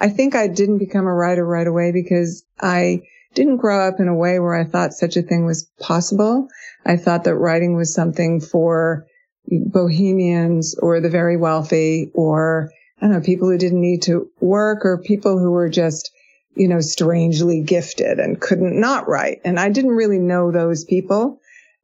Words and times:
I 0.00 0.08
think 0.08 0.34
I 0.34 0.48
didn't 0.48 0.78
become 0.78 1.06
a 1.06 1.14
writer 1.14 1.44
right 1.44 1.66
away 1.66 1.92
because 1.92 2.44
I 2.60 3.02
didn't 3.34 3.58
grow 3.58 3.86
up 3.86 4.00
in 4.00 4.08
a 4.08 4.14
way 4.14 4.38
where 4.38 4.54
I 4.54 4.64
thought 4.64 4.94
such 4.94 5.16
a 5.16 5.22
thing 5.22 5.44
was 5.44 5.70
possible. 5.78 6.48
I 6.84 6.96
thought 6.96 7.24
that 7.24 7.36
writing 7.36 7.76
was 7.76 7.94
something 7.94 8.40
for 8.40 9.06
bohemians 9.46 10.74
or 10.78 11.00
the 11.00 11.10
very 11.10 11.36
wealthy 11.36 12.10
or 12.14 12.70
I 13.00 13.06
don't 13.06 13.12
know, 13.12 13.20
people 13.20 13.48
who 13.48 13.58
didn't 13.58 13.80
need 13.80 14.02
to 14.02 14.30
work 14.40 14.84
or 14.84 14.98
people 14.98 15.38
who 15.38 15.52
were 15.52 15.68
just, 15.68 16.10
you 16.54 16.68
know, 16.68 16.80
strangely 16.80 17.62
gifted 17.62 18.18
and 18.18 18.40
couldn't 18.40 18.78
not 18.78 19.08
write. 19.08 19.40
And 19.44 19.58
I 19.58 19.70
didn't 19.70 19.92
really 19.92 20.18
know 20.18 20.50
those 20.50 20.84
people. 20.84 21.40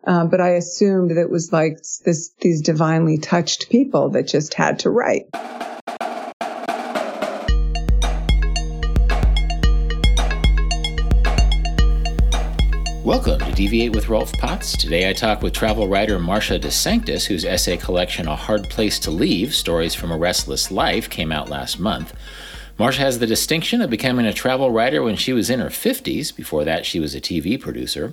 Uh, 0.06 0.24
but 0.24 0.40
I 0.40 0.50
assumed 0.50 1.10
that 1.10 1.20
it 1.20 1.30
was 1.30 1.52
like 1.52 1.78
this, 2.04 2.30
these 2.40 2.62
divinely 2.62 3.18
touched 3.18 3.70
people 3.70 4.10
that 4.10 4.28
just 4.28 4.54
had 4.54 4.78
to 4.80 4.90
write. 4.90 5.26
Welcome 13.06 13.38
to 13.38 13.52
Deviate 13.52 13.94
with 13.94 14.08
Rolf 14.08 14.32
Potts. 14.32 14.76
Today 14.76 15.08
I 15.08 15.12
talk 15.12 15.40
with 15.40 15.52
travel 15.52 15.86
writer 15.86 16.18
Marcia 16.18 16.58
DeSanctis, 16.58 17.24
whose 17.24 17.44
essay 17.44 17.76
collection 17.76 18.26
A 18.26 18.34
Hard 18.34 18.68
Place 18.68 18.98
to 18.98 19.12
Leave 19.12 19.54
Stories 19.54 19.94
from 19.94 20.10
a 20.10 20.16
Restless 20.18 20.72
Life 20.72 21.08
came 21.08 21.30
out 21.30 21.48
last 21.48 21.78
month. 21.78 22.12
Marcia 22.80 23.02
has 23.02 23.20
the 23.20 23.26
distinction 23.28 23.80
of 23.80 23.90
becoming 23.90 24.26
a 24.26 24.32
travel 24.32 24.72
writer 24.72 25.04
when 25.04 25.14
she 25.14 25.32
was 25.32 25.50
in 25.50 25.60
her 25.60 25.68
50s. 25.68 26.34
Before 26.34 26.64
that, 26.64 26.84
she 26.84 26.98
was 26.98 27.14
a 27.14 27.20
TV 27.20 27.60
producer. 27.60 28.12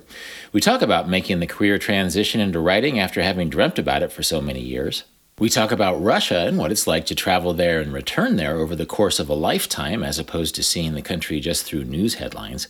We 0.52 0.60
talk 0.60 0.80
about 0.80 1.08
making 1.08 1.40
the 1.40 1.48
career 1.48 1.76
transition 1.76 2.40
into 2.40 2.60
writing 2.60 3.00
after 3.00 3.20
having 3.20 3.48
dreamt 3.48 3.80
about 3.80 4.04
it 4.04 4.12
for 4.12 4.22
so 4.22 4.40
many 4.40 4.60
years. 4.60 5.02
We 5.36 5.48
talk 5.48 5.72
about 5.72 6.00
Russia 6.00 6.46
and 6.46 6.58
what 6.58 6.70
it's 6.70 6.86
like 6.86 7.06
to 7.06 7.14
travel 7.16 7.54
there 7.54 7.80
and 7.80 7.92
return 7.92 8.36
there 8.36 8.56
over 8.56 8.76
the 8.76 8.86
course 8.86 9.18
of 9.18 9.28
a 9.28 9.34
lifetime, 9.34 10.04
as 10.04 10.16
opposed 10.16 10.54
to 10.54 10.62
seeing 10.62 10.94
the 10.94 11.02
country 11.02 11.40
just 11.40 11.64
through 11.64 11.86
news 11.86 12.14
headlines. 12.14 12.68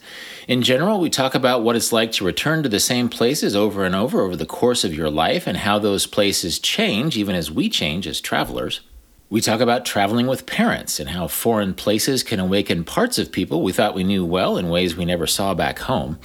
In 0.48 0.62
general, 0.62 0.98
we 0.98 1.10
talk 1.10 1.34
about 1.34 1.62
what 1.62 1.76
it's 1.76 1.92
like 1.92 2.10
to 2.12 2.24
return 2.24 2.62
to 2.62 2.70
the 2.70 2.80
same 2.80 3.10
places 3.10 3.54
over 3.54 3.84
and 3.84 3.94
over 3.94 4.22
over 4.22 4.34
the 4.34 4.46
course 4.46 4.82
of 4.82 4.94
your 4.94 5.10
life 5.10 5.46
and 5.46 5.58
how 5.58 5.78
those 5.78 6.06
places 6.06 6.58
change, 6.58 7.18
even 7.18 7.34
as 7.34 7.50
we 7.50 7.68
change 7.68 8.06
as 8.06 8.18
travelers. 8.18 8.80
We 9.28 9.42
talk 9.42 9.60
about 9.60 9.84
traveling 9.84 10.26
with 10.26 10.46
parents 10.46 10.98
and 10.98 11.10
how 11.10 11.28
foreign 11.28 11.74
places 11.74 12.22
can 12.22 12.40
awaken 12.40 12.84
parts 12.84 13.18
of 13.18 13.30
people 13.30 13.60
we 13.60 13.72
thought 13.72 13.94
we 13.94 14.04
knew 14.04 14.24
well 14.24 14.56
in 14.56 14.70
ways 14.70 14.96
we 14.96 15.04
never 15.04 15.26
saw 15.26 15.52
back 15.52 15.80
home. 15.80 16.18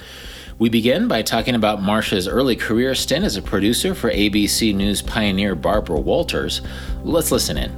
We 0.59 0.67
begin 0.67 1.07
by 1.07 1.21
talking 1.21 1.55
about 1.55 1.81
Marcia's 1.81 2.27
early 2.27 2.57
career 2.57 2.93
stint 2.93 3.23
as 3.23 3.37
a 3.37 3.41
producer 3.41 3.95
for 3.95 4.11
ABC 4.11 4.75
News 4.75 5.01
pioneer 5.01 5.55
Barbara 5.55 6.01
Walters. 6.01 6.61
Let's 7.01 7.31
listen 7.31 7.57
in. 7.57 7.73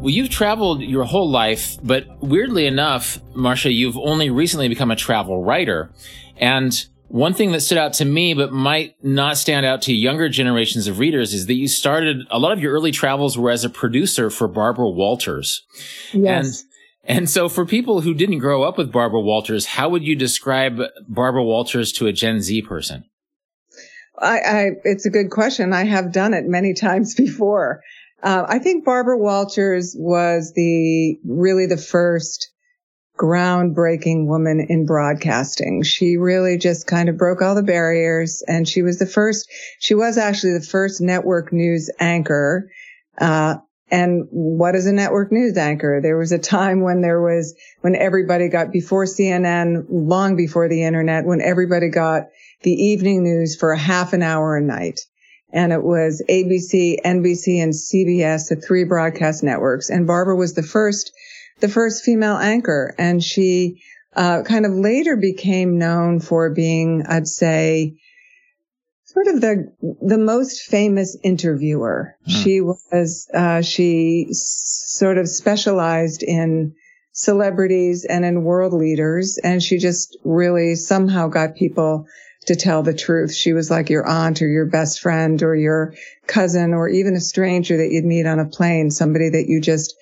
Well, 0.00 0.08
you've 0.08 0.30
traveled 0.30 0.80
your 0.80 1.04
whole 1.04 1.28
life, 1.28 1.76
but 1.82 2.06
weirdly 2.22 2.64
enough, 2.64 3.20
Marcia, 3.34 3.70
you've 3.70 3.98
only 3.98 4.30
recently 4.30 4.68
become 4.68 4.90
a 4.90 4.96
travel 4.96 5.44
writer. 5.44 5.90
And 6.38 6.82
one 7.10 7.34
thing 7.34 7.50
that 7.52 7.60
stood 7.60 7.76
out 7.76 7.94
to 7.94 8.04
me, 8.04 8.34
but 8.34 8.52
might 8.52 8.94
not 9.02 9.36
stand 9.36 9.66
out 9.66 9.82
to 9.82 9.92
younger 9.92 10.28
generations 10.28 10.86
of 10.86 11.00
readers, 11.00 11.34
is 11.34 11.46
that 11.46 11.54
you 11.54 11.66
started 11.66 12.24
a 12.30 12.38
lot 12.38 12.52
of 12.52 12.60
your 12.60 12.72
early 12.72 12.92
travels 12.92 13.36
were 13.36 13.50
as 13.50 13.64
a 13.64 13.70
producer 13.70 14.30
for 14.30 14.46
Barbara 14.46 14.88
Walters. 14.88 15.64
Yes. 16.12 16.64
And, 17.04 17.18
and 17.18 17.30
so 17.30 17.48
for 17.48 17.66
people 17.66 18.02
who 18.02 18.14
didn't 18.14 18.38
grow 18.38 18.62
up 18.62 18.78
with 18.78 18.92
Barbara 18.92 19.20
Walters, 19.20 19.66
how 19.66 19.88
would 19.88 20.04
you 20.04 20.14
describe 20.14 20.80
Barbara 21.08 21.42
Walters 21.42 21.90
to 21.94 22.06
a 22.06 22.12
Gen 22.12 22.42
Z 22.42 22.62
person? 22.62 23.04
I, 24.16 24.38
I 24.38 24.66
it's 24.84 25.04
a 25.04 25.10
good 25.10 25.30
question. 25.30 25.72
I 25.72 25.86
have 25.86 26.12
done 26.12 26.32
it 26.32 26.44
many 26.46 26.74
times 26.80 27.16
before. 27.16 27.80
Uh, 28.22 28.44
I 28.46 28.60
think 28.60 28.84
Barbara 28.84 29.18
Walters 29.18 29.96
was 29.98 30.52
the 30.54 31.18
really 31.24 31.66
the 31.66 31.76
first 31.76 32.52
groundbreaking 33.20 34.26
woman 34.26 34.64
in 34.68 34.86
broadcasting. 34.86 35.82
She 35.82 36.16
really 36.16 36.56
just 36.56 36.86
kind 36.86 37.10
of 37.10 37.18
broke 37.18 37.42
all 37.42 37.54
the 37.54 37.62
barriers 37.62 38.42
and 38.46 38.66
she 38.66 38.80
was 38.80 38.98
the 38.98 39.06
first, 39.06 39.50
she 39.78 39.94
was 39.94 40.16
actually 40.16 40.54
the 40.54 40.64
first 40.64 41.02
network 41.02 41.52
news 41.52 41.90
anchor. 42.00 42.70
Uh, 43.18 43.56
and 43.90 44.26
what 44.30 44.74
is 44.74 44.86
a 44.86 44.92
network 44.92 45.32
news 45.32 45.58
anchor? 45.58 46.00
There 46.00 46.16
was 46.16 46.32
a 46.32 46.38
time 46.38 46.80
when 46.80 47.02
there 47.02 47.20
was, 47.20 47.54
when 47.82 47.94
everybody 47.94 48.48
got 48.48 48.72
before 48.72 49.04
CNN, 49.04 49.84
long 49.90 50.36
before 50.36 50.68
the 50.68 50.84
internet, 50.84 51.26
when 51.26 51.42
everybody 51.42 51.88
got 51.88 52.28
the 52.62 52.72
evening 52.72 53.24
news 53.24 53.56
for 53.56 53.72
a 53.72 53.78
half 53.78 54.14
an 54.14 54.22
hour 54.22 54.56
a 54.56 54.62
night. 54.62 55.00
And 55.52 55.72
it 55.72 55.82
was 55.82 56.22
ABC, 56.30 57.02
NBC, 57.04 57.62
and 57.62 57.72
CBS, 57.72 58.48
the 58.48 58.56
three 58.56 58.84
broadcast 58.84 59.42
networks. 59.42 59.90
And 59.90 60.06
Barbara 60.06 60.36
was 60.36 60.54
the 60.54 60.62
first 60.62 61.12
the 61.60 61.68
first 61.68 62.04
female 62.04 62.36
anchor. 62.36 62.94
And 62.98 63.22
she 63.22 63.82
uh, 64.14 64.42
kind 64.42 64.66
of 64.66 64.72
later 64.72 65.16
became 65.16 65.78
known 65.78 66.20
for 66.20 66.50
being, 66.50 67.04
I'd 67.08 67.28
say, 67.28 67.96
sort 69.04 69.26
of 69.28 69.40
the 69.40 69.72
the 70.00 70.18
most 70.18 70.62
famous 70.62 71.16
interviewer. 71.22 72.16
Hmm. 72.24 72.30
She 72.30 72.60
was 72.60 73.28
uh, 73.32 73.62
she 73.62 74.28
sort 74.30 75.18
of 75.18 75.28
specialized 75.28 76.22
in 76.22 76.74
celebrities 77.12 78.04
and 78.04 78.24
in 78.24 78.44
world 78.44 78.72
leaders, 78.72 79.38
and 79.42 79.62
she 79.62 79.78
just 79.78 80.16
really 80.24 80.74
somehow 80.74 81.28
got 81.28 81.56
people 81.56 82.06
to 82.46 82.56
tell 82.56 82.82
the 82.82 82.94
truth. 82.94 83.34
She 83.34 83.52
was 83.52 83.70
like 83.70 83.90
your 83.90 84.06
aunt 84.06 84.40
or 84.42 84.48
your 84.48 84.66
best 84.66 85.00
friend 85.00 85.42
or 85.42 85.54
your 85.54 85.94
cousin 86.26 86.72
or 86.72 86.88
even 86.88 87.14
a 87.14 87.20
stranger 87.20 87.76
that 87.76 87.90
you'd 87.90 88.04
meet 88.04 88.26
on 88.26 88.38
a 88.38 88.48
plane, 88.48 88.90
somebody 88.90 89.28
that 89.28 89.46
you 89.46 89.60
just 89.60 89.94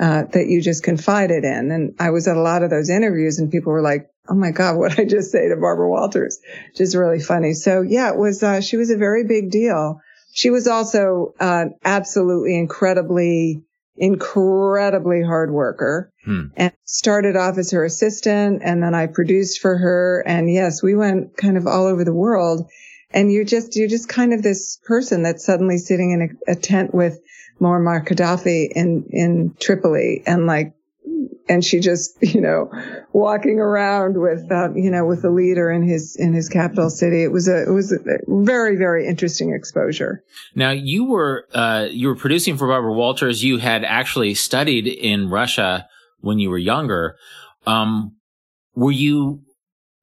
uh, 0.00 0.24
that 0.32 0.46
you 0.46 0.62
just 0.62 0.82
confided 0.82 1.44
in. 1.44 1.70
And 1.70 1.94
I 1.98 2.10
was 2.10 2.26
at 2.26 2.36
a 2.36 2.42
lot 2.42 2.62
of 2.62 2.70
those 2.70 2.90
interviews 2.90 3.38
and 3.38 3.50
people 3.50 3.72
were 3.72 3.82
like, 3.82 4.08
Oh 4.28 4.34
my 4.34 4.50
God, 4.50 4.76
what 4.78 4.98
I 4.98 5.04
just 5.04 5.32
say 5.32 5.48
to 5.48 5.56
Barbara 5.56 5.88
Walters, 5.88 6.40
which 6.70 6.80
is 6.80 6.96
really 6.96 7.20
funny. 7.20 7.52
So 7.54 7.82
yeah, 7.82 8.10
it 8.10 8.16
was, 8.16 8.42
uh, 8.42 8.60
she 8.60 8.76
was 8.76 8.90
a 8.90 8.96
very 8.96 9.24
big 9.24 9.50
deal. 9.50 10.00
She 10.34 10.50
was 10.50 10.66
also, 10.66 11.34
uh, 11.38 11.66
absolutely 11.84 12.56
incredibly, 12.56 13.62
incredibly 13.96 15.22
hard 15.22 15.50
worker 15.50 16.10
hmm. 16.24 16.46
and 16.56 16.72
started 16.84 17.36
off 17.36 17.58
as 17.58 17.72
her 17.72 17.84
assistant. 17.84 18.62
And 18.64 18.82
then 18.82 18.94
I 18.94 19.08
produced 19.08 19.60
for 19.60 19.76
her. 19.76 20.24
And 20.26 20.50
yes, 20.50 20.82
we 20.82 20.94
went 20.94 21.36
kind 21.36 21.58
of 21.58 21.66
all 21.66 21.86
over 21.86 22.02
the 22.02 22.14
world. 22.14 22.66
And 23.10 23.30
you're 23.30 23.44
just, 23.44 23.76
you're 23.76 23.88
just 23.88 24.08
kind 24.08 24.32
of 24.32 24.42
this 24.42 24.78
person 24.86 25.22
that's 25.22 25.44
suddenly 25.44 25.76
sitting 25.76 26.12
in 26.12 26.38
a, 26.48 26.52
a 26.52 26.56
tent 26.56 26.94
with 26.94 27.20
Muammar 27.62 28.04
Gaddafi 28.04 28.72
in, 28.74 29.04
in 29.10 29.54
Tripoli 29.60 30.22
and 30.26 30.46
like, 30.46 30.74
and 31.48 31.64
she 31.64 31.80
just, 31.80 32.16
you 32.20 32.40
know, 32.40 32.70
walking 33.12 33.58
around 33.60 34.20
with, 34.20 34.50
uh, 34.50 34.72
you 34.74 34.90
know, 34.90 35.06
with 35.06 35.22
the 35.22 35.30
leader 35.30 35.70
in 35.70 35.82
his, 35.82 36.16
in 36.16 36.32
his 36.32 36.48
capital 36.48 36.90
city. 36.90 37.22
It 37.22 37.32
was 37.32 37.48
a, 37.48 37.62
it 37.62 37.70
was 37.70 37.92
a 37.92 37.98
very, 38.26 38.76
very 38.76 39.06
interesting 39.06 39.54
exposure. 39.54 40.24
Now 40.54 40.70
you 40.70 41.04
were, 41.04 41.46
uh, 41.54 41.86
you 41.90 42.08
were 42.08 42.16
producing 42.16 42.56
for 42.56 42.66
Barbara 42.66 42.92
Walters. 42.92 43.44
You 43.44 43.58
had 43.58 43.84
actually 43.84 44.34
studied 44.34 44.86
in 44.86 45.30
Russia 45.30 45.88
when 46.20 46.38
you 46.38 46.50
were 46.50 46.58
younger. 46.58 47.16
Um, 47.66 48.16
were 48.74 48.92
you, 48.92 49.42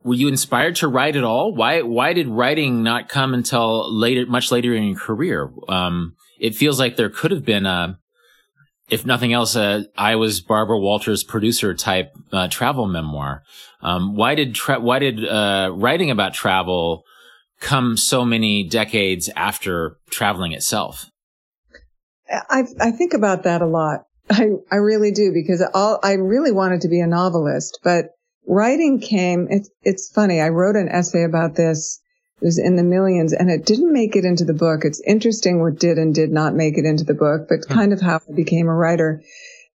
were 0.03 0.14
you 0.14 0.30
inspired 0.30 0.78
to 0.78 0.88
write 0.88 1.18
at 1.18 1.25
all? 1.25 1.53
Why, 1.53 1.81
why 1.81 2.14
did 2.14 2.28
writing 2.28 2.84
not 2.84 3.09
come 3.09 3.34
until 3.34 3.94
later, 3.94 4.25
much 4.25 4.50
later 4.50 4.74
in 4.74 4.84
your 4.84 5.00
career? 5.00 5.52
Um, 5.68 6.16
it 6.39 6.55
feels 6.55 6.79
like 6.79 6.95
there 6.95 7.09
could 7.09 7.31
have 7.31 7.45
been 7.45 7.66
a, 7.66 8.00
if 8.89 9.05
nothing 9.05 9.33
else, 9.33 9.55
a 9.55 9.85
I 9.97 10.16
was 10.16 10.41
Barbara 10.41 10.79
Walters 10.79 11.23
producer 11.23 11.73
type 11.73 12.11
uh, 12.31 12.47
travel 12.47 12.88
memoir. 12.88 13.44
Um, 13.81 14.16
why 14.16 14.35
did 14.35 14.55
tra- 14.55 14.79
why 14.79 15.00
did 15.00 15.27
uh, 15.27 15.72
writing 15.73 16.11
about 16.11 16.33
travel 16.33 17.03
come 17.59 17.97
so 17.97 18.25
many 18.25 18.67
decades 18.67 19.29
after 19.35 19.97
traveling 20.09 20.53
itself? 20.53 21.09
I 22.30 22.63
I 22.80 22.92
think 22.92 23.13
about 23.13 23.44
that 23.44 23.62
a 23.62 23.68
lot. 23.68 24.06
I 24.30 24.50
I 24.71 24.77
really 24.77 25.12
do 25.12 25.31
because 25.33 25.63
all 25.74 26.00
I 26.03 26.13
really 26.13 26.51
wanted 26.51 26.81
to 26.81 26.89
be 26.89 27.00
a 27.00 27.07
novelist, 27.07 27.80
but 27.83 28.09
writing 28.47 29.00
came. 29.00 29.47
It's 29.50 29.69
it's 29.83 30.12
funny. 30.12 30.42
I 30.42 30.50
wrote 30.50 30.75
an 30.75 30.89
essay 30.89 31.24
about 31.24 31.56
this 31.56 32.01
it 32.41 32.45
was 32.45 32.57
in 32.57 32.75
the 32.75 32.83
Millions 32.83 33.33
and 33.33 33.50
it 33.50 33.65
didn't 33.65 33.91
make 33.91 34.15
it 34.15 34.24
into 34.24 34.45
the 34.45 34.53
book. 34.53 34.86
It's 34.86 35.01
interesting 35.06 35.62
what 35.62 35.80
did 35.80 35.97
and 35.97 36.15
did 36.15 36.31
not 36.31 36.56
make 36.56 36.77
it 36.77 36.86
into 36.86 37.03
the 37.03 37.13
book, 37.13 37.47
but 37.50 37.68
kind 37.68 37.91
of 37.91 38.00
how 38.00 38.21
I 38.30 38.33
became 38.33 38.68
a 38.68 38.74
writer. 38.74 39.21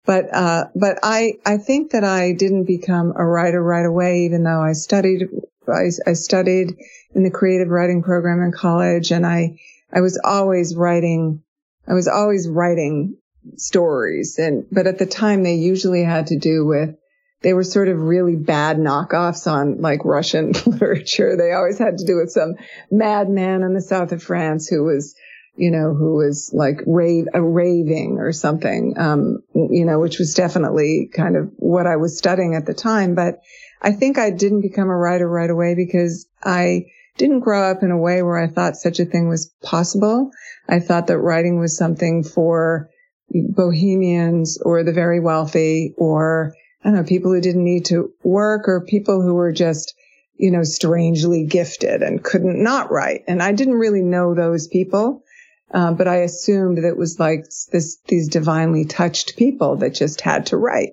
But, 0.05 0.33
uh, 0.33 0.65
but 0.75 0.99
I, 1.03 1.33
I 1.45 1.57
think 1.57 1.91
that 1.91 2.03
I 2.03 2.31
didn't 2.33 2.65
become 2.65 3.13
a 3.15 3.25
writer 3.25 3.61
right 3.61 3.85
away, 3.85 4.25
even 4.25 4.43
though 4.43 4.61
I 4.61 4.73
studied, 4.73 5.23
I, 5.67 5.89
I 6.07 6.13
studied 6.13 6.75
in 7.13 7.23
the 7.23 7.31
creative 7.31 7.69
writing 7.69 8.01
program 8.01 8.41
in 8.41 8.51
college 8.51 9.11
and 9.11 9.25
I, 9.25 9.59
I 9.91 10.01
was 10.01 10.19
always 10.23 10.75
writing, 10.75 11.43
I 11.87 11.93
was 11.93 12.07
always 12.07 12.47
writing 12.47 13.17
stories 13.57 14.39
and, 14.39 14.65
but 14.71 14.87
at 14.87 14.99
the 14.99 15.05
time 15.05 15.43
they 15.43 15.55
usually 15.55 16.03
had 16.03 16.27
to 16.27 16.39
do 16.39 16.65
with 16.65 16.95
they 17.43 17.53
were 17.53 17.63
sort 17.63 17.89
of 17.89 17.99
really 17.99 18.35
bad 18.35 18.77
knockoffs 18.77 19.51
on 19.51 19.81
like 19.81 20.05
Russian 20.05 20.53
literature. 20.65 21.35
They 21.37 21.51
always 21.51 21.77
had 21.77 21.99
to 21.99 22.05
do 22.05 22.17
with 22.17 22.31
some 22.31 22.55
madman 22.89 23.63
in 23.63 23.73
the 23.73 23.81
south 23.81 24.11
of 24.11 24.23
France 24.23 24.67
who 24.67 24.83
was 24.83 25.15
you 25.55 25.69
know, 25.69 25.93
who 25.93 26.15
was 26.15 26.51
like 26.53 26.81
rave, 26.87 27.27
a 27.33 27.41
raving 27.41 28.17
or 28.17 28.31
something, 28.31 28.95
um, 28.97 29.43
you 29.53 29.85
know, 29.85 29.99
which 29.99 30.17
was 30.17 30.33
definitely 30.33 31.09
kind 31.13 31.35
of 31.35 31.51
what 31.57 31.85
I 31.85 31.97
was 31.97 32.17
studying 32.17 32.55
at 32.55 32.65
the 32.65 32.73
time. 32.73 33.13
But 33.13 33.39
I 33.81 33.91
think 33.91 34.17
I 34.17 34.31
didn't 34.31 34.61
become 34.61 34.89
a 34.89 34.97
writer 34.97 35.29
right 35.29 35.49
away 35.49 35.75
because 35.75 36.27
I 36.43 36.85
didn't 37.17 37.41
grow 37.41 37.69
up 37.69 37.83
in 37.83 37.91
a 37.91 37.97
way 37.97 38.23
where 38.23 38.39
I 38.39 38.47
thought 38.47 38.77
such 38.77 38.99
a 38.99 39.05
thing 39.05 39.29
was 39.29 39.53
possible. 39.61 40.31
I 40.67 40.79
thought 40.79 41.07
that 41.07 41.19
writing 41.19 41.59
was 41.59 41.77
something 41.77 42.23
for 42.23 42.89
bohemians 43.29 44.57
or 44.59 44.83
the 44.83 44.91
very 44.91 45.19
wealthy 45.19 45.93
or 45.97 46.55
I 46.83 46.89
don't 46.89 46.95
know, 46.95 47.03
people 47.03 47.31
who 47.31 47.41
didn't 47.41 47.63
need 47.63 47.85
to 47.85 48.11
work 48.23 48.67
or 48.67 48.81
people 48.81 49.21
who 49.21 49.35
were 49.35 49.53
just, 49.53 49.95
you 50.35 50.51
know, 50.51 50.63
strangely 50.63 51.45
gifted 51.45 52.01
and 52.01 52.23
couldn't 52.23 52.61
not 52.61 52.91
write. 52.91 53.23
And 53.27 53.41
I 53.41 53.53
didn't 53.53 53.75
really 53.75 54.01
know 54.01 54.33
those 54.33 54.67
people. 54.67 55.23
Uh, 55.73 55.91
but 55.91 56.07
I 56.07 56.17
assumed 56.17 56.77
that 56.77 56.87
it 56.87 56.97
was 56.97 57.19
like 57.19 57.45
this, 57.71 57.97
these 58.07 58.27
divinely 58.27 58.85
touched 58.85 59.37
people 59.37 59.77
that 59.77 59.95
just 59.95 60.21
had 60.21 60.47
to 60.47 60.57
write. 60.57 60.91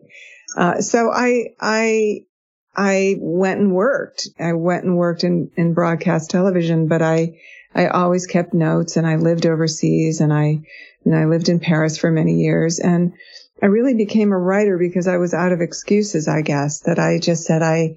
Uh, 0.57 0.81
so 0.81 1.11
I, 1.11 1.49
I, 1.61 2.21
I 2.75 3.17
went 3.19 3.61
and 3.61 3.75
worked. 3.75 4.29
I 4.39 4.55
went 4.55 4.85
and 4.85 4.97
worked 4.97 5.23
in, 5.23 5.51
in 5.57 5.75
broadcast 5.75 6.31
television, 6.31 6.89
but 6.89 7.03
I, 7.03 7.41
I 7.75 7.89
always 7.89 8.27
kept 8.27 8.55
notes 8.55 8.97
and 8.97 9.07
I 9.07 9.17
lived 9.17 9.45
overseas 9.45 10.21
and 10.21 10.33
I, 10.33 10.61
and 11.05 11.15
I 11.15 11.27
lived 11.27 11.51
in 11.51 11.61
Paris 11.61 11.99
for 11.99 12.11
many 12.11 12.41
years 12.41 12.79
and 12.79 13.13
I 13.63 13.67
really 13.67 13.95
became 13.95 14.33
a 14.33 14.39
writer 14.39 14.79
because 14.79 15.07
I 15.07 15.19
was 15.19 15.35
out 15.35 15.53
of 15.53 15.61
excuses, 15.61 16.29
I 16.29 16.43
guess, 16.43 16.81
that 16.81 16.99
I 16.99 17.19
just 17.19 17.45
said, 17.45 17.63
I, 17.63 17.97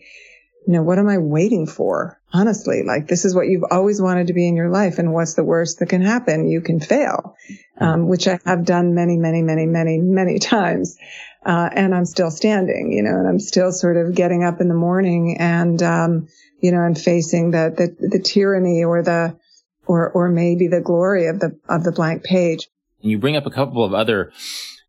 you 0.66 0.74
know, 0.74 0.84
what 0.84 1.00
am 1.00 1.08
I 1.08 1.18
waiting 1.18 1.68
for? 1.68 2.20
Honestly, 2.32 2.84
like 2.86 3.08
this 3.08 3.26
is 3.26 3.36
what 3.36 3.48
you've 3.48 3.66
always 3.70 4.02
wanted 4.02 4.28
to 4.28 4.34
be 4.34 4.48
in 4.48 4.56
your 4.56 4.70
life. 4.70 5.00
And 5.00 5.14
what's 5.14 5.36
the 5.36 5.44
worst 5.44 5.80
that 5.80 5.90
can 5.90 6.02
happen? 6.02 6.48
You 6.48 6.62
can 6.62 6.80
fail, 6.80 7.36
um, 7.80 8.08
which 8.08 8.28
I 8.28 8.40
have 8.46 8.66
done 8.66 8.96
many, 8.96 9.18
many, 9.18 9.42
many, 9.42 9.66
many, 9.66 10.00
many 10.00 10.40
times. 10.40 10.98
Uh, 11.46 11.70
and 11.72 11.94
I'm 11.94 12.06
still 12.06 12.32
standing, 12.32 12.92
you 12.94 13.04
know, 13.04 13.18
and 13.18 13.28
I'm 13.28 13.40
still 13.40 13.72
sort 13.72 13.98
of 13.98 14.16
getting 14.16 14.44
up 14.44 14.62
in 14.62 14.70
the 14.70 14.74
morning 14.74 15.38
and, 15.40 15.82
um, 15.84 16.28
you 16.62 16.72
know, 16.72 16.82
and 16.82 16.98
facing 16.98 17.52
the, 17.52 17.74
the, 17.76 18.08
the 18.08 18.20
tyranny 18.20 18.84
or 18.84 19.04
the, 19.04 19.38
or, 19.86 20.10
or 20.12 20.30
maybe 20.30 20.68
the 20.68 20.80
glory 20.80 21.28
of 21.28 21.40
the, 21.40 21.60
of 21.68 21.84
the 21.84 21.92
blank 21.92 22.24
page. 22.24 22.70
You 23.02 23.18
bring 23.18 23.36
up 23.36 23.46
a 23.46 23.52
couple 23.52 23.84
of 23.84 23.94
other 23.94 24.32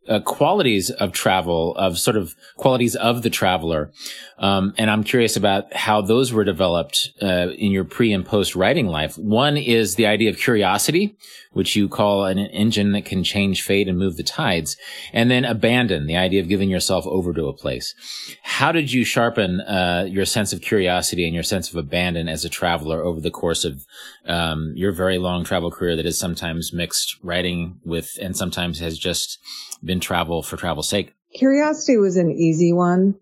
uh, 0.09 0.21
qualities 0.21 0.91
of 0.91 1.13
travel, 1.13 1.75
of 1.77 1.99
sort 1.99 2.17
of 2.17 2.35
qualities 2.57 2.95
of 2.97 3.23
the 3.23 3.31
traveler. 3.31 3.91
Um, 4.39 4.75
and 4.77 4.91
I'm 4.91 5.05
curious 5.05 5.37
about 5.37 5.75
how 5.75 6.01
those 6.01 6.33
were 6.33 6.45
developed 6.45 7.11
uh, 7.23 7.49
in 7.51 7.71
your 7.71 7.85
pre 7.85 8.13
and 8.13 8.25
post 8.25 8.55
writing 8.55 8.87
life. 8.87 9.17
One 9.17 9.57
is 9.57 9.95
the 9.95 10.07
idea 10.07 10.31
of 10.31 10.39
curiosity, 10.39 11.17
which 11.53 11.77
you 11.77 11.89
call 11.89 12.27
an 12.27 12.39
engine 12.39 12.93
that 12.93 13.05
can 13.05 13.25
change 13.25 13.63
fate 13.63 13.89
and 13.89 13.99
move 13.99 14.17
the 14.17 14.23
tides. 14.23 14.77
And 15.13 15.31
then 15.31 15.45
abandon, 15.45 16.07
the 16.07 16.17
idea 16.17 16.41
of 16.41 16.49
giving 16.49 16.69
yourself 16.69 17.07
over 17.07 17.33
to 17.33 17.47
a 17.47 17.53
place. 17.53 17.95
How 18.43 18.73
did 18.73 18.93
you 18.93 19.05
sharpen 19.05 19.61
uh, 19.61 20.07
your 20.09 20.27
sense 20.27 20.53
of 20.53 20.61
curiosity 20.61 21.25
and 21.25 21.35
your 21.35 21.45
sense 21.45 21.71
of 21.71 21.77
abandon 21.77 22.29
as 22.29 22.45
a 22.45 22.51
traveler 22.51 23.03
over 23.03 23.21
the 23.21 23.31
course 23.31 23.65
of 23.65 23.87
um, 24.27 24.73
your 24.75 24.93
very 24.93 25.19
long 25.19 25.45
travel 25.45 25.71
career 25.71 25.97
that 25.97 26.07
is 26.07 26.19
sometimes 26.19 26.73
mixed 26.73 27.17
writing 27.23 27.81
with 27.85 28.19
and 28.21 28.37
sometimes 28.37 28.81
has 28.81 28.99
just 28.99 29.39
been 29.85 29.94
travel 30.01 30.43
for 30.43 30.57
travel's 30.57 30.89
sake? 30.89 31.13
Curiosity 31.35 31.97
was 31.97 32.17
an 32.17 32.31
easy 32.31 32.73
one 32.73 33.17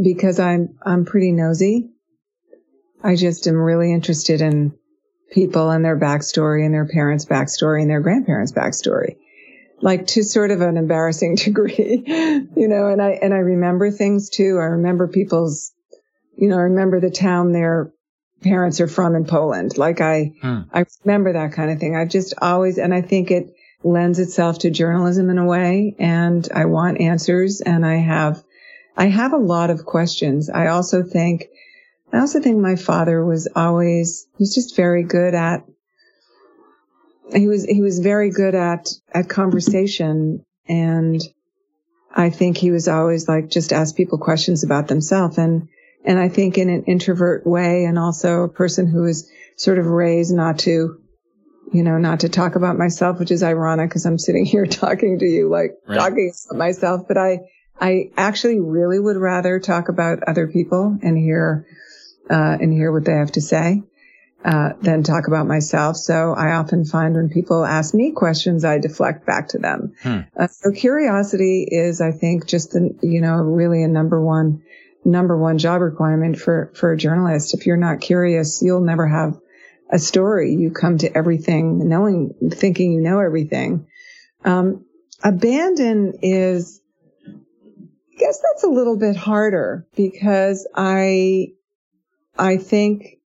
because 0.00 0.38
I'm 0.40 0.78
I'm 0.84 1.04
pretty 1.04 1.32
nosy. 1.32 1.90
I 3.02 3.16
just 3.16 3.46
am 3.46 3.56
really 3.56 3.92
interested 3.92 4.40
in 4.40 4.74
people 5.30 5.70
and 5.70 5.84
their 5.84 5.98
backstory 5.98 6.64
and 6.64 6.72
their 6.72 6.86
parents' 6.86 7.26
backstory 7.26 7.82
and 7.82 7.90
their 7.90 8.00
grandparents' 8.00 8.52
backstory. 8.52 9.16
Like 9.82 10.06
to 10.08 10.22
sort 10.22 10.50
of 10.50 10.60
an 10.62 10.76
embarrassing 10.76 11.34
degree, 11.36 12.02
you 12.06 12.68
know, 12.68 12.88
and 12.88 13.02
I 13.02 13.10
and 13.22 13.34
I 13.34 13.38
remember 13.38 13.90
things 13.90 14.30
too. 14.30 14.58
I 14.58 14.66
remember 14.66 15.08
people's 15.08 15.72
you 16.36 16.48
know, 16.48 16.56
I 16.56 16.62
remember 16.62 17.00
the 17.00 17.10
town 17.10 17.52
their 17.52 17.92
parents 18.42 18.80
are 18.80 18.88
from 18.88 19.14
in 19.14 19.24
Poland. 19.24 19.76
Like 19.76 20.00
I 20.00 20.32
hmm. 20.40 20.60
I 20.72 20.84
remember 21.04 21.34
that 21.34 21.52
kind 21.52 21.70
of 21.70 21.78
thing. 21.78 21.96
I've 21.96 22.08
just 22.08 22.34
always 22.40 22.78
and 22.78 22.94
I 22.94 23.02
think 23.02 23.30
it 23.30 23.53
lends 23.84 24.18
itself 24.18 24.60
to 24.60 24.70
journalism 24.70 25.30
in 25.30 25.38
a 25.38 25.44
way 25.44 25.94
and 25.98 26.48
I 26.54 26.64
want 26.64 27.00
answers 27.00 27.60
and 27.60 27.84
I 27.84 27.96
have 27.96 28.42
I 28.96 29.06
have 29.06 29.32
a 29.32 29.38
lot 29.38 29.70
of 29.70 29.84
questions. 29.84 30.48
I 30.48 30.68
also 30.68 31.02
think 31.02 31.48
I 32.12 32.20
also 32.20 32.40
think 32.40 32.58
my 32.58 32.76
father 32.76 33.24
was 33.24 33.48
always 33.54 34.26
he 34.38 34.42
was 34.42 34.54
just 34.54 34.76
very 34.76 35.02
good 35.02 35.34
at 35.34 35.64
he 37.34 37.46
was 37.46 37.64
he 37.64 37.82
was 37.82 37.98
very 37.98 38.30
good 38.30 38.54
at 38.54 38.88
at 39.12 39.28
conversation 39.28 40.44
and 40.66 41.20
I 42.14 42.30
think 42.30 42.56
he 42.56 42.70
was 42.70 42.88
always 42.88 43.28
like 43.28 43.50
just 43.50 43.72
ask 43.72 43.96
people 43.96 44.18
questions 44.18 44.64
about 44.64 44.88
themselves 44.88 45.36
and 45.36 45.68
and 46.06 46.18
I 46.18 46.28
think 46.28 46.56
in 46.56 46.70
an 46.70 46.84
introvert 46.84 47.46
way 47.46 47.84
and 47.84 47.98
also 47.98 48.42
a 48.42 48.48
person 48.48 48.86
who 48.86 49.02
was 49.02 49.28
sort 49.56 49.78
of 49.78 49.86
raised 49.86 50.32
not 50.32 50.60
to 50.60 51.00
you 51.74 51.82
know, 51.82 51.98
not 51.98 52.20
to 52.20 52.28
talk 52.28 52.54
about 52.54 52.78
myself, 52.78 53.18
which 53.18 53.32
is 53.32 53.42
ironic 53.42 53.90
because 53.90 54.06
I'm 54.06 54.16
sitting 54.16 54.44
here 54.54 54.64
talking 54.64 55.18
to 55.18 55.26
you, 55.26 55.48
like 55.48 55.72
right. 55.86 55.98
talking 55.98 56.32
about 56.46 56.58
myself, 56.58 57.08
but 57.08 57.18
I, 57.18 57.40
I 57.80 58.10
actually 58.16 58.60
really 58.60 59.00
would 59.00 59.16
rather 59.16 59.58
talk 59.58 59.88
about 59.88 60.22
other 60.22 60.46
people 60.46 60.96
and 61.02 61.18
hear, 61.18 61.66
uh, 62.30 62.56
and 62.60 62.72
hear 62.72 62.92
what 62.92 63.04
they 63.04 63.12
have 63.12 63.32
to 63.32 63.40
say, 63.40 63.82
uh, 64.44 64.74
than 64.82 65.02
talk 65.02 65.26
about 65.26 65.48
myself. 65.48 65.96
So 65.96 66.32
I 66.32 66.52
often 66.52 66.84
find 66.84 67.16
when 67.16 67.28
people 67.28 67.64
ask 67.64 67.92
me 67.92 68.12
questions, 68.12 68.64
I 68.64 68.78
deflect 68.78 69.26
back 69.26 69.48
to 69.48 69.58
them. 69.58 69.94
Hmm. 70.00 70.20
Uh, 70.38 70.46
so 70.46 70.70
curiosity 70.70 71.66
is, 71.68 72.00
I 72.00 72.12
think, 72.12 72.46
just 72.46 72.70
the, 72.70 72.96
you 73.02 73.20
know, 73.20 73.34
really 73.38 73.82
a 73.82 73.88
number 73.88 74.24
one, 74.24 74.62
number 75.04 75.36
one 75.36 75.58
job 75.58 75.80
requirement 75.80 76.38
for, 76.38 76.70
for 76.74 76.92
a 76.92 76.96
journalist. 76.96 77.52
If 77.52 77.66
you're 77.66 77.76
not 77.76 78.00
curious, 78.00 78.62
you'll 78.62 78.80
never 78.80 79.08
have 79.08 79.40
a 79.94 79.98
story. 79.98 80.52
You 80.54 80.72
come 80.72 80.98
to 80.98 81.16
everything 81.16 81.88
knowing, 81.88 82.34
thinking 82.50 82.92
you 82.92 83.00
know 83.00 83.20
everything. 83.20 83.86
Um, 84.44 84.84
abandon 85.22 86.14
is, 86.20 86.80
I 87.26 88.18
guess 88.18 88.40
that's 88.42 88.64
a 88.64 88.68
little 88.68 88.98
bit 88.98 89.14
harder 89.14 89.86
because 89.94 90.68
I, 90.74 91.52
I 92.36 92.56
think 92.56 93.20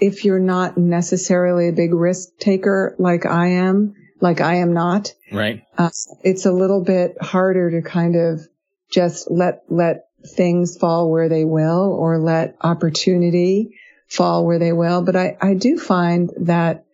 if 0.00 0.24
you're 0.24 0.40
not 0.40 0.76
necessarily 0.76 1.68
a 1.68 1.72
big 1.72 1.94
risk 1.94 2.30
taker 2.40 2.96
like 2.98 3.24
I 3.24 3.46
am, 3.46 3.94
like 4.20 4.40
I 4.40 4.56
am 4.56 4.74
not, 4.74 5.12
right? 5.30 5.62
Uh, 5.78 5.90
it's 6.24 6.44
a 6.44 6.52
little 6.52 6.82
bit 6.82 7.22
harder 7.22 7.70
to 7.70 7.88
kind 7.88 8.16
of 8.16 8.40
just 8.90 9.30
let 9.30 9.62
let 9.68 10.06
things 10.26 10.76
fall 10.76 11.10
where 11.10 11.28
they 11.28 11.44
will, 11.44 11.92
or 11.92 12.18
let 12.18 12.56
opportunity 12.60 13.76
fall 14.08 14.44
where 14.46 14.58
they 14.58 14.72
will. 14.72 15.02
But 15.02 15.16
I, 15.16 15.36
I 15.40 15.54
do 15.54 15.78
find 15.78 16.30
that 16.40 16.84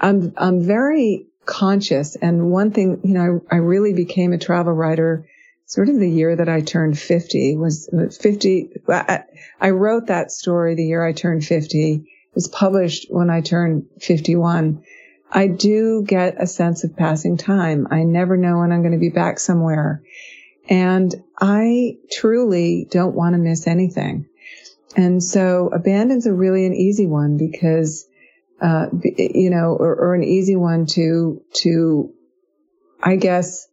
I'm, 0.00 0.32
I'm 0.36 0.62
very 0.62 1.26
conscious. 1.44 2.16
And 2.16 2.50
one 2.50 2.72
thing, 2.72 3.00
you 3.04 3.14
know, 3.14 3.40
I, 3.50 3.56
I 3.56 3.58
really 3.58 3.92
became 3.92 4.32
a 4.32 4.38
travel 4.38 4.72
writer 4.72 5.26
sort 5.66 5.88
of 5.88 5.98
the 5.98 6.08
year 6.08 6.36
that 6.36 6.48
I 6.48 6.60
turned 6.60 6.98
50 6.98 7.56
was 7.56 7.88
uh, 7.88 8.08
50. 8.10 8.70
I, 8.88 9.24
I 9.60 9.70
wrote 9.70 10.06
that 10.06 10.30
story 10.30 10.74
the 10.74 10.86
year 10.86 11.04
I 11.04 11.12
turned 11.12 11.44
50. 11.44 11.94
It 11.94 12.34
was 12.34 12.48
published 12.48 13.06
when 13.10 13.30
I 13.30 13.40
turned 13.40 13.86
51. 14.00 14.84
I 15.30 15.48
do 15.48 16.04
get 16.06 16.40
a 16.40 16.46
sense 16.46 16.84
of 16.84 16.96
passing 16.96 17.36
time. 17.36 17.88
I 17.90 18.04
never 18.04 18.36
know 18.36 18.58
when 18.58 18.70
I'm 18.70 18.82
going 18.82 18.92
to 18.92 18.98
be 18.98 19.08
back 19.08 19.40
somewhere. 19.40 20.02
And 20.68 21.14
I 21.40 21.96
truly 22.12 22.86
don't 22.88 23.14
want 23.14 23.34
to 23.34 23.38
miss 23.38 23.66
anything. 23.66 24.26
And 24.96 25.22
so 25.22 25.68
abandon's 25.68 26.26
a 26.26 26.32
really 26.32 26.64
an 26.64 26.74
easy 26.74 27.06
one 27.06 27.36
because, 27.36 28.08
uh, 28.62 28.86
you 29.16 29.50
know, 29.50 29.76
or, 29.78 29.94
or, 29.94 30.14
an 30.14 30.24
easy 30.24 30.56
one 30.56 30.86
to, 30.86 31.42
to, 31.56 32.14
I 33.02 33.16
guess, 33.16 33.68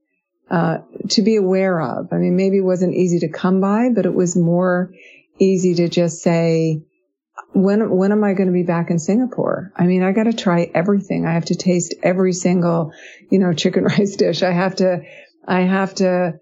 uh, 0.51 0.79
to 1.11 1.21
be 1.21 1.37
aware 1.37 1.81
of. 1.81 2.11
I 2.11 2.17
mean, 2.17 2.35
maybe 2.35 2.57
it 2.57 2.65
wasn't 2.65 2.93
easy 2.93 3.19
to 3.19 3.29
come 3.29 3.61
by, 3.61 3.89
but 3.95 4.05
it 4.05 4.13
was 4.13 4.35
more 4.35 4.91
easy 5.39 5.75
to 5.75 5.87
just 5.87 6.21
say, 6.21 6.83
when, 7.53 7.89
when 7.89 8.11
am 8.11 8.25
I 8.25 8.33
going 8.33 8.47
to 8.47 8.53
be 8.53 8.63
back 8.63 8.89
in 8.89 8.99
Singapore? 8.99 9.71
I 9.77 9.85
mean, 9.85 10.03
I 10.03 10.11
got 10.11 10.23
to 10.23 10.33
try 10.33 10.69
everything. 10.75 11.25
I 11.25 11.33
have 11.33 11.45
to 11.45 11.55
taste 11.55 11.95
every 12.03 12.33
single, 12.33 12.91
you 13.31 13.39
know, 13.39 13.53
chicken 13.53 13.83
rice 13.85 14.17
dish. 14.17 14.43
I 14.43 14.51
have 14.51 14.75
to, 14.75 15.03
I 15.47 15.61
have 15.61 15.95
to, 15.95 16.33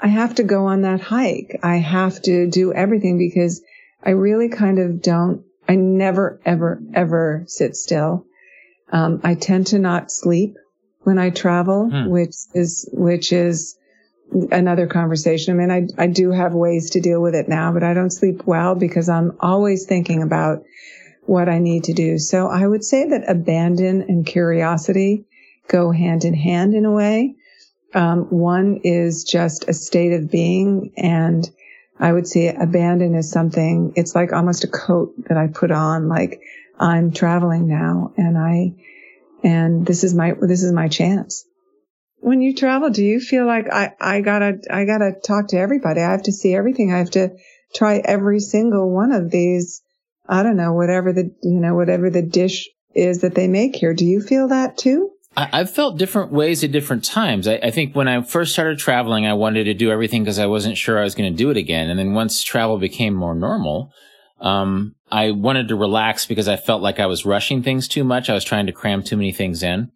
I 0.00 0.08
have 0.08 0.36
to 0.36 0.42
go 0.42 0.66
on 0.66 0.82
that 0.82 1.02
hike. 1.02 1.60
I 1.62 1.76
have 1.76 2.22
to 2.22 2.48
do 2.48 2.72
everything 2.72 3.18
because 3.18 3.62
I 4.02 4.10
really 4.10 4.48
kind 4.48 4.78
of 4.78 5.00
don't, 5.02 5.44
I 5.68 5.76
never, 5.76 6.40
ever, 6.44 6.82
ever 6.94 7.44
sit 7.46 7.76
still. 7.76 8.26
Um, 8.90 9.20
I 9.24 9.34
tend 9.34 9.68
to 9.68 9.78
not 9.78 10.10
sleep 10.10 10.56
when 11.00 11.18
I 11.18 11.30
travel, 11.30 11.88
hmm. 11.90 12.08
which 12.08 12.34
is, 12.54 12.88
which 12.92 13.32
is 13.32 13.76
another 14.50 14.86
conversation. 14.86 15.54
I 15.54 15.66
mean, 15.66 15.70
I, 15.98 16.02
I 16.02 16.06
do 16.06 16.30
have 16.30 16.54
ways 16.54 16.90
to 16.90 17.00
deal 17.00 17.20
with 17.20 17.34
it 17.34 17.48
now, 17.48 17.72
but 17.72 17.82
I 17.82 17.94
don't 17.94 18.10
sleep 18.10 18.46
well 18.46 18.74
because 18.74 19.08
I'm 19.08 19.36
always 19.40 19.86
thinking 19.86 20.22
about 20.22 20.64
what 21.24 21.48
I 21.48 21.58
need 21.58 21.84
to 21.84 21.92
do. 21.92 22.18
So 22.18 22.48
I 22.48 22.66
would 22.66 22.84
say 22.84 23.08
that 23.08 23.30
abandon 23.30 24.02
and 24.02 24.26
curiosity 24.26 25.24
go 25.68 25.90
hand 25.92 26.24
in 26.24 26.34
hand 26.34 26.74
in 26.74 26.84
a 26.84 26.92
way. 26.92 27.36
Um, 27.94 28.24
one 28.30 28.80
is 28.84 29.24
just 29.24 29.68
a 29.68 29.74
state 29.74 30.12
of 30.12 30.30
being 30.30 30.92
and 30.96 31.48
I 32.02 32.12
would 32.12 32.26
say 32.26 32.48
abandon 32.48 33.14
is 33.14 33.30
something, 33.30 33.92
it's 33.94 34.12
like 34.16 34.32
almost 34.32 34.64
a 34.64 34.68
coat 34.68 35.14
that 35.28 35.38
I 35.38 35.46
put 35.46 35.70
on, 35.70 36.08
like 36.08 36.40
I'm 36.76 37.12
traveling 37.12 37.68
now 37.68 38.12
and 38.16 38.36
I, 38.36 38.72
and 39.44 39.86
this 39.86 40.02
is 40.02 40.12
my, 40.12 40.32
this 40.40 40.64
is 40.64 40.72
my 40.72 40.88
chance. 40.88 41.44
When 42.18 42.42
you 42.42 42.56
travel, 42.56 42.90
do 42.90 43.04
you 43.04 43.20
feel 43.20 43.46
like 43.46 43.72
I, 43.72 43.94
I 44.00 44.20
gotta, 44.20 44.58
I 44.68 44.84
gotta 44.84 45.12
talk 45.12 45.48
to 45.48 45.58
everybody. 45.58 46.00
I 46.00 46.10
have 46.10 46.24
to 46.24 46.32
see 46.32 46.52
everything. 46.56 46.92
I 46.92 46.98
have 46.98 47.10
to 47.12 47.36
try 47.72 48.02
every 48.04 48.40
single 48.40 48.90
one 48.90 49.12
of 49.12 49.30
these. 49.30 49.80
I 50.28 50.42
don't 50.42 50.56
know, 50.56 50.72
whatever 50.72 51.12
the, 51.12 51.32
you 51.44 51.60
know, 51.60 51.76
whatever 51.76 52.10
the 52.10 52.22
dish 52.22 52.68
is 52.96 53.20
that 53.20 53.36
they 53.36 53.46
make 53.46 53.76
here. 53.76 53.94
Do 53.94 54.04
you 54.04 54.20
feel 54.20 54.48
that 54.48 54.76
too? 54.76 55.12
I've 55.34 55.70
felt 55.70 55.98
different 55.98 56.30
ways 56.30 56.62
at 56.62 56.72
different 56.72 57.04
times. 57.04 57.48
I, 57.48 57.54
I, 57.54 57.70
think 57.70 57.96
when 57.96 58.06
I 58.06 58.20
first 58.22 58.52
started 58.52 58.78
traveling, 58.78 59.26
I 59.26 59.32
wanted 59.32 59.64
to 59.64 59.74
do 59.74 59.90
everything 59.90 60.22
because 60.22 60.38
I 60.38 60.46
wasn't 60.46 60.76
sure 60.76 60.98
I 60.98 61.04
was 61.04 61.14
going 61.14 61.32
to 61.32 61.36
do 61.36 61.48
it 61.50 61.56
again. 61.56 61.88
And 61.88 61.98
then 61.98 62.12
once 62.12 62.42
travel 62.42 62.78
became 62.78 63.14
more 63.14 63.34
normal, 63.34 63.92
um, 64.40 64.94
I 65.10 65.30
wanted 65.30 65.68
to 65.68 65.76
relax 65.76 66.26
because 66.26 66.48
I 66.48 66.56
felt 66.56 66.82
like 66.82 67.00
I 67.00 67.06
was 67.06 67.24
rushing 67.24 67.62
things 67.62 67.88
too 67.88 68.04
much. 68.04 68.28
I 68.28 68.34
was 68.34 68.44
trying 68.44 68.66
to 68.66 68.72
cram 68.72 69.02
too 69.02 69.16
many 69.16 69.32
things 69.32 69.62
in. 69.62 69.90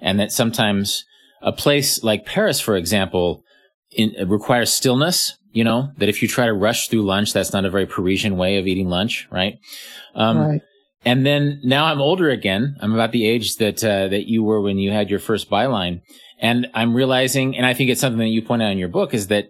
And 0.00 0.18
that 0.20 0.32
sometimes 0.32 1.04
a 1.42 1.52
place 1.52 2.02
like 2.02 2.24
Paris, 2.24 2.60
for 2.60 2.76
example, 2.76 3.44
in, 3.90 4.14
requires 4.28 4.72
stillness. 4.72 5.34
You 5.50 5.64
know, 5.64 5.90
that 5.98 6.08
if 6.08 6.22
you 6.22 6.28
try 6.28 6.46
to 6.46 6.52
rush 6.52 6.88
through 6.88 7.02
lunch, 7.02 7.32
that's 7.32 7.52
not 7.52 7.64
a 7.64 7.70
very 7.70 7.86
Parisian 7.86 8.36
way 8.36 8.58
of 8.58 8.66
eating 8.66 8.88
lunch, 8.88 9.26
right? 9.30 9.58
Um, 10.14 10.38
right. 10.38 10.60
And 11.08 11.24
then 11.24 11.60
now 11.64 11.86
I'm 11.86 12.02
older 12.02 12.28
again. 12.28 12.76
I'm 12.82 12.92
about 12.92 13.12
the 13.12 13.26
age 13.26 13.56
that, 13.56 13.82
uh, 13.82 14.08
that 14.08 14.28
you 14.28 14.42
were 14.42 14.60
when 14.60 14.78
you 14.78 14.90
had 14.92 15.08
your 15.08 15.20
first 15.20 15.48
byline. 15.48 16.02
And 16.38 16.66
I'm 16.74 16.92
realizing, 16.92 17.56
and 17.56 17.64
I 17.64 17.72
think 17.72 17.88
it's 17.88 18.00
something 18.02 18.18
that 18.18 18.36
you 18.36 18.42
point 18.42 18.62
out 18.62 18.72
in 18.72 18.78
your 18.78 18.90
book 18.90 19.14
is 19.14 19.28
that, 19.28 19.44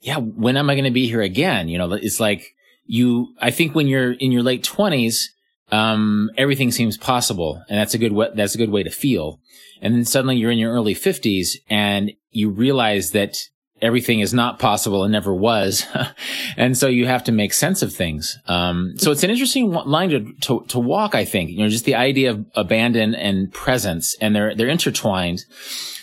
yeah, 0.00 0.18
when 0.18 0.56
am 0.56 0.70
I 0.70 0.74
going 0.74 0.84
to 0.92 1.00
be 1.00 1.08
here 1.08 1.20
again? 1.20 1.68
You 1.68 1.78
know, 1.78 1.92
it's 1.92 2.20
like 2.20 2.54
you, 2.86 3.34
I 3.40 3.50
think 3.50 3.74
when 3.74 3.88
you're 3.88 4.12
in 4.12 4.30
your 4.30 4.44
late 4.44 4.62
twenties, 4.62 5.34
um, 5.72 6.30
everything 6.36 6.70
seems 6.70 6.96
possible. 6.96 7.60
And 7.68 7.76
that's 7.80 7.94
a 7.94 7.98
good 7.98 8.12
way, 8.12 8.28
that's 8.36 8.54
a 8.54 8.58
good 8.58 8.70
way 8.70 8.84
to 8.84 8.90
feel. 8.90 9.40
And 9.80 9.94
then 9.94 10.04
suddenly 10.04 10.36
you're 10.36 10.52
in 10.52 10.58
your 10.58 10.72
early 10.72 10.94
fifties 10.94 11.58
and 11.68 12.12
you 12.30 12.50
realize 12.50 13.10
that 13.10 13.38
everything 13.82 14.20
is 14.20 14.32
not 14.32 14.58
possible 14.58 15.02
and 15.02 15.12
never 15.12 15.34
was. 15.34 15.86
and 16.56 16.78
so 16.78 16.86
you 16.86 17.06
have 17.06 17.24
to 17.24 17.32
make 17.32 17.52
sense 17.52 17.82
of 17.82 17.92
things. 17.92 18.38
Um, 18.46 18.94
so 18.96 19.10
it's 19.10 19.24
an 19.24 19.30
interesting 19.30 19.70
line 19.70 20.10
to, 20.10 20.32
to, 20.42 20.64
to, 20.68 20.78
walk, 20.78 21.14
I 21.14 21.24
think, 21.24 21.50
you 21.50 21.58
know, 21.58 21.68
just 21.68 21.84
the 21.84 21.96
idea 21.96 22.30
of 22.30 22.46
abandon 22.54 23.14
and 23.14 23.52
presence 23.52 24.16
and 24.20 24.34
they're, 24.34 24.54
they're 24.54 24.68
intertwined. 24.68 25.44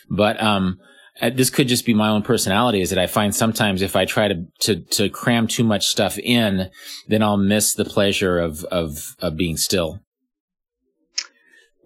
But, 0.09 0.41
um, 0.43 0.79
uh, 1.21 1.29
this 1.29 1.49
could 1.49 1.67
just 1.67 1.85
be 1.85 1.93
my 1.93 2.09
own 2.09 2.21
personality 2.21 2.81
is 2.81 2.89
that 2.91 2.99
I 2.99 3.07
find 3.07 3.35
sometimes 3.35 3.81
if 3.81 3.95
I 3.95 4.05
try 4.05 4.27
to, 4.29 4.45
to, 4.59 4.75
to 4.77 5.09
cram 5.09 5.47
too 5.47 5.63
much 5.63 5.87
stuff 5.87 6.17
in, 6.17 6.69
then 7.07 7.23
I'll 7.23 7.37
miss 7.37 7.73
the 7.73 7.85
pleasure 7.85 8.39
of, 8.39 8.63
of, 8.65 9.15
of 9.19 9.35
being 9.35 9.57
still. 9.57 9.99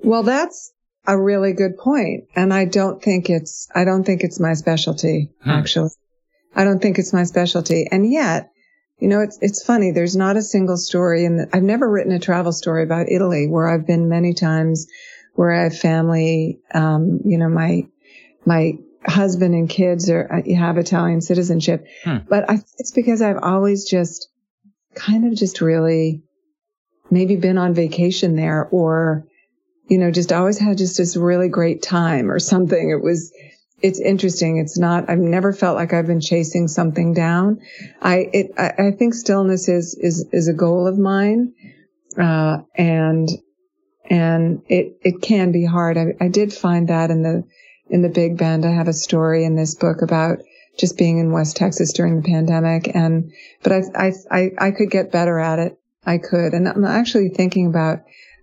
Well, 0.03 0.21
that's 0.21 0.72
a 1.05 1.19
really 1.19 1.53
good 1.53 1.77
point. 1.77 2.25
And 2.35 2.53
I 2.53 2.65
don't 2.65 3.01
think 3.01 3.29
it's, 3.29 3.67
I 3.73 3.83
don't 3.83 4.03
think 4.03 4.23
it's 4.23 4.39
my 4.39 4.53
specialty, 4.53 5.31
hmm. 5.41 5.49
actually. 5.49 5.89
I 6.55 6.63
don't 6.63 6.81
think 6.81 6.99
it's 6.99 7.13
my 7.13 7.23
specialty. 7.23 7.87
And 7.91 8.11
yet, 8.11 8.51
you 8.99 9.07
know, 9.07 9.21
it's, 9.21 9.37
it's 9.41 9.65
funny. 9.65 9.91
There's 9.91 10.15
not 10.15 10.37
a 10.37 10.41
single 10.41 10.77
story 10.77 11.25
and 11.25 11.49
I've 11.51 11.63
never 11.63 11.89
written 11.89 12.13
a 12.13 12.19
travel 12.19 12.51
story 12.51 12.83
about 12.83 13.09
Italy 13.09 13.47
where 13.47 13.67
I've 13.67 13.85
been 13.85 14.07
many 14.07 14.33
times 14.33 14.87
where 15.33 15.51
I 15.51 15.63
have 15.63 15.77
family, 15.77 16.59
um, 16.73 17.19
you 17.25 17.37
know, 17.37 17.49
my, 17.49 17.87
my 18.45 18.73
husband 19.05 19.55
and 19.55 19.69
kids 19.69 20.09
are, 20.09 20.31
uh, 20.31 20.55
have 20.55 20.77
Italian 20.77 21.21
citizenship, 21.21 21.85
hmm. 22.03 22.17
but 22.29 22.49
I, 22.49 22.61
it's 22.77 22.91
because 22.91 23.21
I've 23.21 23.41
always 23.41 23.89
just 23.89 24.29
kind 24.95 25.25
of 25.25 25.37
just 25.37 25.59
really 25.59 26.21
maybe 27.09 27.35
been 27.35 27.57
on 27.57 27.73
vacation 27.73 28.35
there 28.35 28.67
or, 28.71 29.25
you 29.87 29.97
know, 29.97 30.11
just 30.11 30.31
always 30.31 30.57
had 30.57 30.77
just 30.77 30.97
this 30.97 31.17
really 31.17 31.49
great 31.49 31.81
time 31.81 32.31
or 32.31 32.39
something. 32.39 32.89
It 32.89 33.03
was, 33.03 33.33
it's 33.81 33.99
interesting. 33.99 34.57
It's 34.57 34.77
not, 34.77 35.09
I've 35.09 35.19
never 35.19 35.51
felt 35.51 35.75
like 35.75 35.93
I've 35.93 36.07
been 36.07 36.21
chasing 36.21 36.69
something 36.69 37.13
down. 37.13 37.59
I, 38.01 38.29
it, 38.31 38.51
I, 38.57 38.87
I 38.87 38.91
think 38.91 39.13
stillness 39.13 39.67
is, 39.67 39.95
is, 39.99 40.25
is 40.31 40.47
a 40.47 40.53
goal 40.53 40.87
of 40.87 40.97
mine. 40.97 41.53
Uh, 42.17 42.59
and, 42.75 43.27
and 44.09 44.61
it, 44.69 44.99
it 45.01 45.21
can 45.21 45.51
be 45.51 45.65
hard. 45.65 45.97
I, 45.97 46.13
I 46.21 46.27
did 46.29 46.53
find 46.53 46.87
that 46.87 47.11
in 47.11 47.23
the, 47.23 47.43
in 47.89 48.01
the 48.01 48.09
Big 48.09 48.37
Bend. 48.37 48.65
I 48.65 48.71
have 48.71 48.87
a 48.87 48.93
story 48.93 49.43
in 49.43 49.55
this 49.57 49.75
book 49.75 50.01
about 50.01 50.39
just 50.79 50.97
being 50.97 51.17
in 51.17 51.33
West 51.33 51.57
Texas 51.57 51.91
during 51.91 52.15
the 52.15 52.27
pandemic. 52.27 52.95
And, 52.95 53.33
but 53.61 53.73
I, 53.73 53.81
I, 53.95 54.11
I, 54.31 54.51
I 54.57 54.71
could 54.71 54.91
get 54.91 55.11
better 55.11 55.37
at 55.37 55.59
it. 55.59 55.77
I 56.05 56.19
could. 56.19 56.53
And 56.53 56.69
I'm 56.69 56.85
actually 56.85 57.29
thinking 57.29 57.67
about, 57.67 57.99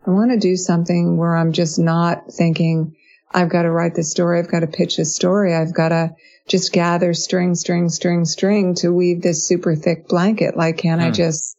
I 0.07 0.11
want 0.11 0.31
to 0.31 0.39
do 0.39 0.57
something 0.57 1.17
where 1.17 1.37
I'm 1.37 1.53
just 1.53 1.79
not 1.79 2.33
thinking, 2.33 2.97
I've 3.33 3.51
got 3.51 3.63
to 3.63 3.71
write 3.71 3.95
this 3.95 4.11
story. 4.11 4.39
I've 4.39 4.51
got 4.51 4.61
to 4.61 4.67
pitch 4.67 4.97
this 4.97 5.15
story. 5.15 5.55
I've 5.55 5.75
got 5.75 5.91
to 5.91 6.11
just 6.49 6.73
gather 6.73 7.15
string, 7.15 7.55
string, 7.55 7.89
string, 7.89 8.25
string 8.25 8.75
to 8.77 8.93
weave 8.93 9.23
this 9.23 9.47
super 9.47 9.75
thick 9.77 10.09
blanket. 10.09 10.57
Like, 10.57 10.79
can 10.79 10.99
hmm. 10.99 11.07
I 11.07 11.11
just 11.11 11.57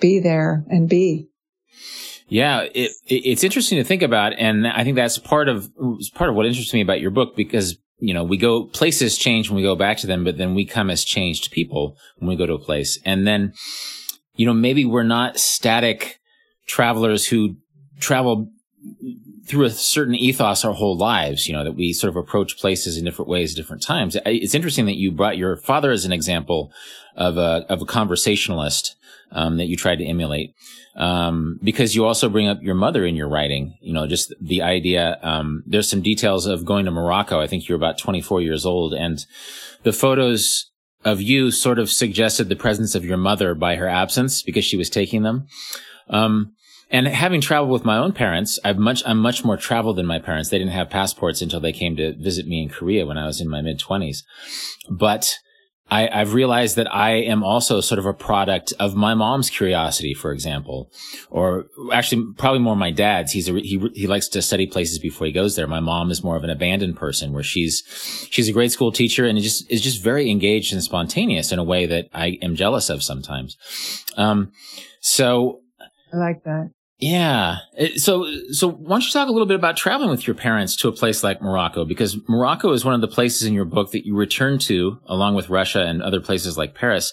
be 0.00 0.18
there 0.18 0.64
and 0.68 0.88
be? 0.88 1.28
Yeah, 2.28 2.62
it, 2.62 2.92
it, 3.06 3.14
it's 3.14 3.44
interesting 3.44 3.78
to 3.78 3.84
think 3.84 4.02
about, 4.02 4.34
and 4.34 4.66
I 4.66 4.84
think 4.84 4.96
that's 4.96 5.18
part 5.18 5.48
of 5.48 5.70
part 6.14 6.30
of 6.30 6.36
what 6.36 6.46
interests 6.46 6.74
me 6.74 6.82
about 6.82 7.00
your 7.00 7.10
book 7.10 7.34
because 7.34 7.78
you 7.98 8.12
know 8.12 8.22
we 8.22 8.36
go 8.36 8.64
places 8.64 9.16
change 9.16 9.48
when 9.48 9.56
we 9.56 9.62
go 9.62 9.74
back 9.74 9.96
to 9.98 10.06
them, 10.06 10.24
but 10.24 10.36
then 10.36 10.54
we 10.54 10.66
come 10.66 10.90
as 10.90 11.04
changed 11.04 11.50
people 11.52 11.96
when 12.18 12.28
we 12.28 12.36
go 12.36 12.44
to 12.44 12.54
a 12.54 12.58
place, 12.58 12.98
and 13.04 13.26
then 13.26 13.54
you 14.34 14.44
know 14.44 14.52
maybe 14.52 14.84
we're 14.84 15.04
not 15.04 15.38
static 15.38 16.17
travelers 16.68 17.26
who 17.26 17.56
travel 17.98 18.48
through 19.46 19.64
a 19.64 19.70
certain 19.70 20.14
ethos 20.14 20.64
our 20.64 20.74
whole 20.74 20.96
lives, 20.96 21.48
you 21.48 21.54
know, 21.54 21.64
that 21.64 21.74
we 21.74 21.92
sort 21.92 22.10
of 22.10 22.16
approach 22.16 22.58
places 22.58 22.96
in 22.96 23.04
different 23.04 23.28
ways, 23.28 23.54
different 23.54 23.82
times. 23.82 24.16
It's 24.26 24.54
interesting 24.54 24.86
that 24.86 24.96
you 24.96 25.10
brought 25.10 25.38
your 25.38 25.56
father 25.56 25.90
as 25.90 26.04
an 26.04 26.12
example 26.12 26.70
of 27.16 27.38
a, 27.38 27.64
of 27.68 27.82
a 27.82 27.86
conversationalist, 27.86 28.94
um, 29.32 29.56
that 29.56 29.66
you 29.66 29.76
tried 29.76 29.96
to 29.96 30.04
emulate. 30.04 30.54
Um, 30.96 31.58
because 31.62 31.94
you 31.94 32.04
also 32.04 32.28
bring 32.28 32.48
up 32.48 32.58
your 32.60 32.74
mother 32.74 33.04
in 33.04 33.14
your 33.14 33.28
writing, 33.28 33.78
you 33.80 33.92
know, 33.92 34.06
just 34.06 34.34
the 34.40 34.62
idea, 34.62 35.18
um, 35.22 35.62
there's 35.66 35.88
some 35.88 36.02
details 36.02 36.46
of 36.46 36.64
going 36.64 36.84
to 36.86 36.90
Morocco. 36.90 37.40
I 37.40 37.46
think 37.46 37.68
you're 37.68 37.76
about 37.76 37.98
24 37.98 38.42
years 38.42 38.66
old 38.66 38.94
and 38.94 39.24
the 39.84 39.92
photos 39.92 40.70
of 41.04 41.22
you 41.22 41.52
sort 41.52 41.78
of 41.78 41.90
suggested 41.90 42.48
the 42.48 42.56
presence 42.56 42.94
of 42.94 43.04
your 43.04 43.16
mother 43.16 43.54
by 43.54 43.76
her 43.76 43.88
absence 43.88 44.42
because 44.42 44.64
she 44.64 44.76
was 44.76 44.90
taking 44.90 45.22
them. 45.22 45.46
Um, 46.10 46.54
and 46.90 47.06
having 47.06 47.40
traveled 47.40 47.70
with 47.70 47.84
my 47.84 47.98
own 47.98 48.12
parents, 48.12 48.58
I've 48.64 48.78
much, 48.78 49.02
I'm 49.06 49.18
much 49.18 49.44
more 49.44 49.56
traveled 49.56 49.96
than 49.96 50.06
my 50.06 50.18
parents. 50.18 50.48
They 50.48 50.58
didn't 50.58 50.72
have 50.72 50.90
passports 50.90 51.42
until 51.42 51.60
they 51.60 51.72
came 51.72 51.96
to 51.96 52.14
visit 52.14 52.46
me 52.46 52.62
in 52.62 52.68
Korea 52.68 53.06
when 53.06 53.18
I 53.18 53.26
was 53.26 53.40
in 53.40 53.48
my 53.48 53.60
mid 53.60 53.78
twenties. 53.78 54.24
But 54.88 55.38
I, 55.90 56.08
have 56.18 56.34
realized 56.34 56.76
that 56.76 56.94
I 56.94 57.12
am 57.12 57.42
also 57.42 57.80
sort 57.80 57.98
of 57.98 58.06
a 58.06 58.12
product 58.12 58.74
of 58.78 58.94
my 58.94 59.14
mom's 59.14 59.48
curiosity, 59.48 60.12
for 60.12 60.32
example, 60.32 60.90
or 61.30 61.66
actually 61.92 62.26
probably 62.36 62.60
more 62.60 62.76
my 62.76 62.90
dad's. 62.90 63.32
He's 63.32 63.48
a, 63.48 63.52
he, 63.54 63.82
he 63.94 64.06
likes 64.06 64.28
to 64.28 64.42
study 64.42 64.66
places 64.66 64.98
before 64.98 65.26
he 65.26 65.32
goes 65.32 65.56
there. 65.56 65.66
My 65.66 65.80
mom 65.80 66.10
is 66.10 66.22
more 66.22 66.36
of 66.36 66.44
an 66.44 66.50
abandoned 66.50 66.96
person 66.96 67.32
where 67.32 67.42
she's, 67.42 67.82
she's 68.30 68.48
a 68.48 68.52
grade 68.52 68.72
school 68.72 68.92
teacher 68.92 69.24
and 69.24 69.38
just, 69.38 69.70
is 69.70 69.80
just 69.80 70.02
very 70.02 70.30
engaged 70.30 70.72
and 70.72 70.82
spontaneous 70.82 71.52
in 71.52 71.58
a 71.58 71.64
way 71.64 71.86
that 71.86 72.08
I 72.12 72.38
am 72.42 72.54
jealous 72.54 72.90
of 72.90 73.02
sometimes. 73.02 73.56
Um, 74.16 74.52
so 75.00 75.60
I 76.12 76.16
like 76.16 76.44
that. 76.44 76.70
Yeah. 76.98 77.58
So, 77.96 78.26
so 78.50 78.68
why 78.68 78.88
don't 78.88 79.04
you 79.04 79.12
talk 79.12 79.28
a 79.28 79.32
little 79.32 79.46
bit 79.46 79.54
about 79.54 79.76
traveling 79.76 80.10
with 80.10 80.26
your 80.26 80.34
parents 80.34 80.74
to 80.76 80.88
a 80.88 80.92
place 80.92 81.22
like 81.22 81.40
Morocco? 81.40 81.84
Because 81.84 82.16
Morocco 82.28 82.72
is 82.72 82.84
one 82.84 82.94
of 82.94 83.00
the 83.00 83.08
places 83.08 83.46
in 83.46 83.54
your 83.54 83.64
book 83.64 83.92
that 83.92 84.04
you 84.04 84.16
return 84.16 84.58
to 84.60 84.98
along 85.06 85.36
with 85.36 85.48
Russia 85.48 85.84
and 85.84 86.02
other 86.02 86.20
places 86.20 86.58
like 86.58 86.74
Paris. 86.74 87.12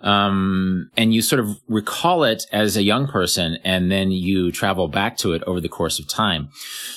Um, 0.00 0.90
and 0.96 1.14
you 1.14 1.22
sort 1.22 1.40
of 1.40 1.60
recall 1.68 2.24
it 2.24 2.44
as 2.50 2.76
a 2.76 2.82
young 2.82 3.06
person 3.06 3.58
and 3.62 3.90
then 3.90 4.10
you 4.10 4.50
travel 4.50 4.88
back 4.88 5.16
to 5.18 5.32
it 5.32 5.44
over 5.44 5.60
the 5.60 5.68
course 5.68 6.00
of 6.00 6.08
time. 6.08 6.48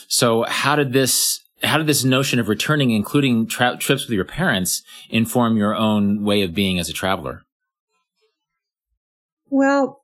So 0.08 0.46
how 0.48 0.75
did 0.75 0.94
this, 0.94 1.40
how 1.63 1.78
did 1.78 1.86
this 1.86 2.04
notion 2.04 2.40
of 2.40 2.48
returning, 2.48 2.92
including 2.92 3.46
tra- 3.46 3.78
trips 3.78 4.08
with 4.08 4.16
your 4.16 4.25
parents, 4.25 4.82
inform 5.10 5.56
your 5.58 5.75
own 5.75 6.24
way 6.24 6.42
of 6.42 6.56
being 6.56 6.80
as 6.80 6.90
a 6.90 6.94
traveler? 6.94 7.44
Well, 9.50 10.02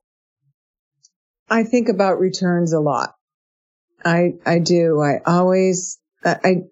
I 1.50 1.64
think 1.64 1.88
about 1.88 2.20
returns 2.20 2.72
a 2.72 2.80
lot. 2.80 3.14
I, 4.04 4.34
I 4.46 4.60
do. 4.60 5.00
I 5.00 5.20
always, 5.26 5.98
I, 6.24 6.62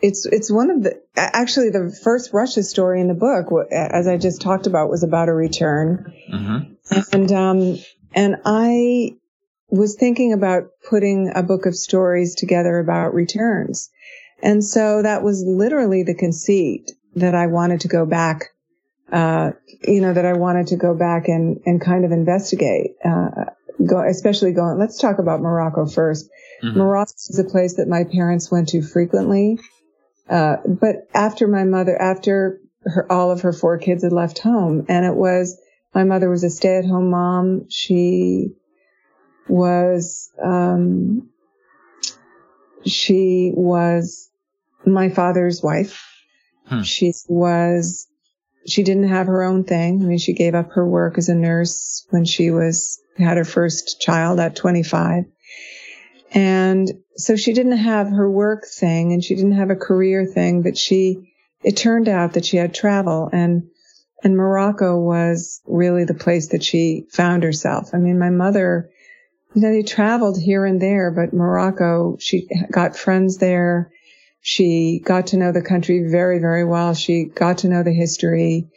it's, 0.00 0.26
it's 0.26 0.50
one 0.50 0.70
of 0.70 0.82
the, 0.82 1.00
actually 1.14 1.70
the 1.70 1.96
first 2.02 2.32
Russia 2.32 2.62
story 2.62 3.00
in 3.00 3.08
the 3.08 3.14
book, 3.14 3.46
as 3.70 4.08
I 4.08 4.16
just 4.16 4.40
talked 4.40 4.66
about, 4.66 4.90
was 4.90 5.04
about 5.04 5.28
a 5.28 5.34
return. 5.34 6.12
Mm-hmm. 6.32 7.00
And, 7.12 7.32
um, 7.32 7.78
and 8.14 8.36
I 8.44 9.12
was 9.68 9.94
thinking 9.94 10.32
about 10.32 10.64
putting 10.90 11.30
a 11.34 11.42
book 11.42 11.66
of 11.66 11.76
stories 11.76 12.34
together 12.34 12.78
about 12.78 13.14
returns. 13.14 13.90
And 14.42 14.64
so 14.64 15.02
that 15.02 15.22
was 15.22 15.44
literally 15.46 16.02
the 16.02 16.14
conceit 16.14 16.90
that 17.14 17.34
I 17.34 17.46
wanted 17.46 17.82
to 17.82 17.88
go 17.88 18.04
back, 18.04 18.46
uh, 19.12 19.52
you 19.82 20.00
know, 20.00 20.12
that 20.12 20.26
I 20.26 20.32
wanted 20.32 20.68
to 20.68 20.76
go 20.76 20.94
back 20.94 21.28
and, 21.28 21.60
and 21.64 21.80
kind 21.80 22.04
of 22.04 22.10
investigate, 22.10 22.92
uh, 23.04 23.52
go, 23.86 24.02
especially 24.02 24.52
going, 24.52 24.78
let's 24.78 24.98
talk 24.98 25.18
about 25.18 25.40
Morocco 25.40 25.84
1st 25.84 26.24
mm-hmm. 26.62 26.78
Morocco 26.78 27.12
is 27.28 27.38
a 27.38 27.44
place 27.44 27.74
that 27.76 27.88
my 27.88 28.04
parents 28.04 28.50
went 28.50 28.68
to 28.70 28.82
frequently. 28.82 29.58
Uh, 30.28 30.56
but 30.66 31.08
after 31.14 31.46
my 31.48 31.64
mother, 31.64 32.00
after 32.00 32.60
her, 32.84 33.10
all 33.10 33.30
of 33.30 33.42
her 33.42 33.52
four 33.52 33.78
kids 33.78 34.02
had 34.02 34.12
left 34.12 34.38
home 34.38 34.86
and 34.88 35.04
it 35.04 35.14
was, 35.14 35.60
my 35.94 36.04
mother 36.04 36.30
was 36.30 36.44
a 36.44 36.50
stay 36.50 36.76
at 36.76 36.84
home 36.84 37.10
mom. 37.10 37.66
She 37.68 38.50
was, 39.48 40.30
um, 40.42 41.28
she 42.86 43.52
was 43.54 44.30
my 44.86 45.10
father's 45.10 45.62
wife. 45.62 46.04
Hmm. 46.66 46.82
She 46.82 47.12
was, 47.28 48.08
she 48.66 48.82
didn't 48.82 49.08
have 49.08 49.26
her 49.26 49.42
own 49.42 49.64
thing. 49.64 50.02
I 50.02 50.06
mean, 50.06 50.18
she 50.18 50.32
gave 50.32 50.54
up 50.54 50.72
her 50.72 50.86
work 50.86 51.18
as 51.18 51.28
a 51.28 51.34
nurse 51.34 52.06
when 52.10 52.24
she 52.24 52.50
was, 52.50 53.00
had 53.18 53.36
her 53.36 53.44
first 53.44 54.00
child 54.00 54.40
at 54.40 54.56
25. 54.56 55.24
And 56.34 56.90
so 57.16 57.36
she 57.36 57.52
didn't 57.52 57.78
have 57.78 58.08
her 58.08 58.30
work 58.30 58.64
thing 58.66 59.12
and 59.12 59.22
she 59.22 59.34
didn't 59.34 59.52
have 59.52 59.70
a 59.70 59.76
career 59.76 60.24
thing, 60.24 60.62
but 60.62 60.78
she, 60.78 61.32
it 61.62 61.76
turned 61.76 62.08
out 62.08 62.34
that 62.34 62.46
she 62.46 62.56
had 62.56 62.74
travel 62.74 63.28
and, 63.32 63.68
and 64.24 64.36
Morocco 64.36 64.98
was 64.98 65.60
really 65.66 66.04
the 66.04 66.14
place 66.14 66.48
that 66.48 66.64
she 66.64 67.06
found 67.10 67.42
herself. 67.42 67.90
I 67.92 67.98
mean, 67.98 68.18
my 68.18 68.30
mother, 68.30 68.90
you 69.54 69.62
know, 69.62 69.70
they 69.70 69.82
traveled 69.82 70.40
here 70.40 70.64
and 70.64 70.80
there, 70.80 71.10
but 71.10 71.34
Morocco, 71.34 72.16
she 72.18 72.48
got 72.70 72.96
friends 72.96 73.38
there. 73.38 73.90
She 74.42 75.00
got 75.02 75.28
to 75.28 75.36
know 75.36 75.52
the 75.52 75.62
country 75.62 76.08
very, 76.10 76.40
very 76.40 76.64
well. 76.64 76.94
She 76.94 77.24
got 77.24 77.58
to 77.58 77.68
know 77.68 77.84
the 77.84 77.92
history. 77.92 78.68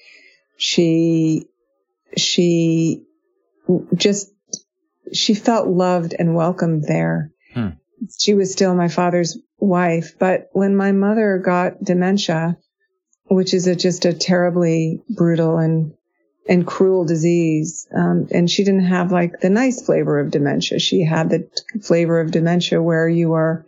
She, 0.58 1.48
she 2.16 3.04
just, 3.96 4.32
she 5.12 5.34
felt 5.34 5.68
loved 5.68 6.14
and 6.18 6.36
welcomed 6.36 6.84
there. 6.84 7.32
Hmm. 7.54 7.70
She 8.20 8.36
was 8.36 8.52
still 8.52 8.76
my 8.76 8.90
father's 8.90 9.40
wife, 9.58 10.16
but 10.20 10.50
when 10.54 10.76
my 10.76 10.92
mother 10.92 11.42
got 11.44 11.84
dementia, 11.84 12.58
which 13.26 13.56
is 13.56 13.66
a, 13.66 13.76
just 13.76 14.06
a 14.06 14.14
terribly 14.14 15.02
brutal 15.10 15.58
and 15.58 15.94
and 16.48 16.68
cruel 16.68 17.06
disease. 17.06 17.88
Um, 17.92 18.28
and 18.32 18.50
she 18.50 18.64
didn't 18.64 18.86
have 18.86 19.12
like 19.12 19.40
the 19.40 19.50
nice 19.50 19.84
flavor 19.84 20.20
of 20.20 20.30
dementia. 20.30 20.78
She 20.78 21.04
had 21.04 21.30
the 21.30 21.50
flavor 21.82 22.20
of 22.20 22.30
dementia 22.30 22.82
where 22.82 23.10
you 23.10 23.34
are 23.34 23.66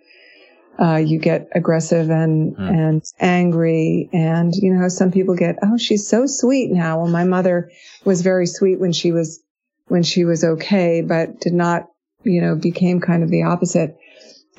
uh, 0.80 0.98
you 0.98 1.18
get 1.18 1.50
aggressive 1.54 2.10
and 2.10 2.56
mm. 2.56 2.70
and 2.70 3.04
angry. 3.20 4.10
And 4.14 4.54
you 4.56 4.74
know 4.74 4.88
some 4.90 5.12
people 5.12 5.36
get 5.36 5.58
oh 5.64 5.78
she's 5.78 6.08
so 6.08 6.26
sweet 6.26 6.72
now. 6.72 7.00
Well 7.00 7.12
my 7.12 7.24
mother 7.24 7.72
was 8.06 8.22
very 8.22 8.48
sweet 8.48 8.80
when 8.80 8.94
she 8.94 9.12
was 9.12 9.42
when 9.88 10.04
she 10.04 10.26
was 10.26 10.44
okay 10.44 11.02
but 11.02 11.40
did 11.40 11.54
not 11.54 11.88
you 12.24 12.42
know 12.42 12.56
became 12.56 13.02
kind 13.02 13.24
of 13.24 13.30
the 13.30 13.44
opposite. 13.44 13.98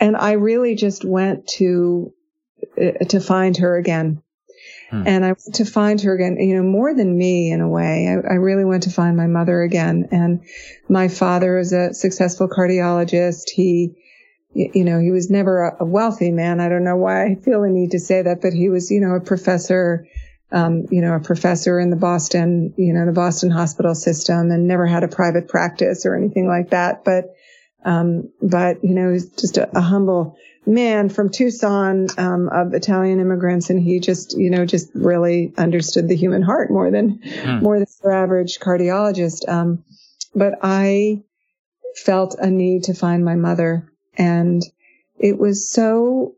And 0.01 0.17
i 0.17 0.33
really 0.33 0.75
just 0.75 1.05
went 1.05 1.47
to 1.59 2.13
uh, 2.81 3.05
to 3.09 3.21
find 3.21 3.57
her 3.59 3.77
again. 3.77 4.23
Hmm. 4.91 5.03
and 5.07 5.25
i 5.25 5.29
went 5.29 5.55
to 5.55 5.65
find 5.67 6.01
her 6.01 6.15
again 6.15 6.39
you 6.41 6.57
know 6.57 6.63
more 6.63 6.95
than 6.95 7.17
me 7.17 7.53
in 7.53 7.61
a 7.61 7.69
way. 7.69 8.09
I, 8.09 8.33
I 8.33 8.35
really 8.37 8.65
went 8.65 8.85
to 8.85 8.91
find 8.91 9.17
my 9.17 9.27
mother 9.27 9.63
again. 9.63 10.09
And 10.11 10.41
my 10.89 11.09
father 11.09 11.59
is 11.59 11.73
a 11.73 11.95
successful 11.95 12.49
cardiologist. 12.49 13.51
He 13.51 13.95
you 14.55 14.85
know, 14.85 14.99
he 14.99 15.11
was 15.11 15.31
never 15.31 15.77
a 15.79 15.85
wealthy 15.85 16.31
man. 16.31 16.61
I 16.61 16.69
don't 16.69 16.85
know 16.85 16.97
why 16.97 17.27
I 17.27 17.35
feel 17.37 17.63
the 17.63 17.69
need 17.69 17.93
to 17.93 17.99
say 17.99 18.23
that, 18.23 18.41
but 18.41 18.53
he 18.53 18.69
was, 18.69 18.91
you 18.91 19.01
know, 19.01 19.15
a 19.15 19.21
professor, 19.21 20.07
um, 20.51 20.87
you 20.91 21.03
know, 21.03 21.15
a 21.15 21.21
professor 21.21 21.79
in 21.79 21.91
the 21.91 21.97
Boston, 21.97 22.73
you 22.77 22.93
know, 22.93 23.05
the 23.05 23.13
Boston 23.13 23.51
hospital 23.51 23.95
system 23.95 24.51
and 24.51 24.67
never 24.67 24.87
had 24.87 25.05
a 25.05 25.09
private 25.09 25.49
practice 25.49 26.07
or 26.07 26.17
anything 26.17 26.49
like 26.49 26.71
that. 26.71 27.05
But, 27.05 27.35
um, 27.85 28.31
but, 28.41 28.83
you 28.83 28.95
know, 28.95 29.13
he's 29.13 29.31
just 29.31 29.59
a, 29.59 29.77
a 29.77 29.83
humble 29.83 30.37
man 30.67 31.11
from 31.11 31.29
Tucson, 31.31 32.09
um, 32.17 32.49
of 32.49 32.73
Italian 32.73 33.21
immigrants. 33.21 33.69
And 33.69 33.81
he 33.81 34.01
just, 34.01 34.37
you 34.37 34.51
know, 34.51 34.65
just 34.65 34.91
really 34.95 35.53
understood 35.59 36.09
the 36.09 36.17
human 36.17 36.43
heart 36.43 36.71
more 36.71 36.91
than, 36.91 37.21
hmm. 37.23 37.59
more 37.59 37.79
than 37.79 37.87
your 38.03 38.13
average 38.13 38.59
cardiologist. 38.61 39.47
Um, 39.47 39.85
but 40.35 40.55
I 40.63 41.23
felt 41.97 42.37
a 42.39 42.51
need 42.51 42.85
to 42.85 42.95
find 42.95 43.25
my 43.25 43.35
mother 43.35 43.93
and 44.19 44.63
it 45.19 45.39
was 45.39 45.71
so, 45.71 46.35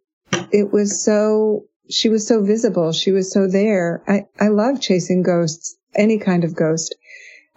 it 0.52 0.72
was 0.72 1.02
so, 1.02 1.64
she 1.88 2.08
was 2.08 2.26
so 2.26 2.42
visible. 2.42 2.92
She 2.92 3.10
was 3.10 3.32
so 3.32 3.48
there. 3.48 4.02
I, 4.06 4.26
I 4.38 4.48
love 4.48 4.80
chasing 4.80 5.22
ghosts, 5.22 5.76
any 5.94 6.18
kind 6.18 6.44
of 6.44 6.54
ghost, 6.54 6.94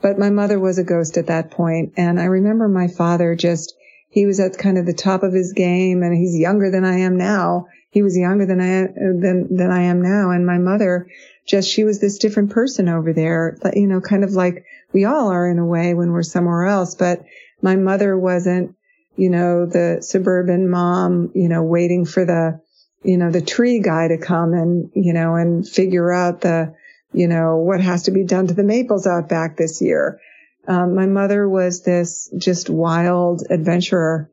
but 0.02 0.18
my 0.18 0.30
mother 0.30 0.60
was 0.60 0.80
a 0.80 0.84
ghost 0.84 1.18
at 1.18 1.28
that 1.28 1.52
point. 1.52 1.94
And 1.98 2.20
I 2.20 2.26
remember 2.26 2.68
my 2.68 2.88
father 2.88 3.36
just, 3.36 3.76
he 4.10 4.26
was 4.26 4.40
at 4.40 4.58
kind 4.58 4.78
of 4.78 4.86
the 4.86 4.94
top 4.94 5.24
of 5.24 5.34
his 5.34 5.54
game 5.54 6.04
and 6.04 6.16
he's 6.16 6.38
younger 6.38 6.72
than 6.72 6.86
I 6.86 7.00
am 7.00 7.18
now. 7.18 7.68
He 7.92 8.02
was 8.02 8.18
younger 8.18 8.46
than 8.46 8.60
I, 8.60 8.88
than, 8.94 9.56
than 9.56 9.72
I 9.72 9.84
am 9.84 10.02
now. 10.02 10.32
And 10.32 10.46
my 10.46 10.58
mother 10.58 11.08
just, 11.46 11.70
she 11.70 11.84
was 11.84 12.00
this 12.00 12.18
different 12.18 12.52
person 12.52 12.90
over 12.90 13.14
there, 13.14 13.58
you 13.74 13.88
know, 13.88 14.02
kind 14.02 14.24
of 14.24 14.32
like 14.32 14.66
we 14.94 15.06
all 15.06 15.30
are 15.30 15.50
in 15.50 15.60
a 15.60 15.66
way 15.66 15.94
when 15.94 16.12
we're 16.12 16.24
somewhere 16.24 16.66
else. 16.66 16.96
But 16.96 17.24
my 17.62 17.76
mother 17.76 18.18
wasn't, 18.18 18.76
you 19.16 19.30
know, 19.30 19.66
the 19.66 20.00
suburban 20.02 20.70
mom, 20.70 21.32
you 21.36 21.50
know, 21.50 21.64
waiting 21.64 22.06
for 22.06 22.26
the, 22.26 22.60
you 23.04 23.18
know, 23.18 23.32
the 23.32 23.42
tree 23.42 23.80
guy 23.80 24.08
to 24.08 24.18
come 24.18 24.54
and, 24.54 24.92
you 24.96 25.14
know, 25.14 25.36
and 25.36 25.68
figure 25.68 26.12
out 26.12 26.42
the, 26.42 26.74
you 27.14 27.28
know, 27.28 27.58
what 27.58 27.82
has 27.82 28.04
to 28.04 28.12
be 28.12 28.24
done 28.24 28.48
to 28.48 28.54
the 28.54 28.64
maples 28.64 29.06
out 29.06 29.30
back 29.30 29.58
this 29.58 29.82
year. 29.82 30.20
Um, 30.68 30.96
my 30.96 31.06
mother 31.06 31.48
was 31.48 31.84
this 31.84 32.34
just 32.38 32.70
wild 32.70 33.44
adventurer 33.50 34.32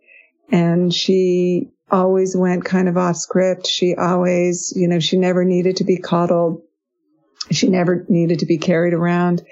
and 0.51 0.93
she 0.95 1.71
always 1.91 2.37
went 2.37 2.65
kind 2.65 2.89
of 2.89 2.97
off 2.97 3.17
script. 3.17 3.67
She 3.67 3.95
always, 3.97 4.73
you 4.75 4.89
know, 4.89 5.01
she 5.01 5.19
never 5.19 5.45
needed 5.45 5.77
to 5.77 5.85
be 5.85 5.99
coddled. 5.99 6.63
She 7.51 7.69
never 7.69 8.05
needed 8.09 8.41
to 8.41 8.47
be 8.47 8.59
carried 8.59 8.95
around. 8.95 9.43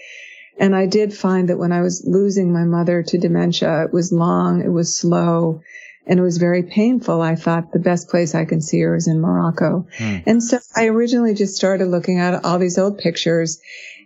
And 0.59 0.75
I 0.75 0.87
did 0.87 1.14
find 1.14 1.49
that 1.49 1.59
when 1.59 1.73
I 1.73 1.83
was 1.83 2.05
losing 2.07 2.53
my 2.53 2.64
mother 2.64 3.03
to 3.03 3.18
dementia, 3.18 3.85
it 3.85 3.92
was 3.92 4.12
long, 4.12 4.61
it 4.61 4.73
was 4.73 4.97
slow, 4.97 5.61
and 6.07 6.18
it 6.18 6.23
was 6.23 6.38
very 6.38 6.62
painful. 6.62 7.21
I 7.21 7.37
thought 7.37 7.73
the 7.73 7.79
best 7.79 8.09
place 8.09 8.35
I 8.35 8.44
can 8.44 8.61
see 8.61 8.81
her 8.81 8.97
is 8.97 9.07
in 9.07 9.21
Morocco. 9.21 9.87
Hmm. 9.99 10.16
And 10.27 10.42
so 10.42 10.59
I 10.75 10.87
originally 10.87 11.35
just 11.35 11.55
started 11.55 11.87
looking 11.87 12.18
at 12.18 12.44
all 12.44 12.59
these 12.59 12.79
old 12.79 12.99
pictures 12.99 13.61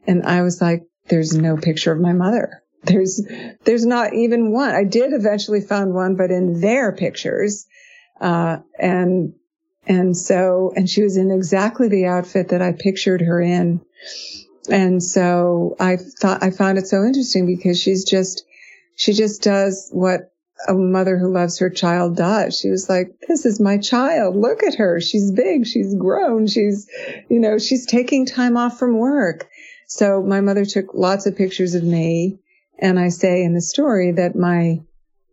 and 0.06 0.24
I 0.24 0.42
was 0.42 0.60
like, 0.60 0.82
there's 1.08 1.34
no 1.34 1.56
picture 1.56 1.92
of 1.92 2.00
my 2.00 2.12
mother. 2.12 2.62
There's, 2.84 3.22
there's 3.64 3.86
not 3.86 4.12
even 4.12 4.52
one. 4.52 4.74
I 4.74 4.82
did 4.82 5.12
eventually 5.12 5.60
find 5.60 5.94
one, 5.94 6.16
but 6.16 6.32
in 6.32 6.60
their 6.60 6.90
pictures. 6.90 7.66
Uh, 8.20 8.58
and, 8.78 9.34
and 9.86 10.16
so, 10.16 10.72
and 10.74 10.88
she 10.88 11.02
was 11.02 11.16
in 11.16 11.30
exactly 11.30 11.88
the 11.88 12.06
outfit 12.06 12.48
that 12.48 12.62
I 12.62 12.72
pictured 12.72 13.20
her 13.20 13.40
in. 13.40 13.80
And 14.68 15.02
so 15.02 15.76
I 15.80 15.96
thought, 15.96 16.42
I 16.42 16.50
found 16.50 16.78
it 16.78 16.86
so 16.86 17.04
interesting 17.04 17.46
because 17.46 17.80
she's 17.80 18.04
just, 18.04 18.44
she 18.96 19.12
just 19.12 19.42
does 19.42 19.90
what 19.92 20.32
a 20.68 20.74
mother 20.74 21.18
who 21.18 21.32
loves 21.32 21.58
her 21.58 21.70
child 21.70 22.16
does. 22.16 22.58
She 22.58 22.70
was 22.70 22.88
like, 22.88 23.16
this 23.26 23.44
is 23.44 23.58
my 23.58 23.78
child. 23.78 24.36
Look 24.36 24.62
at 24.62 24.76
her. 24.76 25.00
She's 25.00 25.32
big. 25.32 25.66
She's 25.66 25.94
grown. 25.94 26.46
She's, 26.46 26.88
you 27.28 27.40
know, 27.40 27.58
she's 27.58 27.86
taking 27.86 28.26
time 28.26 28.56
off 28.56 28.78
from 28.78 28.98
work. 28.98 29.48
So 29.88 30.22
my 30.22 30.40
mother 30.40 30.64
took 30.64 30.94
lots 30.94 31.26
of 31.26 31.36
pictures 31.36 31.74
of 31.74 31.82
me. 31.82 32.38
And 32.78 32.98
I 32.98 33.08
say 33.08 33.42
in 33.42 33.54
the 33.54 33.60
story 33.60 34.12
that 34.12 34.36
my, 34.36 34.80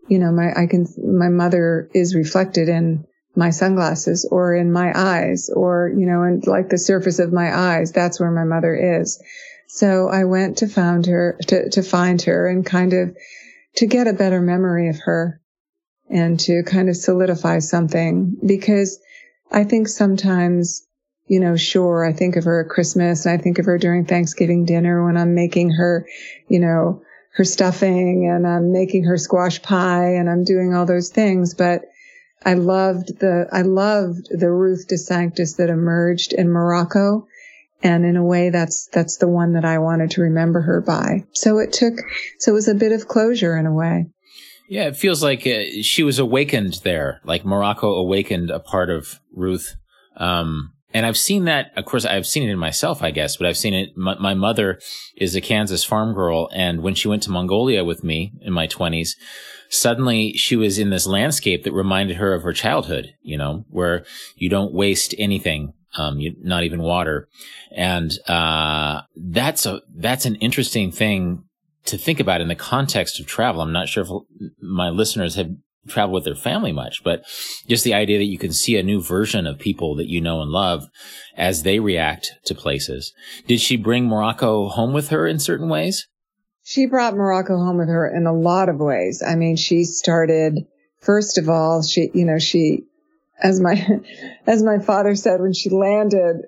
you 0.07 0.19
know, 0.19 0.31
my, 0.31 0.51
I 0.55 0.65
can, 0.65 0.87
my 0.97 1.29
mother 1.29 1.89
is 1.93 2.15
reflected 2.15 2.67
in 2.67 3.05
my 3.39 3.49
sunglasses 3.49 4.27
or 4.29 4.53
in 4.53 4.71
my 4.71 4.91
eyes 4.93 5.49
or, 5.49 5.91
you 5.97 6.05
know, 6.05 6.23
and 6.23 6.45
like 6.45 6.69
the 6.69 6.77
surface 6.77 7.19
of 7.19 7.33
my 7.33 7.57
eyes. 7.57 7.91
That's 7.91 8.19
where 8.19 8.29
my 8.29 8.43
mother 8.43 9.01
is. 9.01 9.19
So 9.67 10.09
I 10.09 10.25
went 10.25 10.57
to 10.57 10.67
found 10.67 11.05
her, 11.05 11.39
to, 11.47 11.69
to 11.69 11.81
find 11.81 12.21
her 12.23 12.47
and 12.47 12.65
kind 12.65 12.93
of 12.93 13.15
to 13.77 13.87
get 13.87 14.07
a 14.07 14.13
better 14.13 14.41
memory 14.41 14.89
of 14.89 14.99
her 15.05 15.39
and 16.09 16.39
to 16.41 16.63
kind 16.63 16.89
of 16.89 16.97
solidify 16.97 17.59
something 17.59 18.35
because 18.45 18.99
I 19.51 19.63
think 19.63 19.87
sometimes, 19.87 20.85
you 21.27 21.39
know, 21.39 21.55
sure, 21.55 22.05
I 22.05 22.13
think 22.13 22.35
of 22.35 22.43
her 22.43 22.65
at 22.65 22.69
Christmas 22.69 23.25
and 23.25 23.39
I 23.39 23.41
think 23.41 23.57
of 23.57 23.65
her 23.65 23.77
during 23.77 24.05
Thanksgiving 24.05 24.65
dinner 24.65 25.05
when 25.05 25.17
I'm 25.17 25.33
making 25.33 25.71
her, 25.71 26.05
you 26.49 26.59
know, 26.59 27.03
her 27.35 27.45
stuffing 27.45 28.27
and 28.27 28.45
I'm 28.45 28.73
making 28.73 29.05
her 29.05 29.17
squash 29.17 29.61
pie 29.61 30.15
and 30.15 30.29
I'm 30.29 30.43
doing 30.43 30.73
all 30.73 30.85
those 30.85 31.09
things. 31.09 31.53
But 31.53 31.83
I 32.45 32.53
loved 32.53 33.19
the, 33.19 33.47
I 33.51 33.61
loved 33.61 34.27
the 34.29 34.51
Ruth 34.51 34.87
de 34.87 34.97
Sanctis 34.97 35.55
that 35.55 35.69
emerged 35.69 36.33
in 36.33 36.49
Morocco. 36.49 37.27
And 37.81 38.05
in 38.05 38.17
a 38.17 38.23
way, 38.23 38.49
that's, 38.49 38.87
that's 38.91 39.17
the 39.17 39.27
one 39.27 39.53
that 39.53 39.65
I 39.65 39.77
wanted 39.77 40.11
to 40.11 40.21
remember 40.21 40.61
her 40.61 40.81
by. 40.81 41.23
So 41.33 41.59
it 41.59 41.71
took, 41.71 41.93
so 42.39 42.51
it 42.51 42.55
was 42.55 42.67
a 42.67 42.75
bit 42.75 42.91
of 42.91 43.07
closure 43.07 43.57
in 43.57 43.65
a 43.65 43.73
way. 43.73 44.07
Yeah, 44.67 44.83
it 44.83 44.97
feels 44.97 45.23
like 45.23 45.47
uh, 45.47 45.81
she 45.81 46.03
was 46.03 46.19
awakened 46.19 46.81
there, 46.83 47.21
like 47.23 47.43
Morocco 47.43 47.93
awakened 47.95 48.51
a 48.51 48.59
part 48.59 48.89
of 48.89 49.19
Ruth. 49.33 49.75
Um, 50.15 50.73
and 50.93 51.05
I've 51.05 51.17
seen 51.17 51.45
that, 51.45 51.71
of 51.75 51.85
course, 51.85 52.05
I've 52.05 52.27
seen 52.27 52.43
it 52.43 52.51
in 52.51 52.57
myself, 52.57 53.01
I 53.01 53.11
guess, 53.11 53.37
but 53.37 53.47
I've 53.47 53.57
seen 53.57 53.73
it. 53.73 53.95
My, 53.95 54.15
my, 54.15 54.33
mother 54.33 54.79
is 55.15 55.35
a 55.35 55.41
Kansas 55.41 55.83
farm 55.83 56.13
girl. 56.13 56.49
And 56.53 56.81
when 56.81 56.95
she 56.95 57.07
went 57.07 57.23
to 57.23 57.31
Mongolia 57.31 57.83
with 57.83 58.03
me 58.03 58.33
in 58.41 58.53
my 58.53 58.67
twenties, 58.67 59.15
suddenly 59.69 60.33
she 60.33 60.55
was 60.55 60.77
in 60.77 60.89
this 60.89 61.07
landscape 61.07 61.63
that 61.63 61.73
reminded 61.73 62.17
her 62.17 62.33
of 62.33 62.43
her 62.43 62.53
childhood, 62.53 63.13
you 63.21 63.37
know, 63.37 63.65
where 63.69 64.05
you 64.35 64.49
don't 64.49 64.73
waste 64.73 65.15
anything. 65.17 65.73
Um, 65.97 66.19
you, 66.19 66.35
not 66.43 66.63
even 66.63 66.83
water. 66.83 67.27
And, 67.75 68.11
uh, 68.27 69.01
that's 69.15 69.65
a, 69.65 69.81
that's 69.91 70.25
an 70.25 70.35
interesting 70.35 70.91
thing 70.91 71.45
to 71.85 71.97
think 71.97 72.19
about 72.19 72.41
in 72.41 72.47
the 72.47 72.55
context 72.55 73.19
of 73.19 73.25
travel. 73.25 73.61
I'm 73.61 73.71
not 73.71 73.89
sure 73.89 74.03
if 74.03 74.51
my 74.61 74.89
listeners 74.89 75.33
have 75.33 75.49
traveled 75.87 76.13
with 76.13 76.25
their 76.25 76.35
family 76.35 76.71
much, 76.71 77.03
but 77.03 77.23
just 77.67 77.83
the 77.83 77.93
idea 77.93 78.19
that 78.19 78.25
you 78.25 78.37
can 78.37 78.53
see 78.53 78.77
a 78.77 78.83
new 78.83 79.01
version 79.01 79.47
of 79.47 79.57
people 79.57 79.95
that 79.95 80.07
you 80.07 80.21
know 80.21 80.41
and 80.41 80.51
love 80.51 80.87
as 81.35 81.63
they 81.63 81.79
react 81.79 82.33
to 82.45 82.53
places. 82.53 83.13
Did 83.47 83.59
she 83.59 83.75
bring 83.75 84.05
Morocco 84.05 84.69
home 84.69 84.93
with 84.93 85.09
her 85.09 85.27
in 85.27 85.39
certain 85.39 85.69
ways? 85.69 86.07
She 86.69 86.85
brought 86.85 87.15
Morocco 87.15 87.57
home 87.57 87.77
with 87.77 87.87
her 87.87 88.07
in 88.07 88.27
a 88.27 88.33
lot 88.33 88.69
of 88.69 88.77
ways. 88.77 89.23
I 89.25 89.35
mean, 89.35 89.55
she 89.55 89.85
started, 89.85 90.67
first 90.99 91.39
of 91.39 91.49
all, 91.49 91.81
she, 91.81 92.11
you 92.13 92.25
know, 92.25 92.37
she, 92.37 92.83
as 93.41 93.59
my, 93.59 94.01
as 94.45 94.61
my 94.61 94.77
father 94.77 95.15
said 95.15 95.41
when 95.41 95.53
she 95.53 95.71
landed, 95.71 96.43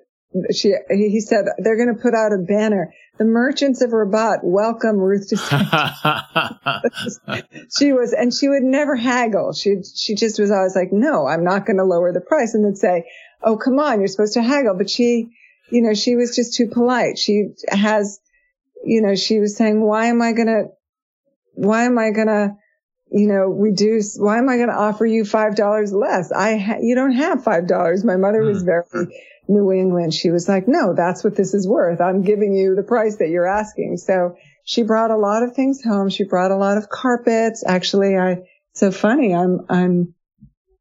she, 0.54 0.74
he 0.88 1.20
said, 1.20 1.46
they're 1.58 1.76
going 1.76 1.94
to 1.94 2.00
put 2.00 2.14
out 2.14 2.32
a 2.32 2.38
banner 2.38 2.94
the 3.18 3.24
merchants 3.24 3.82
of 3.82 3.90
Rabat 3.90 4.38
welcome 4.42 4.96
Ruth 4.96 5.28
to 5.30 5.36
she 7.78 7.92
was, 7.92 8.12
and 8.12 8.32
she 8.32 8.48
would 8.48 8.62
never 8.62 8.94
haggle. 8.96 9.52
She, 9.52 9.82
she 9.94 10.14
just 10.14 10.38
was 10.38 10.50
always 10.50 10.74
like, 10.74 10.88
no, 10.92 11.26
I'm 11.26 11.44
not 11.44 11.66
going 11.66 11.76
to 11.78 11.84
lower 11.84 12.10
the 12.12 12.22
price. 12.22 12.54
And 12.54 12.64
then 12.64 12.76
say, 12.76 13.04
oh, 13.42 13.56
come 13.56 13.80
on, 13.80 13.98
you're 13.98 14.08
supposed 14.08 14.34
to 14.34 14.42
haggle. 14.42 14.76
But 14.78 14.88
she, 14.88 15.30
you 15.70 15.82
know, 15.82 15.94
she 15.94 16.14
was 16.16 16.34
just 16.34 16.54
too 16.54 16.68
polite. 16.68 17.18
She 17.18 17.48
has, 17.68 18.18
you 18.84 19.02
know, 19.02 19.14
she 19.14 19.40
was 19.40 19.56
saying, 19.56 19.80
why 19.80 20.06
am 20.06 20.22
I 20.22 20.32
going 20.32 20.48
to, 20.48 20.64
why 21.54 21.84
am 21.84 21.98
I 21.98 22.10
going 22.10 22.28
to, 22.28 22.56
you 23.10 23.26
know, 23.26 23.44
reduce, 23.44 24.16
why 24.16 24.38
am 24.38 24.48
I 24.48 24.56
going 24.56 24.68
to 24.68 24.74
offer 24.74 25.04
you 25.04 25.24
$5 25.24 25.92
less? 25.92 26.32
I, 26.32 26.56
ha- 26.56 26.78
you 26.80 26.94
don't 26.94 27.12
have 27.12 27.44
$5. 27.44 28.04
My 28.04 28.16
mother 28.16 28.42
was 28.42 28.60
hmm. 28.60 28.66
very, 28.66 29.08
New 29.48 29.72
England, 29.72 30.14
she 30.14 30.30
was 30.30 30.48
like, 30.48 30.68
no, 30.68 30.94
that's 30.94 31.24
what 31.24 31.36
this 31.36 31.54
is 31.54 31.66
worth. 31.66 32.00
I'm 32.00 32.22
giving 32.22 32.54
you 32.54 32.74
the 32.74 32.82
price 32.82 33.16
that 33.16 33.28
you're 33.28 33.46
asking. 33.46 33.96
So 33.96 34.36
she 34.64 34.82
brought 34.82 35.10
a 35.10 35.16
lot 35.16 35.42
of 35.42 35.54
things 35.54 35.82
home. 35.82 36.08
She 36.08 36.24
brought 36.24 36.50
a 36.50 36.56
lot 36.56 36.78
of 36.78 36.88
carpets. 36.88 37.64
Actually, 37.66 38.16
I, 38.16 38.42
so 38.72 38.92
funny. 38.92 39.34
I'm, 39.34 39.66
I'm, 39.68 40.14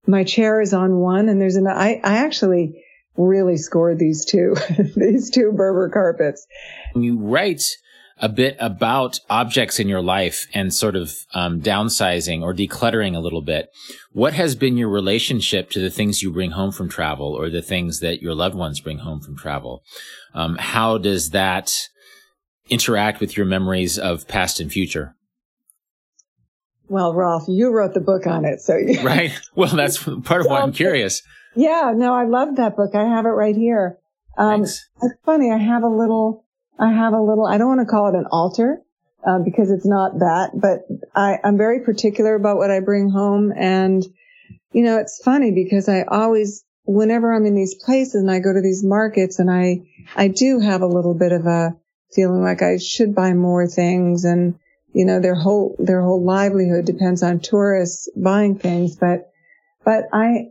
my 0.06 0.24
chair 0.24 0.62
is 0.62 0.74
on 0.74 0.98
one 0.98 1.28
and 1.28 1.42
there's 1.42 1.56
an, 1.56 1.68
I, 1.68 2.00
I 2.04 2.18
actually 2.18 2.84
really 3.18 3.58
scored 3.58 3.98
these 3.98 4.26
two, 4.26 4.56
these 4.96 5.32
two 5.32 5.52
Berber 5.52 5.90
carpets. 5.90 6.46
You 6.96 7.18
write 7.18 7.64
a 8.22 8.30
bit 8.30 8.56
about 8.60 9.20
objects 9.30 9.80
in 9.80 9.90
your 9.90 10.02
life 10.02 10.46
and 10.54 10.74
sort 10.74 10.96
of 10.96 11.12
um, 11.34 11.60
downsizing 11.60 12.44
or 12.44 12.54
decluttering 12.54 13.16
a 13.16 13.20
little 13.20 13.42
bit. 13.42 13.70
What 14.12 14.34
has 14.34 14.56
been 14.56 14.78
your 14.78 14.90
relationship 14.90 15.72
to 15.72 15.80
the 15.80 15.90
things 15.90 16.22
you 16.22 16.32
bring 16.32 16.52
home 16.52 16.72
from 16.72 16.88
travel 16.88 17.34
or 17.34 17.50
the 17.50 17.64
things 17.64 18.00
that 18.00 18.22
your 18.22 18.36
loved 18.36 18.56
ones 18.56 18.80
bring 18.80 19.00
home 19.00 19.22
from 19.22 19.36
travel? 19.36 19.84
Um, 20.36 20.56
how 20.60 21.00
does 21.00 21.32
that 21.32 21.90
interact 22.70 23.20
with 23.20 23.36
your 23.36 23.46
memories 23.48 23.98
of 23.98 24.28
past 24.28 24.60
and 24.60 24.72
future? 24.72 25.16
Well, 26.88 27.14
Rolf, 27.14 27.46
you 27.48 27.72
wrote 27.72 27.94
the 27.94 28.02
book 28.02 28.28
on 28.28 28.46
it, 28.46 28.62
so 28.62 28.78
you- 28.78 29.02
right. 29.04 29.32
Well, 29.56 29.76
that's 29.76 29.98
part 29.98 30.42
of 30.42 30.48
why 30.48 30.62
I'm 30.62 30.74
curious. 30.84 31.24
Yeah, 31.56 31.92
no, 31.96 32.14
I 32.14 32.26
love 32.26 32.56
that 32.58 32.76
book. 32.76 32.94
I 32.94 33.04
have 33.04 33.26
it 33.26 33.30
right 33.30 33.56
here. 33.56 33.98
Um, 34.38 34.62
it's 34.64 34.86
funny. 35.26 35.52
I 35.52 35.58
have 35.58 35.84
a 35.84 35.90
little 35.90 36.46
I 36.80 36.92
have 36.92 37.14
a 37.14 37.22
little, 37.22 37.46
I 37.46 37.58
don't 37.58 37.68
want 37.68 37.82
to 37.82 37.92
call 37.92 38.08
it 38.08 38.18
an 38.18 38.26
altar, 38.32 38.82
uh, 39.26 39.40
because 39.40 39.70
it's 39.70 39.86
not 39.86 40.20
that, 40.20 40.52
but 40.56 40.88
I, 41.16 41.38
I'm 41.44 41.58
very 41.58 41.82
particular 41.82 42.36
about 42.36 42.58
what 42.58 42.72
I 42.72 42.80
bring 42.80 43.10
home. 43.10 43.54
And, 43.56 44.04
you 44.72 44.84
know, 44.84 44.98
it's 44.98 45.22
funny 45.24 45.52
because 45.52 45.88
I 45.88 46.04
always, 46.04 46.64
whenever 46.86 47.34
I'm 47.34 47.46
in 47.46 47.56
these 47.56 47.76
places 47.76 48.16
and 48.16 48.32
I 48.32 48.40
go 48.40 48.52
to 48.54 48.62
these 48.62 48.84
markets 48.84 49.38
and 49.38 49.52
I, 49.52 49.82
I 50.16 50.28
do 50.28 50.60
have 50.60 50.82
a 50.82 50.88
little 50.88 51.14
bit 51.14 51.32
of 51.32 51.46
a 51.46 51.76
feeling 52.14 52.42
like 52.42 52.62
I 52.62 52.78
should 52.78 53.14
buy 53.14 53.34
more 53.34 53.68
things 53.68 54.26
and, 54.26 54.56
you 54.94 55.06
know, 55.06 55.20
their 55.20 55.36
whole, 55.36 55.76
their 55.78 56.02
whole 56.02 56.24
livelihood 56.24 56.86
depends 56.86 57.22
on 57.22 57.40
tourists 57.40 58.10
buying 58.16 58.58
things. 58.58 58.96
But, 58.96 59.30
but 59.86 60.06
I, 60.12 60.48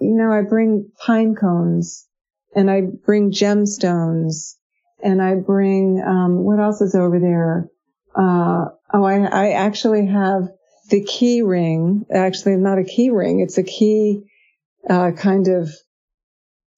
you 0.00 0.14
know, 0.14 0.30
I 0.30 0.42
bring 0.42 0.90
pine 0.98 1.34
cones 1.34 2.06
and 2.54 2.70
I 2.70 2.82
bring 2.82 3.32
gemstones 3.32 4.56
and 5.02 5.20
I 5.22 5.34
bring 5.34 6.02
um, 6.04 6.44
what 6.44 6.60
else 6.60 6.80
is 6.80 6.94
over 6.94 7.18
there? 7.18 7.68
Uh, 8.14 8.70
oh, 8.92 9.04
I, 9.04 9.24
I 9.24 9.50
actually 9.52 10.06
have 10.06 10.48
the 10.90 11.02
key 11.02 11.42
ring. 11.42 12.04
Actually, 12.12 12.56
not 12.56 12.78
a 12.78 12.84
key 12.84 13.10
ring. 13.10 13.40
It's 13.40 13.58
a 13.58 13.62
key 13.62 14.24
uh, 14.88 15.12
kind 15.12 15.48
of 15.48 15.70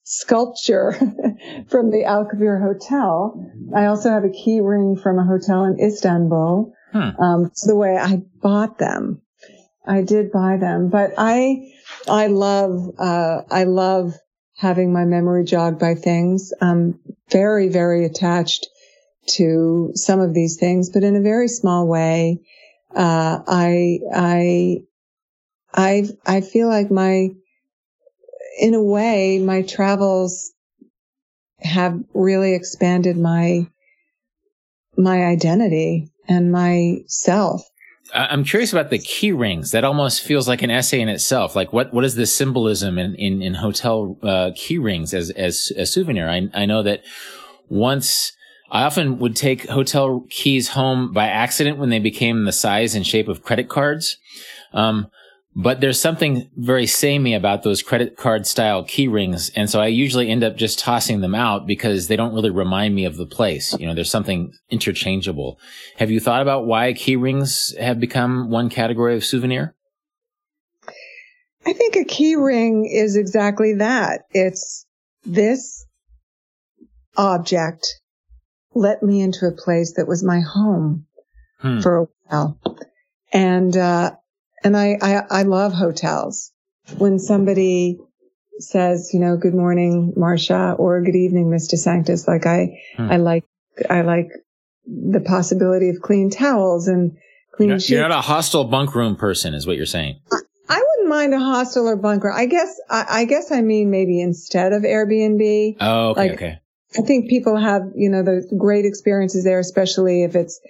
sculpture 0.05 0.93
from 1.69 1.91
the 1.91 2.05
Alkavir 2.07 2.61
Hotel. 2.61 3.51
I 3.75 3.87
also 3.87 4.11
have 4.11 4.25
a 4.25 4.31
key 4.31 4.61
ring 4.61 4.97
from 5.03 5.19
a 5.19 5.25
hotel 5.25 5.65
in 5.65 5.81
Istanbul. 5.81 6.73
Hmm. 6.93 7.23
Um, 7.23 7.45
it's 7.47 7.67
the 7.67 7.75
way 7.75 7.97
I 7.97 8.23
bought 8.41 8.79
them. 8.79 9.23
I 9.87 10.03
did 10.03 10.33
buy 10.33 10.57
them, 10.59 10.89
but 10.89 11.13
I, 11.19 11.73
I 12.09 12.29
love, 12.29 12.95
uh, 12.99 13.43
I 13.51 13.65
love 13.65 14.15
having 14.57 14.93
my 14.93 15.05
memory 15.05 15.45
jogged 15.45 15.79
by 15.79 15.95
things. 15.95 16.53
I'm 16.61 17.01
very, 17.31 17.69
very 17.69 18.05
attached 18.05 18.69
to 19.27 19.91
some 19.95 20.21
of 20.21 20.35
these 20.35 20.57
things, 20.57 20.91
but 20.91 21.03
in 21.03 21.17
a 21.17 21.21
very 21.21 21.49
small 21.49 21.87
way. 21.87 22.41
Uh, 22.95 23.41
I, 23.47 23.99
I, 24.15 24.77
I, 25.73 26.05
I 26.25 26.41
feel 26.41 26.69
like 26.69 26.91
my, 26.91 27.31
in 28.61 28.75
a 28.75 28.83
way, 28.83 29.39
my 29.39 29.63
travels 29.63 30.53
have 31.61 31.99
really 32.13 32.55
expanded 32.55 33.17
my, 33.17 33.67
my 34.97 35.25
identity 35.25 36.13
and 36.29 36.53
my 36.53 36.99
self. 37.07 37.69
I'm 38.15 38.45
curious 38.45 38.73
about 38.73 38.91
the 38.91 38.99
key 38.99 39.33
rings. 39.33 39.73
That 39.73 39.85
almost 39.85 40.23
feels 40.23 40.47
like 40.47 40.63
an 40.63 40.71
essay 40.71 41.01
in 41.01 41.09
itself. 41.09 41.57
Like 41.57 41.73
what, 41.73 41.93
what 41.93 42.05
is 42.05 42.15
the 42.15 42.27
symbolism 42.27 42.99
in, 42.99 43.15
in, 43.17 43.43
in 43.43 43.55
hotel, 43.55 44.17
uh, 44.23 44.53
key 44.55 44.79
rings 44.79 45.13
as, 45.13 45.31
as 45.31 45.73
a 45.77 45.85
souvenir? 45.85 46.29
I, 46.29 46.49
I 46.55 46.65
know 46.65 46.83
that 46.85 47.03
once 47.69 48.33
I 48.71 48.85
often 48.85 49.19
would 49.19 49.37
take 49.37 49.69
hotel 49.69 50.27
keys 50.31 50.69
home 50.69 51.13
by 51.13 51.27
accident 51.27 51.79
when 51.79 51.91
they 51.91 51.99
became 51.99 52.45
the 52.45 52.53
size 52.53 52.95
and 52.95 53.07
shape 53.07 53.29
of 53.29 53.43
credit 53.43 53.69
cards. 53.69 54.17
Um, 54.73 55.09
but 55.57 55.81
there's 55.81 56.01
something 56.01 56.51
very 56.57 56.87
samey 56.87 57.35
about 57.35 57.63
those 57.63 57.83
credit 57.83 58.17
card 58.17 58.47
style 58.47 58.83
key 58.83 59.07
rings. 59.07 59.51
And 59.55 59.71
so 59.71 59.81
I 59.81 59.87
usually 59.87 60.29
end 60.29 60.43
up 60.43 60.57
just 60.57 60.81
tossing 60.81 61.21
them 61.21 61.35
out 61.35 61.67
because 61.67 62.09
they 62.09 62.17
don't 62.17 62.35
really 62.35 62.51
remind 62.51 62.95
me 62.95 63.05
of 63.05 63.17
the 63.17 63.27
place. 63.27 63.79
You 63.79 63.87
know, 63.87 63.95
there's 63.95 64.11
something 64.11 64.53
interchangeable. 64.69 65.61
Have 65.99 66.11
you 66.11 66.19
thought 66.19 66.43
about 66.43 66.67
why 66.67 66.93
key 66.93 67.15
rings 67.15 67.73
have 67.79 68.01
become 68.01 68.51
one 68.51 68.69
category 68.69 69.15
of 69.15 69.25
souvenir? 69.25 69.75
I 71.67 71.73
think 71.73 71.97
a 71.97 72.05
key 72.05 72.35
ring 72.35 72.85
is 72.85 73.17
exactly 73.17 73.75
that. 73.75 74.23
It's 74.33 74.87
this 75.25 75.87
object 77.17 78.01
let 78.75 79.05
me 79.05 79.23
into 79.23 79.47
a 79.47 79.53
place 79.53 79.95
that 79.95 80.09
was 80.09 80.25
my 80.25 80.41
home 80.41 81.07
hmm. 81.61 81.79
for 81.79 81.97
a 81.97 82.07
while. 82.27 82.59
And, 83.33 83.77
uh, 83.77 84.17
and 84.65 84.77
I, 84.77 84.97
I, 85.01 85.23
I 85.31 85.43
love 85.43 85.73
hotels. 85.73 86.51
When 86.99 87.19
somebody 87.19 87.99
says, 88.59 89.11
you 89.13 89.21
know, 89.21 89.37
good 89.37 89.55
morning, 89.55 90.15
Marcia, 90.17 90.75
or 90.79 91.03
good 91.03 91.15
evening, 91.15 91.51
Mr. 91.51 91.77
Sanctus, 91.77 92.27
like 92.27 92.47
I, 92.47 92.81
hmm. 92.97 93.11
I 93.11 93.17
like, 93.19 93.45
I 93.89 94.01
like 94.03 94.29
the 94.87 95.21
possibility 95.21 95.91
of 95.91 96.01
clean 96.01 96.31
towels 96.31 96.89
and 96.89 97.17
clean 97.55 97.69
you're 97.69 97.77
not, 97.77 97.89
you're 97.89 98.09
not 98.09 98.19
a 98.19 98.21
hostel 98.21 98.65
bunk 98.65 98.95
room 98.95 99.17
person, 99.17 99.55
is 99.55 99.67
what 99.67 99.77
you're 99.77 99.87
saying. 99.87 100.21
I, 100.33 100.39
I 100.69 100.77
wouldn't 100.77 101.09
mind 101.09 101.35
a 101.35 101.39
hostel 101.39 101.87
or 101.87 101.97
bunker. 101.97 102.33
I 102.33 102.47
guess, 102.47 102.81
I, 102.89 103.07
I, 103.09 103.25
guess 103.25 103.53
I 103.53 103.61
mean 103.61 103.91
maybe 103.91 104.21
instead 104.21 104.73
of 104.73 104.83
Airbnb. 104.83 105.77
Oh, 105.81 106.11
okay, 106.11 106.21
like, 106.21 106.33
okay. 106.33 106.59
I 106.99 107.03
think 107.03 107.29
people 107.29 107.57
have, 107.57 107.83
you 107.97 108.09
know, 108.09 108.23
the 108.23 108.49
great 108.57 108.85
experiences 108.85 109.45
there, 109.45 109.59
especially 109.59 110.23
if 110.23 110.37
it's 110.37 110.61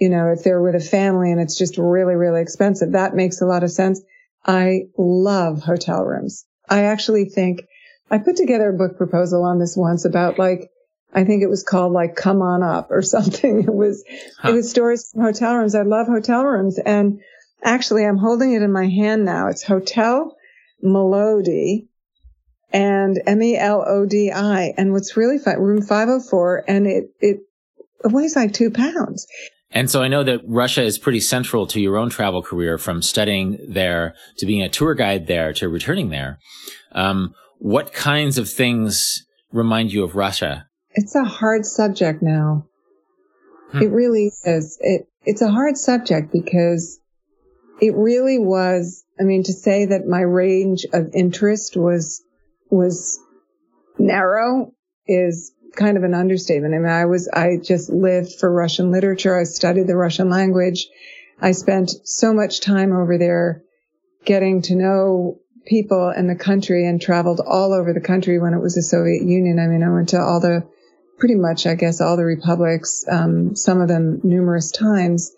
you 0.00 0.08
know, 0.08 0.32
if 0.32 0.42
they're 0.42 0.62
with 0.62 0.74
a 0.74 0.80
family 0.80 1.30
and 1.32 1.40
it's 1.40 1.56
just 1.56 1.78
really, 1.78 2.14
really 2.14 2.40
expensive, 2.40 2.92
that 2.92 3.14
makes 3.14 3.40
a 3.40 3.46
lot 3.46 3.62
of 3.62 3.70
sense. 3.70 4.02
I 4.44 4.82
love 4.98 5.62
hotel 5.62 6.04
rooms. 6.04 6.44
I 6.68 6.84
actually 6.84 7.26
think 7.26 7.62
I 8.10 8.18
put 8.18 8.36
together 8.36 8.70
a 8.70 8.76
book 8.76 8.96
proposal 8.96 9.44
on 9.44 9.58
this 9.58 9.76
once 9.76 10.04
about 10.04 10.38
like, 10.38 10.70
I 11.12 11.24
think 11.24 11.42
it 11.42 11.48
was 11.48 11.62
called 11.62 11.92
like 11.92 12.16
come 12.16 12.42
on 12.42 12.62
up 12.62 12.90
or 12.90 13.02
something. 13.14 13.60
It 13.60 13.74
was, 13.74 14.04
huh. 14.38 14.50
it 14.50 14.52
was 14.52 14.70
stories 14.70 15.10
from 15.12 15.22
hotel 15.22 15.56
rooms. 15.56 15.74
I 15.74 15.82
love 15.82 16.06
hotel 16.06 16.44
rooms. 16.44 16.78
And 16.78 17.20
Actually, 17.64 18.04
I'm 18.04 18.18
holding 18.18 18.52
it 18.52 18.60
in 18.60 18.70
my 18.70 18.86
hand 18.86 19.24
now. 19.24 19.48
It's 19.48 19.62
Hotel 19.62 20.36
Melody 20.82 21.88
and 22.70 23.20
M 23.26 23.42
E 23.42 23.56
L 23.56 23.82
O 23.86 24.04
D 24.04 24.30
I. 24.30 24.74
And 24.76 24.92
what's 24.92 25.16
really 25.16 25.38
fun, 25.38 25.58
room 25.58 25.80
504, 25.80 26.64
and 26.68 26.86
it, 26.86 27.04
it 27.20 27.40
weighs 28.04 28.36
like 28.36 28.52
two 28.52 28.70
pounds. 28.70 29.26
And 29.74 29.90
so 29.90 30.02
I 30.02 30.08
know 30.08 30.22
that 30.22 30.40
Russia 30.46 30.82
is 30.82 30.98
pretty 30.98 31.18
central 31.18 31.66
to 31.66 31.80
your 31.80 31.96
own 31.96 32.08
travel 32.08 32.42
career 32.42 32.78
from 32.78 33.02
studying 33.02 33.58
there 33.68 34.14
to 34.38 34.46
being 34.46 34.62
a 34.62 34.68
tour 34.68 34.94
guide 34.94 35.26
there 35.26 35.52
to 35.54 35.68
returning 35.68 36.10
there. 36.10 36.38
Um, 36.92 37.34
what 37.58 37.92
kinds 37.92 38.38
of 38.38 38.48
things 38.48 39.26
remind 39.52 39.92
you 39.92 40.04
of 40.04 40.14
Russia? 40.14 40.68
It's 40.92 41.16
a 41.16 41.24
hard 41.24 41.66
subject 41.66 42.22
now. 42.22 42.66
Hmm. 43.72 43.82
It 43.82 43.90
really 43.90 44.30
is. 44.44 44.78
It, 44.80 45.08
it's 45.24 45.42
a 45.42 45.50
hard 45.50 45.76
subject 45.76 46.30
because 46.32 47.00
it 47.80 47.94
really 47.96 48.38
was, 48.38 49.04
I 49.18 49.24
mean, 49.24 49.42
to 49.42 49.52
say 49.52 49.86
that 49.86 50.06
my 50.06 50.20
range 50.20 50.86
of 50.92 51.10
interest 51.14 51.76
was, 51.76 52.22
was 52.70 53.18
narrow 53.98 54.72
is 55.08 55.52
kind 55.74 55.96
of 55.96 56.04
an 56.04 56.14
understatement. 56.14 56.74
I 56.74 56.78
mean, 56.78 56.90
I 56.90 57.04
was, 57.04 57.28
I 57.28 57.58
just 57.62 57.90
lived 57.90 58.34
for 58.38 58.50
Russian 58.50 58.90
literature. 58.90 59.38
I 59.38 59.44
studied 59.44 59.86
the 59.86 59.96
Russian 59.96 60.30
language. 60.30 60.88
I 61.40 61.52
spent 61.52 61.90
so 62.04 62.32
much 62.32 62.60
time 62.60 62.92
over 62.92 63.18
there 63.18 63.62
getting 64.24 64.62
to 64.62 64.74
know 64.74 65.40
people 65.66 66.10
in 66.10 66.26
the 66.26 66.34
country 66.34 66.86
and 66.86 67.00
traveled 67.00 67.40
all 67.40 67.72
over 67.72 67.92
the 67.92 68.00
country 68.00 68.38
when 68.38 68.54
it 68.54 68.60
was 68.60 68.74
the 68.74 68.82
Soviet 68.82 69.22
Union. 69.22 69.58
I 69.58 69.66
mean, 69.66 69.82
I 69.82 69.90
went 69.90 70.10
to 70.10 70.20
all 70.20 70.40
the, 70.40 70.66
pretty 71.18 71.34
much, 71.34 71.66
I 71.66 71.74
guess, 71.74 72.00
all 72.00 72.16
the 72.16 72.24
republics, 72.24 73.04
um, 73.10 73.56
some 73.56 73.80
of 73.80 73.88
them 73.88 74.20
numerous 74.22 74.70
times. 74.70 75.32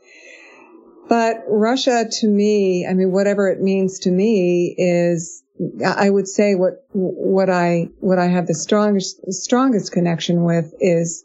But 1.08 1.44
Russia 1.48 2.06
to 2.20 2.28
me, 2.28 2.86
I 2.86 2.94
mean, 2.94 3.12
whatever 3.12 3.48
it 3.48 3.60
means 3.60 4.00
to 4.00 4.10
me 4.10 4.74
is 4.76 5.42
I 5.84 6.10
would 6.10 6.28
say 6.28 6.54
what 6.54 6.86
what 6.92 7.48
I 7.48 7.88
what 8.00 8.18
I 8.18 8.26
have 8.26 8.46
the 8.46 8.54
strongest 8.54 9.32
strongest 9.32 9.92
connection 9.92 10.44
with 10.44 10.74
is 10.80 11.24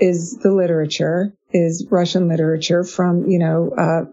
is 0.00 0.36
the 0.38 0.52
literature, 0.52 1.32
is 1.52 1.86
Russian 1.90 2.28
literature 2.28 2.84
from 2.84 3.26
you 3.26 3.38
know 3.38 3.70
uh, 3.76 4.04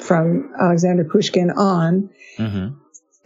from 0.00 0.52
Alexander 0.60 1.04
Pushkin 1.04 1.50
on. 1.50 2.10
Mm-hmm. 2.38 2.76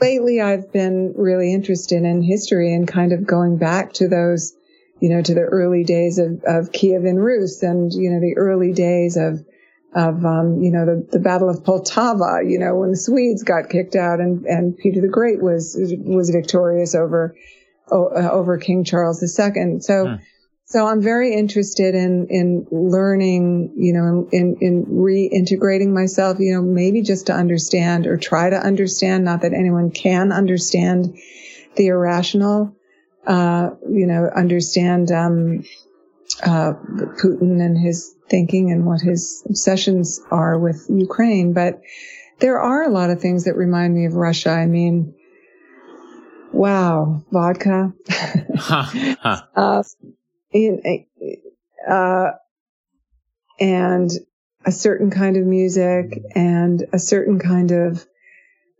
Lately, 0.00 0.40
I've 0.40 0.72
been 0.72 1.12
really 1.14 1.52
interested 1.52 2.04
in 2.04 2.22
history 2.22 2.72
and 2.72 2.88
kind 2.88 3.12
of 3.12 3.26
going 3.26 3.58
back 3.58 3.92
to 3.94 4.08
those, 4.08 4.54
you 4.98 5.10
know, 5.10 5.20
to 5.20 5.34
the 5.34 5.42
early 5.42 5.84
days 5.84 6.18
of, 6.18 6.42
of 6.46 6.72
Kievan 6.72 7.22
Rus 7.22 7.62
and 7.62 7.92
you 7.92 8.10
know 8.10 8.20
the 8.20 8.36
early 8.38 8.72
days 8.72 9.18
of 9.18 9.44
of 9.94 10.24
um, 10.24 10.62
you 10.62 10.70
know 10.70 10.86
the, 10.86 11.06
the 11.10 11.18
Battle 11.18 11.48
of 11.48 11.64
Poltava, 11.64 12.48
you 12.48 12.58
know 12.58 12.76
when 12.76 12.90
the 12.90 12.96
Swedes 12.96 13.42
got 13.42 13.70
kicked 13.70 13.96
out 13.96 14.20
and, 14.20 14.44
and 14.46 14.76
Peter 14.76 15.00
the 15.00 15.08
Great 15.08 15.42
was 15.42 15.76
was 15.78 16.30
victorious 16.30 16.94
over 16.94 17.34
uh, 17.90 18.30
over 18.30 18.58
King 18.58 18.84
Charles 18.84 19.22
II. 19.22 19.80
So 19.80 20.06
hmm. 20.06 20.14
so 20.64 20.86
I'm 20.86 21.02
very 21.02 21.34
interested 21.34 21.94
in 21.94 22.28
in 22.30 22.66
learning, 22.70 23.74
you 23.76 23.92
know, 23.92 24.28
in 24.30 24.56
in 24.60 24.86
reintegrating 24.86 25.92
myself, 25.92 26.38
you 26.38 26.54
know, 26.54 26.62
maybe 26.62 27.02
just 27.02 27.26
to 27.26 27.32
understand 27.32 28.06
or 28.06 28.16
try 28.16 28.50
to 28.50 28.56
understand. 28.56 29.24
Not 29.24 29.42
that 29.42 29.54
anyone 29.54 29.90
can 29.90 30.30
understand 30.30 31.18
the 31.76 31.88
irrational, 31.88 32.76
uh, 33.26 33.70
you 33.88 34.06
know, 34.06 34.30
understand 34.34 35.10
um, 35.10 35.64
uh, 36.42 36.74
Putin 37.20 37.60
and 37.60 37.78
his 37.78 38.14
thinking 38.28 38.70
and 38.70 38.86
what 38.86 39.00
his 39.00 39.42
obsessions 39.48 40.20
are 40.30 40.58
with 40.58 40.86
Ukraine. 40.88 41.52
But 41.52 41.80
there 42.38 42.60
are 42.60 42.82
a 42.82 42.90
lot 42.90 43.10
of 43.10 43.20
things 43.20 43.44
that 43.44 43.56
remind 43.56 43.94
me 43.94 44.06
of 44.06 44.14
Russia. 44.14 44.50
I 44.50 44.66
mean, 44.66 45.14
wow, 46.52 47.22
vodka. 47.30 47.92
huh, 48.08 49.14
huh. 49.20 49.42
Uh, 49.56 49.82
in, 50.52 51.06
uh, 51.88 52.30
and 53.60 54.10
a 54.64 54.72
certain 54.72 55.10
kind 55.10 55.36
of 55.36 55.46
music 55.46 56.18
and 56.34 56.84
a 56.92 56.98
certain 56.98 57.38
kind 57.38 57.70
of 57.70 58.04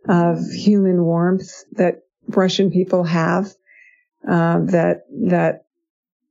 of 0.09 0.39
human 0.51 1.03
warmth 1.03 1.51
that 1.73 2.03
Russian 2.27 2.71
people 2.71 3.03
have. 3.03 3.53
Uh, 4.27 4.59
that 4.65 5.05
that 5.29 5.65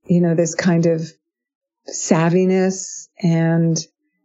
you 0.06 0.20
know 0.20 0.34
this 0.34 0.54
kind 0.54 0.86
of 0.86 1.10
savviness 1.88 3.08
and 3.22 3.78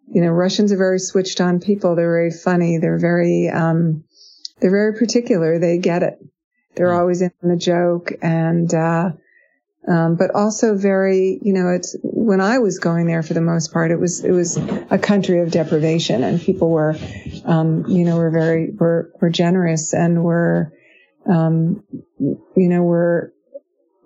you 0.08 0.22
know 0.22 0.30
Russians 0.30 0.72
are 0.72 0.78
very 0.78 1.00
switched 1.00 1.42
on 1.42 1.60
people. 1.60 1.96
They're 1.96 2.12
very 2.12 2.32
funny. 2.32 2.78
They're 2.78 3.00
very 3.00 3.50
um, 3.50 4.04
they're 4.60 4.72
very 4.72 4.98
particular. 4.98 5.60
They 5.60 5.78
get 5.78 6.04
it. 6.04 6.20
They're 6.76 6.90
mm. 6.90 7.00
always 7.00 7.22
in 7.22 7.32
the 7.42 7.56
joke 7.56 8.12
and 8.22 8.74
uh, 8.74 9.12
um, 9.88 10.16
but 10.16 10.32
also 10.34 10.76
very 10.76 11.40
you 11.42 11.54
know 11.54 11.70
it's 11.70 11.96
when 12.02 12.42
I 12.42 12.60
was 12.60 12.80
going 12.80 13.08
there 13.08 13.24
for 13.24 13.34
the 13.34 13.42
most 13.42 13.72
part 13.72 13.92
it 13.92 14.00
was 14.00 14.24
it 14.24 14.32
was 14.32 14.58
a 14.58 14.98
country 14.98 15.42
of 15.42 15.52
deprivation 15.52 16.24
and 16.24 16.42
people 16.42 16.70
were 16.70 16.96
um, 17.46 17.86
you 17.88 18.06
know 18.06 18.18
were 18.18 18.32
very 18.32 18.72
were 18.72 19.12
were 19.22 19.30
generous 19.30 19.94
and 19.94 20.24
were 20.24 20.74
um, 21.28 21.84
you 22.20 22.70
know 22.70 22.82
were 22.82 23.34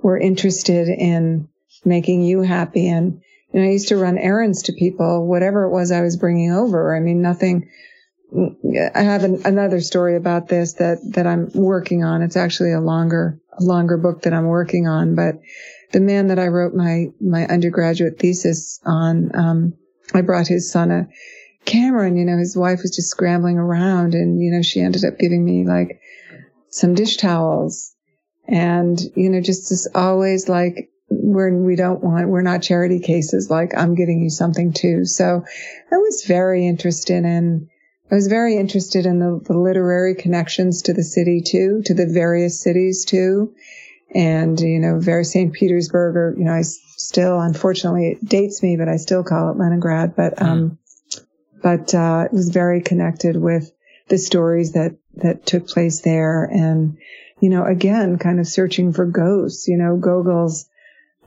were 0.02 0.18
interested 0.18 0.88
in 0.88 1.48
making 1.86 2.24
you 2.24 2.42
happy 2.42 2.90
and 2.90 3.22
and 3.54 3.64
I 3.64 3.70
used 3.70 3.88
to 3.90 3.98
run 3.98 4.18
errands 4.18 4.64
to 4.64 4.74
people, 4.74 5.28
whatever 5.28 5.66
it 5.66 5.72
was 5.72 5.92
I 5.92 6.02
was 6.02 6.18
bringing 6.18 6.52
over. 6.52 6.96
I 6.96 7.00
mean, 7.00 7.22
nothing. 7.22 7.70
I 8.96 9.02
have 9.02 9.24
an, 9.24 9.42
another 9.46 9.82
story 9.82 10.16
about 10.16 10.48
this 10.48 10.74
that 10.74 11.00
that 11.16 11.26
I'm 11.26 11.50
working 11.54 12.04
on. 12.04 12.22
It's 12.22 12.38
actually 12.38 12.74
a 12.74 12.80
longer 12.80 13.40
longer 13.60 13.98
book 13.98 14.22
that 14.24 14.34
I'm 14.34 14.46
working 14.46 14.88
on. 14.88 15.16
But 15.16 15.40
the 15.92 16.00
man 16.00 16.28
that 16.28 16.38
I 16.38 16.48
wrote 16.48 16.76
my 16.76 17.08
my 17.20 17.48
undergraduate 17.48 18.20
thesis 18.20 18.80
on, 18.86 19.32
um, 19.36 19.74
I 20.14 20.22
brought 20.22 20.48
his 20.48 20.72
son 20.72 20.92
a 20.92 21.08
camera, 21.66 22.06
and 22.06 22.20
you 22.20 22.26
know 22.26 22.38
his 22.38 22.56
wife 22.56 22.82
was 22.84 22.96
just 22.96 23.10
scrambling 23.10 23.58
around, 23.58 24.14
and 24.14 24.40
you 24.40 24.52
know 24.52 24.62
she 24.62 24.82
ended 24.82 25.06
up 25.06 25.18
giving 25.18 25.44
me 25.44 25.66
like 25.66 26.00
some 26.70 26.94
dish 26.94 27.18
towels, 27.18 27.96
and 28.48 29.00
you 29.16 29.32
know 29.32 29.42
just 29.42 29.70
this 29.70 29.88
always 29.96 30.48
like 30.48 30.92
we're, 31.10 31.56
we 31.56 31.76
don't 31.76 32.04
want, 32.04 32.28
we're 32.28 32.41
not 32.41 32.62
charity 32.62 33.00
cases 33.00 33.50
like 33.50 33.78
I'm 33.78 33.95
giving 33.95 34.22
you 34.22 34.30
something 34.30 34.74
too. 34.74 35.06
So 35.06 35.43
I 35.91 35.95
was 35.95 36.24
very 36.26 36.67
interested 36.67 37.26
in, 37.26 37.69
I 38.12 38.15
was 38.15 38.28
very 38.28 38.58
interested 38.58 39.06
in 39.06 39.19
the, 39.19 39.39
the 39.43 39.58
literary 39.58 40.15
connections 40.15 40.84
to 40.84 40.93
the 40.93 41.04
city 41.04 41.41
too, 41.45 41.82
to 41.86 41.93
the 41.93 42.08
various 42.08 42.62
cities 42.62 43.06
too. 43.06 43.54
And, 44.13 44.60
you 44.60 44.80
know, 44.80 45.00
very 45.00 45.24
St. 45.24 45.54
Petersburg 45.54 46.15
or, 46.15 46.36
you 46.36 46.45
know, 46.45 46.54
I 46.54 46.63
still, 46.63 47.39
unfortunately, 47.39 48.08
it 48.08 48.26
dates 48.26 48.63
me, 48.63 48.76
but 48.76 48.89
I 48.89 48.98
still 48.98 49.24
call 49.24 49.52
it 49.52 49.58
Leningrad. 49.58 50.15
But, 50.15 50.38
mm. 50.38 50.41
um, 50.41 50.80
but, 51.62 51.93
uh, 51.93 52.26
it 52.26 52.34
was 52.34 52.50
very 52.50 52.82
connected 52.82 53.36
with 53.36 53.72
the 54.08 54.17
stories 54.17 54.72
that, 54.72 54.95
that 55.17 55.45
took 55.45 55.67
place 55.67 56.02
there. 56.02 56.45
And, 56.45 56.98
you 57.39 57.50
know, 57.50 57.65
again, 57.65 58.17
kind 58.17 58.39
of 58.39 58.48
searching 58.48 58.93
for 58.93 59.06
ghosts, 59.06 59.67
you 59.67 59.78
know, 59.78 59.98
Gogol's, 59.98 60.69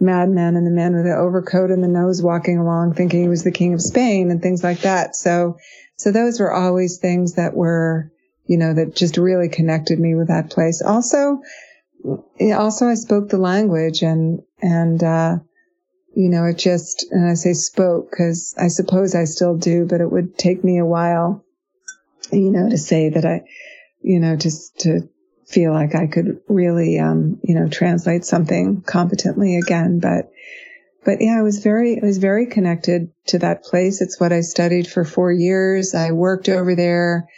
madman 0.03 0.57
and 0.57 0.67
the 0.67 0.71
man 0.71 0.95
with 0.95 1.05
the 1.05 1.17
overcoat 1.17 1.71
and 1.71 1.83
the 1.83 1.89
nose 1.89 2.21
walking 2.21 2.59
along 2.59 2.95
thinking 2.95 3.23
he 3.23 3.29
was 3.29 3.45
the 3.45 3.53
king 3.53 3.73
of 3.73 3.81
Spain 3.81 4.31
and 4.31 4.43
things 4.43 4.63
like 4.63 4.81
that. 4.81 5.17
So, 5.17 5.57
so 5.97 6.13
those 6.13 6.41
were 6.41 6.53
always 6.53 6.99
things 6.99 7.35
that 7.35 7.55
were, 7.55 8.11
you 8.47 8.59
know, 8.59 8.75
that 8.75 8.95
just 8.95 9.17
really 9.17 9.49
connected 9.49 9.99
me 9.99 10.15
with 10.15 10.29
that 10.29 10.51
place. 10.51 10.83
Also, 10.83 11.41
also 12.41 12.89
I 12.89 12.95
spoke 12.95 13.29
the 13.29 13.39
language 13.39 14.03
and, 14.03 14.43
and, 14.61 15.03
uh, 15.03 15.37
you 16.15 16.29
know, 16.29 16.45
it 16.45 16.59
just, 16.59 17.07
and 17.11 17.31
I 17.31 17.35
say 17.35 17.55
spoke 17.55 18.11
because 18.11 18.55
I 18.59 18.69
suppose 18.69 19.15
I 19.15 19.25
still 19.25 19.57
do, 19.57 19.87
but 19.87 20.01
it 20.01 20.11
would 20.11 20.37
take 20.37 20.63
me 20.63 20.79
a 20.79 20.85
while, 20.85 21.45
you 22.31 22.51
know, 22.51 22.69
to 22.69 22.77
say 22.77 23.09
that 23.09 23.25
I, 23.25 23.45
you 24.03 24.21
know, 24.21 24.37
just 24.37 24.81
to 24.81 25.09
feel 25.53 25.73
like 25.73 25.95
I 25.95 26.07
could 26.07 26.41
really, 26.49 26.99
um, 26.99 27.39
you 27.45 27.55
know, 27.55 27.69
translate 27.69 28.25
something 28.25 28.83
competently 28.83 29.59
again. 29.59 30.01
But, 30.01 30.31
but 31.05 31.21
yeah, 31.21 31.39
I 31.39 31.43
was 31.43 31.59
very, 31.63 32.01
I 32.03 32.05
was 32.05 32.19
very 32.19 32.47
connected 32.47 33.13
to 33.27 33.39
that 33.41 33.65
place. 33.65 34.01
It's 34.01 34.19
what 34.19 34.33
I 34.33 34.41
studied 34.41 34.87
for 34.87 35.05
four 35.05 35.31
years. 35.31 35.95
I 35.95 36.13
worked 36.13 36.49
over 36.49 36.75
there 36.75 37.29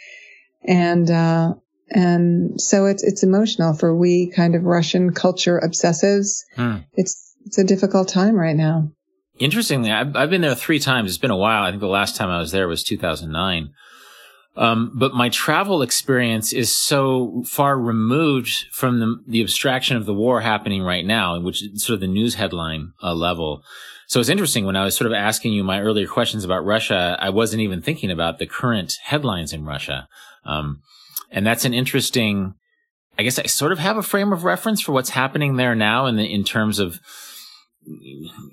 and, 0.63 1.09
uh, 1.09 1.53
and 1.89 2.59
so 2.59 2.85
it's, 2.85 3.03
it's 3.03 3.23
emotional 3.23 3.73
for 3.73 3.95
we 3.95 4.31
kind 4.31 4.55
of 4.55 4.63
Russian 4.63 5.13
culture 5.13 5.61
obsessives. 5.63 6.39
Hmm. 6.55 6.77
It's, 6.93 7.35
it's 7.45 7.57
a 7.57 7.63
difficult 7.63 8.07
time 8.07 8.35
right 8.35 8.55
now. 8.55 8.91
Interestingly, 9.37 9.91
I've, 9.91 10.15
I've 10.15 10.29
been 10.29 10.41
there 10.41 10.55
three 10.55 10.79
times. 10.79 11.09
It's 11.09 11.17
been 11.17 11.29
a 11.29 11.37
while. 11.37 11.63
I 11.63 11.69
think 11.69 11.81
the 11.81 11.87
last 11.87 12.15
time 12.15 12.29
I 12.29 12.39
was 12.39 12.51
there 12.51 12.67
was 12.67 12.83
2009. 12.83 13.71
Um, 14.57 14.91
but 14.95 15.13
my 15.13 15.29
travel 15.29 15.81
experience 15.81 16.53
is 16.53 16.75
so 16.75 17.43
far 17.45 17.77
removed 17.77 18.67
from 18.71 18.99
the, 18.99 19.15
the 19.27 19.41
abstraction 19.41 19.97
of 19.97 20.05
the 20.05 20.13
war 20.13 20.41
happening 20.41 20.81
right 20.81 21.05
now, 21.05 21.39
which 21.39 21.61
is 21.61 21.83
sort 21.83 21.95
of 21.95 21.99
the 21.99 22.07
news 22.07 22.35
headline 22.35 22.93
uh, 23.03 23.13
level. 23.13 23.61
So 24.07 24.19
it's 24.19 24.29
interesting 24.29 24.65
when 24.65 24.77
I 24.77 24.85
was 24.85 24.95
sort 24.95 25.07
of 25.07 25.13
asking 25.13 25.53
you 25.53 25.63
my 25.63 25.81
earlier 25.81 26.07
questions 26.07 26.45
about 26.45 26.63
Russia, 26.63 27.17
I 27.19 27.31
wasn't 27.31 27.63
even 27.63 27.81
thinking 27.81 28.11
about 28.11 28.39
the 28.39 28.45
current 28.45 28.93
headlines 29.03 29.51
in 29.51 29.65
Russia. 29.65 30.07
Um, 30.45 30.81
and 31.31 31.45
that's 31.45 31.65
an 31.65 31.73
interesting, 31.73 32.53
I 33.17 33.23
guess 33.23 33.39
I 33.39 33.47
sort 33.47 33.71
of 33.71 33.79
have 33.79 33.97
a 33.97 34.03
frame 34.03 34.31
of 34.31 34.43
reference 34.43 34.79
for 34.79 34.93
what's 34.93 35.09
happening 35.09 35.57
there 35.57 35.75
now 35.75 36.05
in 36.05 36.15
the, 36.15 36.23
in 36.23 36.43
terms 36.43 36.79
of 36.79 36.99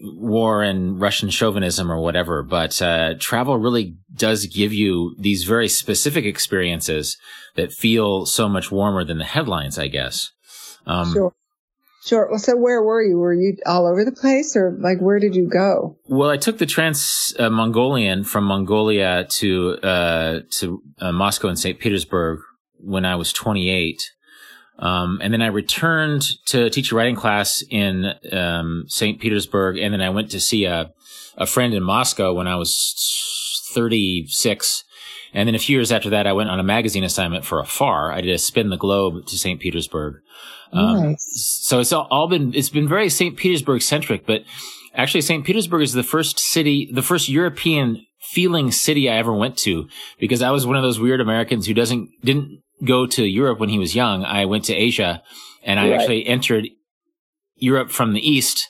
war 0.02 0.62
and 0.62 1.00
Russian 1.00 1.30
chauvinism 1.30 1.90
or 1.90 2.00
whatever, 2.00 2.42
but 2.42 2.80
uh, 2.82 3.14
travel 3.18 3.58
really 3.58 3.96
does 4.14 4.46
give 4.46 4.72
you 4.72 5.14
these 5.18 5.44
very 5.44 5.68
specific 5.68 6.24
experiences 6.24 7.16
that 7.56 7.72
feel 7.72 8.26
so 8.26 8.48
much 8.48 8.70
warmer 8.70 9.04
than 9.04 9.18
the 9.18 9.24
headlines, 9.24 9.78
I 9.78 9.88
guess. 9.88 10.30
Um, 10.86 11.12
sure. 11.12 11.32
Sure. 12.04 12.28
Well, 12.28 12.40
so 12.40 12.56
where 12.56 12.82
were 12.82 13.00
you? 13.00 13.16
Were 13.16 13.32
you 13.32 13.56
all 13.64 13.86
over 13.86 14.04
the 14.04 14.10
place 14.10 14.56
or 14.56 14.76
like 14.80 14.98
where 14.98 15.20
did 15.20 15.36
you 15.36 15.48
go? 15.48 15.96
Well, 16.06 16.30
I 16.30 16.36
took 16.36 16.58
the 16.58 16.66
trans 16.66 17.32
uh, 17.38 17.48
Mongolian 17.48 18.24
from 18.24 18.44
Mongolia 18.44 19.24
to, 19.24 19.78
uh, 19.84 20.40
to 20.58 20.82
uh, 21.00 21.12
Moscow 21.12 21.46
and 21.46 21.58
St. 21.58 21.78
Petersburg 21.78 22.40
when 22.78 23.04
I 23.04 23.14
was 23.14 23.32
28. 23.32 24.02
Um, 24.82 25.20
and 25.22 25.32
then 25.32 25.42
I 25.42 25.46
returned 25.46 26.24
to 26.46 26.68
teach 26.68 26.90
a 26.90 26.96
writing 26.96 27.14
class 27.14 27.62
in 27.70 28.14
um, 28.32 28.84
St. 28.88 29.20
Petersburg, 29.20 29.78
and 29.78 29.94
then 29.94 30.00
I 30.00 30.10
went 30.10 30.32
to 30.32 30.40
see 30.40 30.64
a, 30.64 30.90
a 31.36 31.46
friend 31.46 31.72
in 31.72 31.84
Moscow 31.84 32.32
when 32.32 32.48
I 32.48 32.56
was 32.56 32.74
36. 33.72 34.82
And 35.34 35.46
then 35.46 35.54
a 35.54 35.60
few 35.60 35.76
years 35.76 35.92
after 35.92 36.10
that, 36.10 36.26
I 36.26 36.32
went 36.32 36.50
on 36.50 36.58
a 36.58 36.64
magazine 36.64 37.04
assignment 37.04 37.44
for 37.44 37.60
Afar. 37.60 38.10
I 38.10 38.20
did 38.20 38.34
a 38.34 38.38
spin 38.38 38.70
the 38.70 38.76
globe 38.76 39.24
to 39.26 39.38
St. 39.38 39.60
Petersburg. 39.60 40.16
Um, 40.72 41.10
nice. 41.10 41.60
So 41.62 41.78
it's 41.78 41.92
all, 41.92 42.08
all 42.10 42.28
been 42.28 42.52
it's 42.52 42.68
been 42.68 42.88
very 42.88 43.08
St. 43.08 43.36
Petersburg 43.36 43.82
centric, 43.82 44.26
but 44.26 44.42
actually 44.94 45.20
St. 45.20 45.44
Petersburg 45.44 45.82
is 45.82 45.92
the 45.92 46.02
first 46.02 46.40
city, 46.40 46.90
the 46.92 47.02
first 47.02 47.28
European 47.28 48.04
feeling 48.20 48.72
city 48.72 49.08
I 49.08 49.16
ever 49.16 49.32
went 49.32 49.56
to 49.58 49.88
because 50.18 50.42
I 50.42 50.50
was 50.50 50.66
one 50.66 50.76
of 50.76 50.82
those 50.82 50.98
weird 50.98 51.20
Americans 51.20 51.66
who 51.66 51.74
doesn't 51.74 52.10
didn't 52.24 52.62
go 52.84 53.06
to 53.06 53.24
Europe 53.24 53.58
when 53.58 53.68
he 53.68 53.78
was 53.78 53.94
young. 53.94 54.24
I 54.24 54.44
went 54.44 54.64
to 54.64 54.74
Asia 54.74 55.22
and 55.62 55.78
I 55.78 55.90
right. 55.90 56.00
actually 56.00 56.26
entered 56.26 56.68
Europe 57.56 57.90
from 57.90 58.12
the 58.12 58.28
East 58.28 58.68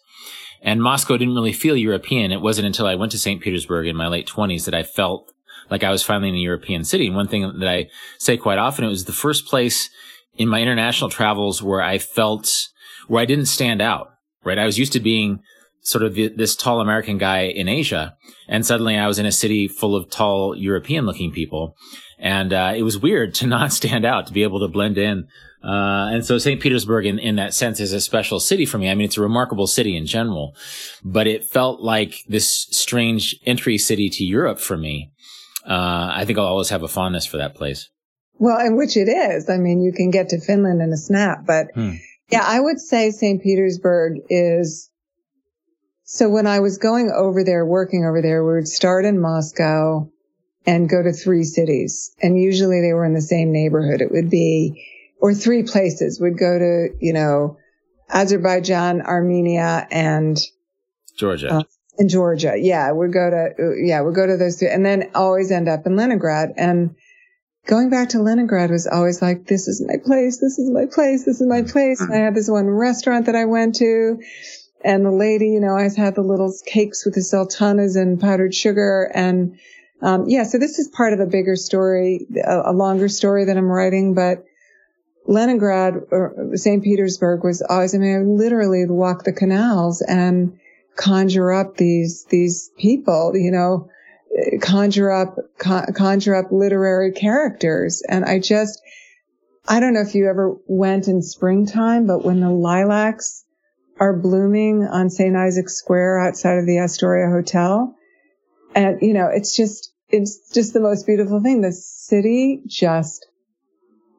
and 0.63 0.81
Moscow 0.81 1.17
didn't 1.17 1.35
really 1.35 1.53
feel 1.53 1.77
European. 1.77 2.31
It 2.31 2.41
wasn't 2.41 2.69
until 2.69 2.87
I 2.87 2.95
went 2.95 3.13
to 3.13 3.19
St. 3.19 3.41
Petersburg 3.41 3.87
in 3.89 3.97
my 3.97 4.07
late 4.07 4.29
twenties 4.29 4.65
that 4.65 4.75
I 4.75 4.85
felt 4.85 5.33
like 5.71 5.83
I 5.83 5.91
was 5.91 6.03
finally 6.03 6.29
in 6.29 6.37
a 6.37 6.39
European 6.39 6.85
city. 6.85 7.07
And 7.09 7.17
one 7.17 7.29
thing 7.29 7.59
that 7.59 7.69
I 7.69 7.89
say 8.19 8.37
quite 8.37 8.59
often, 8.59 8.85
it 8.85 8.89
was 8.89 9.05
the 9.05 9.13
first 9.13 9.47
place 9.47 9.91
in 10.35 10.49
my 10.49 10.63
international 10.63 11.11
travels 11.11 11.63
where 11.63 11.83
I 11.83 11.99
felt, 11.99 12.69
where 13.09 13.21
I 13.21 13.27
didn't 13.27 13.47
stand 13.47 13.83
out, 13.83 14.15
right? 14.45 14.59
I 14.59 14.67
was 14.67 14.79
used 14.79 14.93
to 14.93 15.01
being 15.01 15.41
sort 15.83 16.05
of 16.05 16.15
the, 16.15 16.29
this 16.29 16.57
tall 16.57 16.81
American 16.81 17.19
guy 17.19 17.43
in 17.43 17.69
Asia. 17.69 18.17
And 18.49 18.65
suddenly 18.65 18.97
I 18.97 19.07
was 19.07 19.19
in 19.19 19.27
a 19.27 19.33
city 19.33 19.69
full 19.69 19.95
of 19.97 20.11
tall 20.11 20.57
European 20.57 21.07
looking 21.07 21.33
people. 21.33 21.77
And, 22.19 22.53
uh, 22.53 22.73
it 22.77 22.83
was 22.83 22.99
weird 22.99 23.35
to 23.37 23.47
not 23.49 23.73
stand 23.73 24.05
out, 24.05 24.27
to 24.29 24.33
be 24.33 24.43
able 24.43 24.61
to 24.61 24.69
blend 24.69 24.97
in. 24.97 25.29
Uh, 25.63 26.11
and 26.11 26.25
so 26.25 26.39
St. 26.39 26.61
Petersburg 26.61 27.07
in, 27.07 27.19
in 27.19 27.37
that 27.37 27.55
sense 27.55 27.79
is 27.79 27.93
a 27.93 28.01
special 28.01 28.41
city 28.41 28.67
for 28.67 28.79
me. 28.79 28.91
I 28.91 28.95
mean, 28.95 29.05
it's 29.05 29.17
a 29.17 29.23
remarkable 29.23 29.67
city 29.67 29.97
in 29.97 30.07
general, 30.07 30.57
but 31.05 31.27
it 31.27 31.45
felt 31.45 31.81
like 31.81 32.25
this 32.29 32.67
strange 32.71 33.39
entry 33.47 33.79
city 33.79 34.09
to 34.09 34.25
Europe 34.25 34.59
for 34.59 34.77
me. 34.77 35.13
Uh, 35.65 36.11
I 36.15 36.25
think 36.25 36.39
I'll 36.39 36.47
always 36.47 36.71
have 36.71 36.83
a 36.83 36.89
fondness 36.89 37.27
for 37.27 37.37
that 37.37 37.55
place. 37.55 37.89
Well, 38.39 38.59
and 38.59 38.77
which 38.77 38.97
it 38.97 39.09
is. 39.09 39.49
I 39.49 39.59
mean, 39.59 39.81
you 39.81 39.93
can 39.93 40.11
get 40.11 40.31
to 40.31 40.41
Finland 40.41 40.83
in 40.83 40.93
a 40.93 40.97
snap, 40.97 41.47
but 41.47 41.69
hmm. 41.75 41.93
yeah, 42.31 42.43
I 42.45 42.59
would 42.59 42.81
say 42.81 43.13
St. 43.13 43.41
Petersburg 43.41 44.15
is 44.29 44.91
so 46.13 46.29
when 46.29 46.47
I 46.47 46.61
was 46.61 46.77
going 46.77 47.11
over 47.11 47.43
there, 47.43 47.65
working 47.65 48.05
over 48.05 48.21
there, 48.21 48.45
we 48.45 48.53
would 48.57 48.69
start 48.69 49.07
in 49.07 49.19
Moscow 49.19 50.11
and 50.67 50.87
go 50.87 51.03
to 51.03 51.11
three 51.11 51.43
cities. 51.43 52.15
And 52.21 52.39
usually 52.39 52.83
they 52.83 52.93
were 52.93 53.07
in 53.07 53.15
the 53.15 53.23
same 53.23 53.51
neighborhood. 53.51 54.03
It 54.03 54.13
would 54.13 54.29
be, 54.29 54.87
or 55.23 55.33
three 55.33 55.63
places 55.63 56.21
would 56.21 56.37
go 56.37 56.59
to, 56.59 56.89
you 57.01 57.15
know, 57.15 57.57
Azerbaijan, 58.11 59.01
Armenia, 59.01 59.89
and 59.91 60.39
Georgia. 61.17 61.51
Uh, 61.51 61.63
in 61.97 62.11
Georgia. 62.11 62.57
Yeah. 62.59 62.93
We'd 62.93 63.15
go 63.15 63.31
to, 63.31 63.75
yeah, 63.83 64.03
we'd 64.03 64.15
go 64.15 64.27
to 64.27 64.37
those 64.37 64.59
two 64.59 64.67
and 64.67 64.85
then 64.85 65.13
always 65.15 65.51
end 65.51 65.67
up 65.67 65.87
in 65.87 65.97
Leningrad. 65.97 66.51
And 66.59 66.95
going 67.67 67.89
back 67.89 68.11
to 68.11 68.19
Leningrad 68.19 68.71
was 68.71 68.87
always 68.87 69.23
like, 69.23 69.47
this 69.47 69.67
is 69.67 69.83
my 69.83 69.97
place. 70.05 70.41
This 70.41 70.59
is 70.59 70.71
my 70.71 70.85
place. 70.93 71.25
This 71.25 71.41
is 71.41 71.47
my 71.47 71.63
place. 71.63 72.03
And 72.03 72.13
I 72.13 72.19
had 72.19 72.35
this 72.35 72.51
one 72.51 72.69
restaurant 72.69 73.25
that 73.27 73.35
I 73.35 73.47
went 73.47 73.77
to 73.77 74.21
and 74.85 75.05
the 75.05 75.11
lady, 75.11 75.47
you 75.47 75.61
know, 75.61 75.71
always 75.71 75.97
had 75.97 76.15
the 76.15 76.23
little 76.23 76.53
cakes 76.67 77.05
with 77.05 77.15
the 77.15 77.23
sultanas 77.23 77.97
and 77.97 78.21
powdered 78.21 78.55
sugar. 78.55 79.11
And, 79.15 79.59
um, 80.01 80.29
yeah, 80.29 80.45
so 80.45 80.59
this 80.59 80.79
is 80.79 80.89
part 80.89 81.13
of 81.13 81.21
a 81.21 81.27
bigger 81.27 81.57
story, 81.57 82.27
a, 82.45 82.71
a 82.71 82.73
longer 82.73 83.09
story 83.09 83.45
that 83.45 83.57
I'm 83.57 83.71
writing, 83.71 84.15
but 84.15 84.45
Leningrad 85.27 85.95
or 86.11 86.51
St. 86.55 86.83
Petersburg 86.83 87.45
was 87.45 87.63
always, 87.63 87.95
I 87.95 87.99
mean, 87.99 88.17
I 88.17 88.23
literally 88.23 88.85
walk 88.87 89.25
the 89.25 89.33
canals 89.33 90.03
and 90.03 90.59
conjure 90.97 91.53
up 91.53 91.77
these, 91.77 92.25
these 92.25 92.71
people, 92.77 93.33
you 93.35 93.53
know, 93.53 93.89
conjure 94.61 95.13
up, 95.13 95.37
con- 95.59 95.93
conjure 95.95 96.35
up 96.35 96.51
literary 96.51 97.13
characters. 97.13 98.03
And 98.09 98.25
I 98.25 98.41
just, 98.41 98.83
I 99.69 99.79
don't 99.79 99.95
know 99.95 100.01
if 100.01 100.15
you 100.15 100.29
ever 100.29 100.57
went 100.67 101.07
in 101.07 101.23
springtime, 101.23 102.07
but 102.07 102.25
when 102.25 102.41
the 102.41 102.51
lilacs 102.51 103.45
are 104.01 104.17
blooming 104.17 104.85
on 104.85 105.11
St. 105.11 105.37
Isaac's 105.37 105.75
Square 105.75 106.21
outside 106.21 106.59
of 106.59 106.67
the 106.67 106.79
Astoria 106.79 107.29
Hotel. 107.29 107.95
And, 108.75 109.01
you 109.03 109.13
know, 109.13 109.29
it's 109.29 109.57
just, 109.57 109.93
it's 110.09 110.51
just 110.53 110.73
the 110.73 110.81
most 110.81 111.07
beautiful 111.07 111.41
thing. 111.41 111.61
The 111.61 111.73
city 111.73 112.63
just 112.67 113.27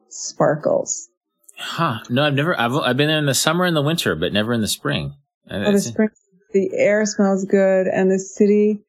sparkles. 0.08 1.08
Huh. 1.56 2.00
No, 2.08 2.24
I've 2.24 2.34
never, 2.34 2.58
I've, 2.58 2.74
I've 2.74 2.96
been 2.96 3.08
there 3.08 3.18
in 3.18 3.26
the 3.26 3.34
summer 3.34 3.64
and 3.64 3.76
the 3.76 3.82
winter, 3.82 4.14
but 4.14 4.32
never 4.32 4.52
in 4.52 4.60
the 4.60 4.68
spring. 4.68 5.14
Uh, 5.50 5.64
oh, 5.66 5.72
the 5.72 5.80
spring, 5.80 6.08
the 6.52 6.70
air 6.74 7.04
smells 7.04 7.44
good 7.44 7.86
and 7.86 8.10
the 8.10 8.18
city 8.18 8.80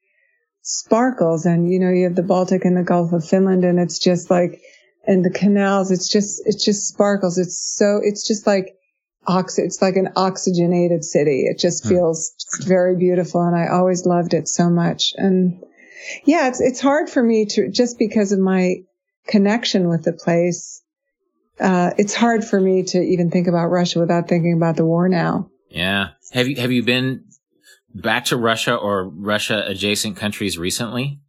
sparkles. 0.62 1.46
And, 1.46 1.70
you 1.70 1.80
know, 1.80 1.90
you 1.90 2.06
have 2.06 2.16
the 2.16 2.24
Baltic 2.24 2.66
and 2.66 2.78
the 2.78 2.84
Gulf 2.84 3.12
of 3.12 3.28
Finland 3.28 3.64
and 3.64 3.80
it's 3.80 4.00
just 4.00 4.30
like, 4.30 4.62
and 5.08 5.24
the 5.24 5.30
canals, 5.30 5.92
it's 5.92 6.10
just, 6.10 6.42
it 6.48 6.60
just 6.60 6.88
sparkles. 6.88 7.38
It's 7.38 7.60
so, 7.60 8.00
it's 8.02 8.28
just 8.28 8.48
like, 8.48 8.76
ox- 9.28 9.60
it's 9.60 9.82
like 9.82 9.96
an 9.96 10.10
oxygenated 10.16 11.04
city. 11.04 11.46
It 11.46 11.60
just 11.60 11.84
hmm. 11.84 11.90
feels 11.90 12.34
very 12.62 12.96
beautiful. 12.96 13.42
And 13.42 13.56
I 13.56 13.68
always 13.68 14.06
loved 14.06 14.34
it 14.34 14.48
so 14.48 14.70
much. 14.70 15.14
And 15.16 15.64
yeah, 16.24 16.48
it's, 16.48 16.62
it's 16.62 16.80
hard 16.80 17.10
for 17.10 17.22
me 17.22 17.46
to, 17.46 17.70
just 17.70 17.98
because 17.98 18.32
of 18.32 18.40
my 18.40 18.78
connection 19.28 19.90
with 19.90 20.04
the 20.04 20.14
place. 20.14 20.82
Uh, 21.60 21.92
it's 21.98 22.14
hard 22.14 22.44
for 22.44 22.60
me 22.60 22.84
to 22.84 23.00
even 23.00 23.32
think 23.32 23.48
about 23.48 23.68
Russia 23.68 24.00
without 24.00 24.28
thinking 24.28 24.54
about 24.54 24.76
the 24.76 24.86
war 24.86 25.08
now. 25.08 25.50
Yeah. 25.70 26.10
Have 26.32 26.48
you, 26.48 26.56
have 26.58 26.72
you 26.72 26.84
been 26.84 27.26
back 27.94 28.26
to 28.26 28.38
Russia 28.38 28.76
or 28.76 29.08
Russia 29.08 29.64
adjacent 29.66 30.18
countries 30.18 30.58
recently? 30.58 31.20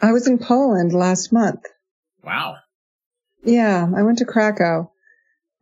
I 0.00 0.12
was 0.12 0.28
in 0.28 0.38
Poland 0.38 0.92
last 0.92 1.32
month. 1.32 1.64
Wow. 2.22 2.56
Yeah. 3.42 3.88
I 3.96 4.02
went 4.02 4.18
to 4.18 4.26
Krakow. 4.26 4.90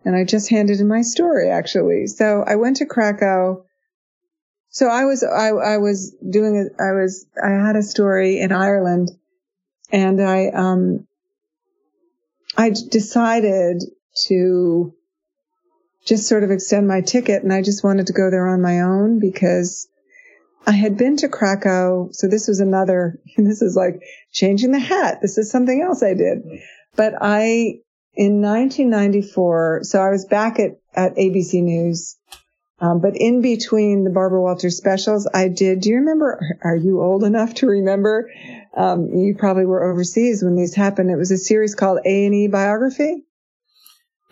And 0.07 0.15
I 0.15 0.23
just 0.23 0.51
handed 0.51 0.79
in 0.79 0.87
my 0.87 1.03
story 1.03 1.51
actually. 1.51 2.07
So 2.07 2.45
I 2.47 2.55
went 2.55 2.77
to 2.77 2.87
Krakow. 2.87 3.65
So 4.69 4.87
I 4.87 5.05
was, 5.05 5.25
I, 5.25 5.49
I 5.49 5.79
was 5.79 6.15
doing 6.31 6.55
it. 6.55 6.81
I 6.81 6.93
was, 6.93 7.27
I 7.43 7.49
had 7.49 7.75
a 7.75 7.83
story 7.83 8.39
in 8.39 8.53
Ireland 8.53 9.11
and 9.91 10.23
I, 10.23 10.51
um, 10.55 11.09
I 12.57 12.71
decided 12.71 13.83
to 14.29 14.95
just 16.05 16.29
sort 16.29 16.45
of 16.45 16.53
extend 16.53 16.87
my 16.87 17.01
ticket 17.01 17.43
and 17.43 17.53
I 17.53 17.63
just 17.63 17.83
wanted 17.83 18.07
to 18.07 18.13
go 18.13 18.31
there 18.31 18.47
on 18.47 18.63
my 18.63 18.83
own 18.83 19.19
because 19.19 19.89
I 20.65 20.71
had 20.71 20.97
been 20.97 21.17
to 21.17 21.29
Krakow. 21.29 22.11
So 22.13 22.29
this 22.29 22.47
was 22.47 22.61
another, 22.61 23.19
this 23.37 23.61
is 23.61 23.75
like 23.75 24.01
changing 24.31 24.71
the 24.71 24.79
hat. 24.79 25.19
This 25.21 25.37
is 25.37 25.51
something 25.51 25.83
else 25.83 26.05
I 26.05 26.15
did, 26.15 26.45
but 26.95 27.15
I 27.21 27.81
in 28.17 28.41
1994, 28.41 29.81
so 29.83 30.01
I 30.01 30.11
was 30.11 30.25
back 30.25 30.59
at, 30.59 30.79
at 30.95 31.17
ABC 31.17 31.63
News, 31.63 32.17
um, 32.81 33.01
but 33.01 33.17
in 33.17 33.43
between 33.43 34.05
the 34.05 34.11
Barbara 34.11 34.41
Walters 34.41 34.77
specials, 34.77 35.29
I 35.33 35.49
did. 35.49 35.81
Do 35.81 35.91
you 35.91 35.97
remember? 35.97 36.41
Are 36.63 36.77
you 36.77 37.03
old 37.03 37.25
enough 37.25 37.55
to 37.55 37.67
remember? 37.67 38.31
Um, 38.77 39.09
you 39.15 39.35
probably 39.39 39.67
were 39.67 39.85
overseas 39.85 40.43
when 40.43 40.57
these 40.57 40.75
happened. 40.75 41.11
It 41.11 41.17
was 41.17 41.31
a 41.31 41.39
series 41.39 41.75
called 41.75 42.01
A 42.05 42.27
and 42.27 42.35
E 42.35 42.49
Biography. 42.49 43.25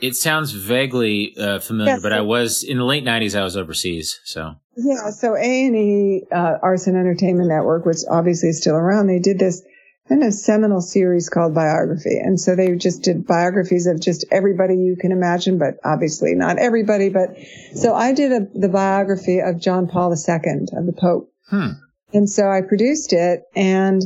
It 0.00 0.16
sounds 0.16 0.50
vaguely 0.50 1.34
uh, 1.38 1.60
familiar, 1.60 1.94
yes, 1.94 2.02
but 2.02 2.12
I 2.12 2.20
was 2.20 2.62
in 2.62 2.78
the 2.78 2.84
late 2.84 3.04
'90s. 3.04 3.38
I 3.38 3.44
was 3.44 3.56
overseas, 3.56 4.20
so 4.24 4.54
yeah. 4.76 5.10
So 5.10 5.36
A 5.36 5.66
and 5.66 5.76
E, 5.76 6.22
uh, 6.32 6.58
Arts 6.62 6.86
and 6.86 6.96
Entertainment 6.96 7.48
Network, 7.48 7.86
which 7.86 7.98
obviously 8.10 8.50
is 8.50 8.60
still 8.60 8.74
around, 8.74 9.06
they 9.06 9.20
did 9.20 9.38
this 9.38 9.62
in 10.10 10.22
a 10.22 10.30
seminal 10.30 10.82
series 10.82 11.30
called 11.30 11.54
Biography. 11.54 12.18
And 12.18 12.38
so 12.38 12.54
they 12.54 12.74
just 12.76 13.02
did 13.02 13.26
biographies 13.26 13.86
of 13.86 14.00
just 14.00 14.26
everybody 14.30 14.76
you 14.76 14.96
can 14.96 15.12
imagine, 15.12 15.58
but 15.58 15.78
obviously 15.82 16.34
not 16.34 16.58
everybody. 16.58 17.08
But 17.08 17.36
so 17.74 17.94
I 17.94 18.12
did 18.12 18.32
a, 18.32 18.46
the 18.54 18.68
biography 18.68 19.40
of 19.40 19.60
John 19.60 19.88
Paul 19.88 20.10
II, 20.10 20.68
of 20.72 20.86
the 20.86 20.94
Pope. 20.96 21.32
Hmm. 21.48 21.68
And 22.12 22.28
so 22.28 22.50
I 22.50 22.60
produced 22.60 23.12
it 23.12 23.44
and 23.56 24.02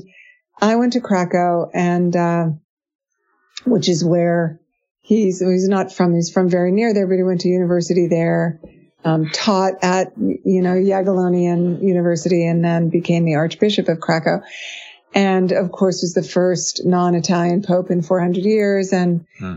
I 0.61 0.76
went 0.76 0.92
to 0.92 1.01
Krakow 1.01 1.68
and, 1.74 2.14
uh, 2.14 2.46
which 3.66 3.88
is 3.88 4.05
where 4.05 4.61
he's, 5.01 5.40
he's 5.40 5.68
not 5.68 5.92
from, 5.92 6.14
he's 6.14 6.30
from 6.30 6.49
very 6.49 6.70
near 6.70 6.94
there, 6.94 7.09
but 7.09 7.16
he 7.16 7.24
went 7.24 7.40
to 7.40 7.49
university 7.49 8.07
there, 8.07 8.61
um, 9.05 9.28
taught 9.30 9.74
at, 9.82 10.12
you 10.16 10.62
know, 10.62 10.74
Jagiellonian 10.74 11.82
University 11.82 12.46
and 12.46 12.64
then 12.64 12.88
became 12.88 13.24
the 13.24 13.34
Archbishop 13.34 13.88
of 13.88 14.01
Krakow 14.01 14.42
and 15.15 15.53
of 15.53 15.73
course 15.73 16.03
was 16.03 16.15
the 16.15 16.23
first 16.23 16.83
non-Italian 16.85 17.63
pope 17.63 17.91
in 17.91 18.03
400 18.03 18.45
years. 18.45 18.93
And, 18.93 19.27
hmm. 19.39 19.57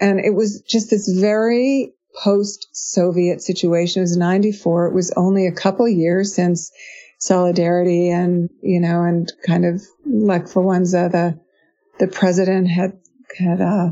and 0.00 0.20
it 0.20 0.34
was 0.34 0.62
just 0.62 0.90
this 0.90 1.08
very 1.08 1.92
post-Soviet 2.22 3.42
situation. 3.42 4.00
It 4.00 4.04
was 4.04 4.16
94. 4.16 4.86
It 4.86 4.94
was 4.94 5.12
only 5.16 5.46
a 5.46 5.52
couple 5.52 5.88
years 5.88 6.34
since 6.34 6.70
solidarity 7.18 8.10
and, 8.10 8.48
you 8.62 8.80
know, 8.80 9.02
and 9.02 9.30
kind 9.46 9.64
of 9.64 9.82
like 10.04 10.42
Influenza, 10.42 11.08
the, 11.10 11.40
the 11.98 12.10
president 12.10 12.68
had, 12.68 12.92
had, 13.36 13.60
uh, 13.60 13.90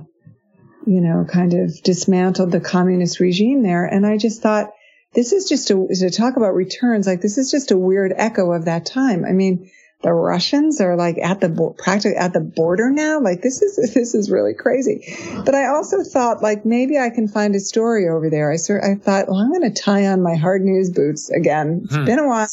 you 0.87 1.01
know, 1.01 1.27
kind 1.29 1.55
of 1.55 1.83
dismantled 1.83 2.53
the 2.53 2.61
communist 2.61 3.21
regime 3.21 3.63
there. 3.63 3.85
And 3.85 4.07
I 4.07 4.17
just 4.17 4.43
thought, 4.43 4.71
this 5.15 5.33
is 5.33 5.49
just 5.49 5.71
a, 5.71 5.75
to 5.75 6.11
talk 6.11 6.37
about 6.37 6.55
returns, 6.55 7.07
like 7.07 7.21
this 7.21 7.39
is 7.39 7.51
just 7.51 7.71
a 7.71 7.79
weird 7.79 8.13
echo 8.15 8.53
of 8.53 8.67
that 8.67 8.85
time. 8.85 9.25
I 9.25 9.33
mean, 9.33 9.71
the 10.05 10.13
Russians 10.13 10.83
are 10.83 10.97
like 10.97 11.17
at 11.19 11.41
the 11.41 11.75
practically 11.79 12.17
at 12.17 12.35
the 12.35 12.41
border 12.41 12.91
now. 12.91 13.21
Like 13.21 13.41
this 13.41 13.63
is 13.63 13.77
this 13.95 14.15
is 14.15 14.31
really 14.31 14.55
crazy. 14.55 15.17
But 15.45 15.55
I 15.55 15.67
also 15.67 16.05
thought 16.05 16.43
like 16.43 16.65
maybe 16.65 16.99
I 16.99 17.11
can 17.11 17.27
find 17.27 17.57
a 17.57 17.61
story 17.61 18.09
over 18.09 18.31
there. 18.31 18.53
I 18.53 18.57
sort 18.57 18.85
I 18.85 18.95
thought, 18.95 19.29
well, 19.29 19.39
I'm 19.39 19.51
going 19.51 19.73
to 19.73 19.83
tie 19.83 20.07
on 20.07 20.23
my 20.23 20.37
hard 20.37 20.63
news 20.63 20.91
boots 20.91 21.31
again. 21.31 21.83
It's 21.85 21.97
hmm. 21.97 22.05
been 22.05 22.19
a 22.19 22.29
while. 22.29 22.49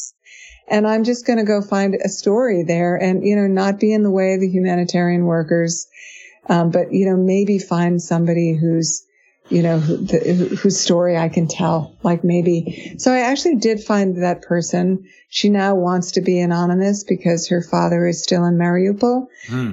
And 0.68 0.86
I'm 0.86 1.04
just 1.04 1.26
going 1.26 1.38
to 1.38 1.44
go 1.44 1.60
find 1.60 1.94
a 1.94 2.08
story 2.08 2.62
there 2.62 2.96
and, 2.96 3.26
you 3.26 3.36
know, 3.36 3.46
not 3.46 3.78
be 3.78 3.92
in 3.92 4.02
the 4.02 4.10
way 4.10 4.34
of 4.34 4.40
the 4.40 4.48
humanitarian 4.48 5.24
workers. 5.26 5.86
Um, 6.48 6.70
but, 6.70 6.92
you 6.92 7.04
know, 7.04 7.16
maybe 7.16 7.58
find 7.58 8.00
somebody 8.00 8.54
who's, 8.54 9.04
you 9.48 9.62
know, 9.62 9.78
who, 9.78 9.98
the, 9.98 10.56
whose 10.60 10.80
story 10.80 11.16
I 11.16 11.28
can 11.28 11.46
tell, 11.46 11.96
like 12.02 12.24
maybe. 12.24 12.94
So 12.98 13.12
I 13.12 13.20
actually 13.20 13.56
did 13.56 13.82
find 13.82 14.22
that 14.22 14.42
person. 14.42 15.06
She 15.28 15.50
now 15.50 15.74
wants 15.74 16.12
to 16.12 16.20
be 16.20 16.40
anonymous 16.40 17.04
because 17.04 17.48
her 17.48 17.62
father 17.62 18.06
is 18.06 18.22
still 18.22 18.44
in 18.44 18.56
Mariupol. 18.56 19.26
Hmm. 19.48 19.72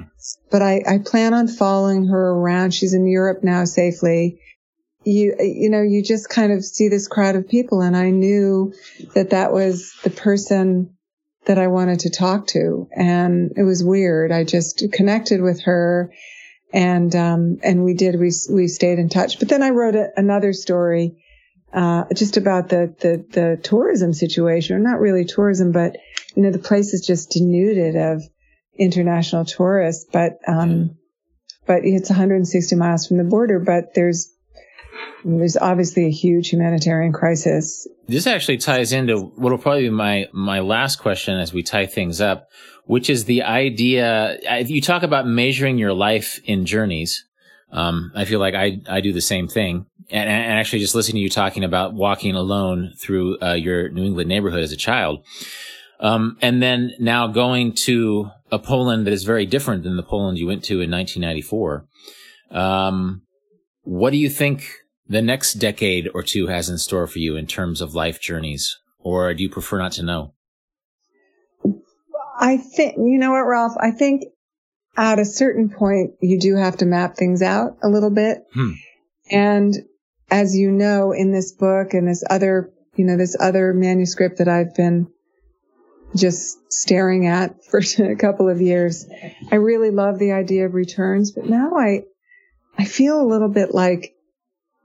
But 0.50 0.62
I, 0.62 0.82
I 0.86 0.98
plan 0.98 1.34
on 1.34 1.48
following 1.48 2.06
her 2.06 2.30
around. 2.30 2.74
She's 2.74 2.94
in 2.94 3.06
Europe 3.06 3.42
now 3.42 3.64
safely. 3.64 4.40
You, 5.04 5.34
you 5.38 5.70
know, 5.70 5.82
you 5.82 6.02
just 6.02 6.28
kind 6.28 6.52
of 6.52 6.62
see 6.62 6.88
this 6.88 7.08
crowd 7.08 7.36
of 7.36 7.48
people 7.48 7.80
and 7.80 7.96
I 7.96 8.10
knew 8.10 8.74
that 9.14 9.30
that 9.30 9.50
was 9.50 9.94
the 10.04 10.10
person 10.10 10.94
that 11.46 11.58
I 11.58 11.68
wanted 11.68 12.00
to 12.00 12.10
talk 12.10 12.48
to. 12.48 12.86
And 12.94 13.52
it 13.56 13.62
was 13.62 13.82
weird. 13.82 14.30
I 14.30 14.44
just 14.44 14.84
connected 14.92 15.40
with 15.40 15.62
her 15.62 16.12
and 16.72 17.14
um, 17.16 17.58
and 17.62 17.84
we 17.84 17.94
did 17.94 18.18
we 18.18 18.32
we 18.50 18.68
stayed 18.68 18.98
in 18.98 19.08
touch. 19.08 19.38
But 19.38 19.48
then 19.48 19.62
I 19.62 19.70
wrote 19.70 19.94
a, 19.94 20.10
another 20.16 20.52
story 20.52 21.16
uh, 21.72 22.04
just 22.14 22.36
about 22.36 22.68
the, 22.68 22.94
the 23.00 23.24
the 23.30 23.60
tourism 23.62 24.12
situation, 24.12 24.76
or 24.76 24.78
not 24.78 25.00
really 25.00 25.24
tourism, 25.24 25.72
but 25.72 25.96
you 26.34 26.42
know 26.42 26.50
the 26.50 26.58
place 26.58 26.92
is 26.92 27.06
just 27.06 27.30
denuded 27.30 27.96
of 27.96 28.22
international 28.78 29.44
tourists. 29.44 30.06
But 30.12 30.38
um, 30.46 30.96
but 31.66 31.84
it's 31.84 32.10
160 32.10 32.76
miles 32.76 33.06
from 33.06 33.18
the 33.18 33.24
border. 33.24 33.60
But 33.60 33.94
there's 33.94 34.32
there's 35.24 35.56
obviously 35.56 36.06
a 36.06 36.10
huge 36.10 36.48
humanitarian 36.48 37.12
crisis. 37.12 37.86
This 38.08 38.26
actually 38.26 38.58
ties 38.58 38.92
into 38.92 39.18
what 39.18 39.50
will 39.50 39.58
probably 39.58 39.82
be 39.82 39.90
my 39.90 40.28
my 40.32 40.60
last 40.60 40.96
question 40.96 41.38
as 41.38 41.52
we 41.52 41.62
tie 41.62 41.86
things 41.86 42.20
up 42.20 42.48
which 42.90 43.08
is 43.08 43.26
the 43.26 43.44
idea. 43.44 44.36
You 44.66 44.80
talk 44.82 45.04
about 45.04 45.24
measuring 45.24 45.78
your 45.78 45.92
life 45.92 46.40
in 46.44 46.66
journeys. 46.66 47.24
Um, 47.70 48.10
I 48.16 48.24
feel 48.24 48.40
like 48.40 48.56
I, 48.56 48.80
I 48.88 49.00
do 49.00 49.12
the 49.12 49.20
same 49.20 49.46
thing. 49.46 49.86
And, 50.10 50.28
and, 50.28 50.58
actually 50.58 50.80
just 50.80 50.96
listening 50.96 51.20
to 51.20 51.20
you 51.20 51.30
talking 51.30 51.62
about 51.62 51.94
walking 51.94 52.34
alone 52.34 52.92
through 52.98 53.38
uh, 53.40 53.52
your 53.52 53.90
New 53.90 54.04
England 54.04 54.28
neighborhood 54.28 54.64
as 54.64 54.72
a 54.72 54.76
child. 54.76 55.24
Um, 56.00 56.36
and 56.42 56.60
then 56.60 56.90
now 56.98 57.28
going 57.28 57.74
to 57.86 58.28
a 58.50 58.58
Poland 58.58 59.06
that 59.06 59.12
is 59.12 59.22
very 59.22 59.46
different 59.46 59.84
than 59.84 59.96
the 59.96 60.02
Poland 60.02 60.38
you 60.38 60.48
went 60.48 60.64
to 60.64 60.80
in 60.80 60.90
1994. 60.90 61.86
Um, 62.50 63.22
what 63.82 64.10
do 64.10 64.16
you 64.16 64.28
think 64.28 64.68
the 65.06 65.22
next 65.22 65.54
decade 65.54 66.10
or 66.12 66.24
two 66.24 66.48
has 66.48 66.68
in 66.68 66.76
store 66.76 67.06
for 67.06 67.20
you 67.20 67.36
in 67.36 67.46
terms 67.46 67.80
of 67.80 67.94
life 67.94 68.20
journeys? 68.20 68.76
Or 68.98 69.32
do 69.32 69.44
you 69.44 69.48
prefer 69.48 69.78
not 69.78 69.92
to 69.92 70.02
know? 70.02 70.34
I 72.40 72.56
think, 72.56 72.96
you 72.96 73.18
know 73.18 73.32
what, 73.32 73.46
Rolf? 73.46 73.74
I 73.78 73.90
think 73.90 74.24
at 74.96 75.18
a 75.18 75.26
certain 75.26 75.68
point, 75.68 76.14
you 76.20 76.40
do 76.40 76.56
have 76.56 76.78
to 76.78 76.86
map 76.86 77.14
things 77.16 77.42
out 77.42 77.76
a 77.82 77.88
little 77.88 78.10
bit. 78.10 78.38
Hmm. 78.54 78.72
And 79.30 79.74
as 80.30 80.56
you 80.56 80.70
know, 80.70 81.12
in 81.12 81.32
this 81.32 81.52
book 81.52 81.92
and 81.92 82.08
this 82.08 82.24
other, 82.28 82.72
you 82.96 83.04
know, 83.04 83.18
this 83.18 83.36
other 83.38 83.74
manuscript 83.74 84.38
that 84.38 84.48
I've 84.48 84.74
been 84.74 85.08
just 86.16 86.58
staring 86.72 87.26
at 87.26 87.62
for 87.70 87.80
a 87.98 88.16
couple 88.16 88.48
of 88.48 88.62
years, 88.62 89.06
I 89.52 89.56
really 89.56 89.90
love 89.90 90.18
the 90.18 90.32
idea 90.32 90.64
of 90.64 90.74
returns, 90.74 91.32
but 91.32 91.44
now 91.44 91.74
I, 91.76 92.04
I 92.78 92.86
feel 92.86 93.20
a 93.20 93.28
little 93.28 93.50
bit 93.50 93.74
like 93.74 94.14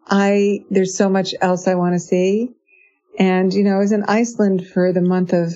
I, 0.05 0.65
there's 0.69 0.97
so 0.97 1.09
much 1.09 1.33
else 1.39 1.69
I 1.69 1.75
want 1.75 1.95
to 1.95 1.99
see. 1.99 2.51
And, 3.17 3.53
you 3.53 3.63
know, 3.63 3.75
I 3.75 3.79
was 3.79 3.93
in 3.93 4.03
Iceland 4.03 4.67
for 4.67 4.91
the 4.91 5.01
month 5.01 5.31
of 5.31 5.53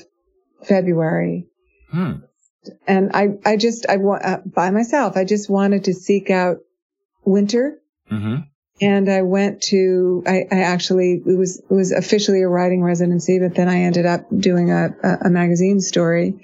February 0.64 1.49
Hmm. 1.92 2.12
And 2.88 3.12
I, 3.14 3.30
I 3.46 3.58
just, 3.58 3.88
I 3.88 3.98
want, 3.98 4.26
uh, 4.26 4.40
by 4.46 4.70
myself, 4.70 5.16
I 5.18 5.24
just 5.24 5.50
wanted 5.50 5.86
to 5.86 5.94
seek 5.94 6.30
out 6.30 6.58
winter. 7.24 7.82
Mm-hmm. 8.12 8.42
And 8.82 9.10
I 9.10 9.24
went 9.24 9.62
to, 9.64 10.24
I, 10.26 10.46
I, 10.52 10.62
actually, 10.62 11.22
it 11.26 11.38
was, 11.38 11.60
it 11.60 11.74
was 11.74 11.92
officially 11.92 12.42
a 12.44 12.48
writing 12.48 12.82
residency, 12.82 13.40
but 13.40 13.56
then 13.56 13.68
I 13.68 13.82
ended 13.82 14.06
up 14.06 14.28
doing 14.36 14.72
a, 14.72 14.96
a, 15.04 15.18
a 15.26 15.30
magazine 15.30 15.82
story. 15.82 16.40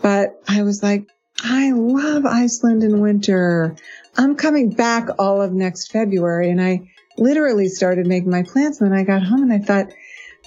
But 0.00 0.40
I 0.46 0.62
was 0.62 0.82
like, 0.82 1.08
I 1.42 1.72
love 1.72 2.26
Iceland 2.26 2.84
in 2.84 3.00
winter. 3.00 3.76
I'm 4.16 4.36
coming 4.36 4.70
back 4.70 5.08
all 5.18 5.42
of 5.42 5.52
next 5.52 5.90
February. 5.90 6.50
And 6.50 6.60
I 6.60 6.90
literally 7.16 7.68
started 7.68 8.06
making 8.06 8.30
my 8.30 8.44
plans. 8.44 8.80
And 8.80 8.92
then 8.92 8.98
I 8.98 9.04
got 9.04 9.22
home 9.22 9.42
and 9.42 9.52
I 9.52 9.58
thought, 9.58 9.92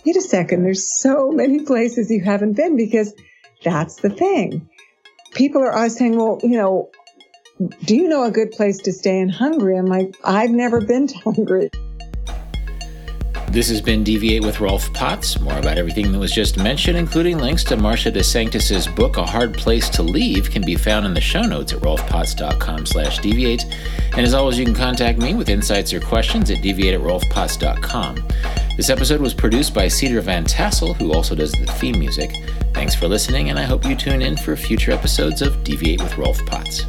wait 0.06 0.16
a 0.16 0.22
second, 0.22 0.64
there's 0.64 1.00
so 1.00 1.32
many 1.32 1.60
places 1.60 2.10
you 2.10 2.24
haven't 2.24 2.54
been 2.54 2.78
because 2.78 3.14
that's 3.64 3.98
the 3.98 4.10
thing. 4.10 4.68
People 5.34 5.62
are 5.62 5.74
always 5.74 5.98
saying, 5.98 6.18
well, 6.18 6.40
you 6.44 6.58
know, 6.58 6.90
do 7.86 7.96
you 7.96 8.08
know 8.08 8.24
a 8.24 8.32
good 8.32 8.52
place 8.52 8.78
to 8.80 8.92
stay 8.92 9.20
in 9.20 9.30
Hungary? 9.30 9.78
I'm 9.78 9.86
like, 9.86 10.16
I've 10.24 10.52
never 10.52 10.82
been 10.82 11.08
to 11.08 11.18
Hungary. 11.20 11.70
This 13.52 13.68
has 13.68 13.82
been 13.82 14.02
Deviate 14.02 14.44
with 14.44 14.62
Rolf 14.62 14.94
Potts. 14.94 15.38
More 15.42 15.58
about 15.58 15.78
everything 15.78 16.14
that 16.14 16.20
was 16.20 16.32
just 16.32 16.58
mentioned, 16.58 16.98
including 16.98 17.38
links 17.38 17.66
to 17.66 17.76
Marcia 17.76 18.10
DeSanctis's 18.10 18.88
book, 18.88 19.18
A 19.18 19.26
Hard 19.26 19.54
Place 19.56 19.90
to 19.90 20.04
Leave, 20.04 20.50
can 20.50 20.64
be 20.64 20.76
found 20.78 21.06
in 21.06 21.14
the 21.14 21.20
show 21.20 21.42
notes 21.42 21.74
at 21.74 21.82
rolfpotts.com 21.82 22.86
slash 22.86 23.20
deviate. 23.20 23.66
And 24.14 24.22
as 24.22 24.34
always, 24.34 24.58
you 24.58 24.64
can 24.64 24.74
contact 24.74 25.20
me 25.20 25.34
with 25.34 25.50
insights 25.50 25.92
or 25.92 26.00
questions 26.00 26.50
at 26.50 26.62
deviate 26.62 26.94
at 26.94 27.02
rolfpotts.com. 27.02 28.26
This 28.78 28.90
episode 28.90 29.20
was 29.20 29.34
produced 29.34 29.74
by 29.74 29.90
Cedar 29.90 30.22
Van 30.22 30.46
Tassel, 30.46 30.94
who 30.94 31.12
also 31.12 31.36
does 31.36 31.52
the 31.52 31.66
theme 31.74 32.00
music. 32.00 32.32
Thanks 32.74 32.96
for 32.96 33.10
listening, 33.10 33.50
and 33.50 33.60
I 33.60 33.64
hope 33.64 33.86
you 33.86 33.98
tune 33.98 34.22
in 34.22 34.38
for 34.38 34.56
future 34.56 34.94
episodes 34.94 35.42
of 35.42 35.62
Deviate 35.66 36.02
with 36.02 36.18
Rolf 36.18 36.40
Potts. 36.46 36.86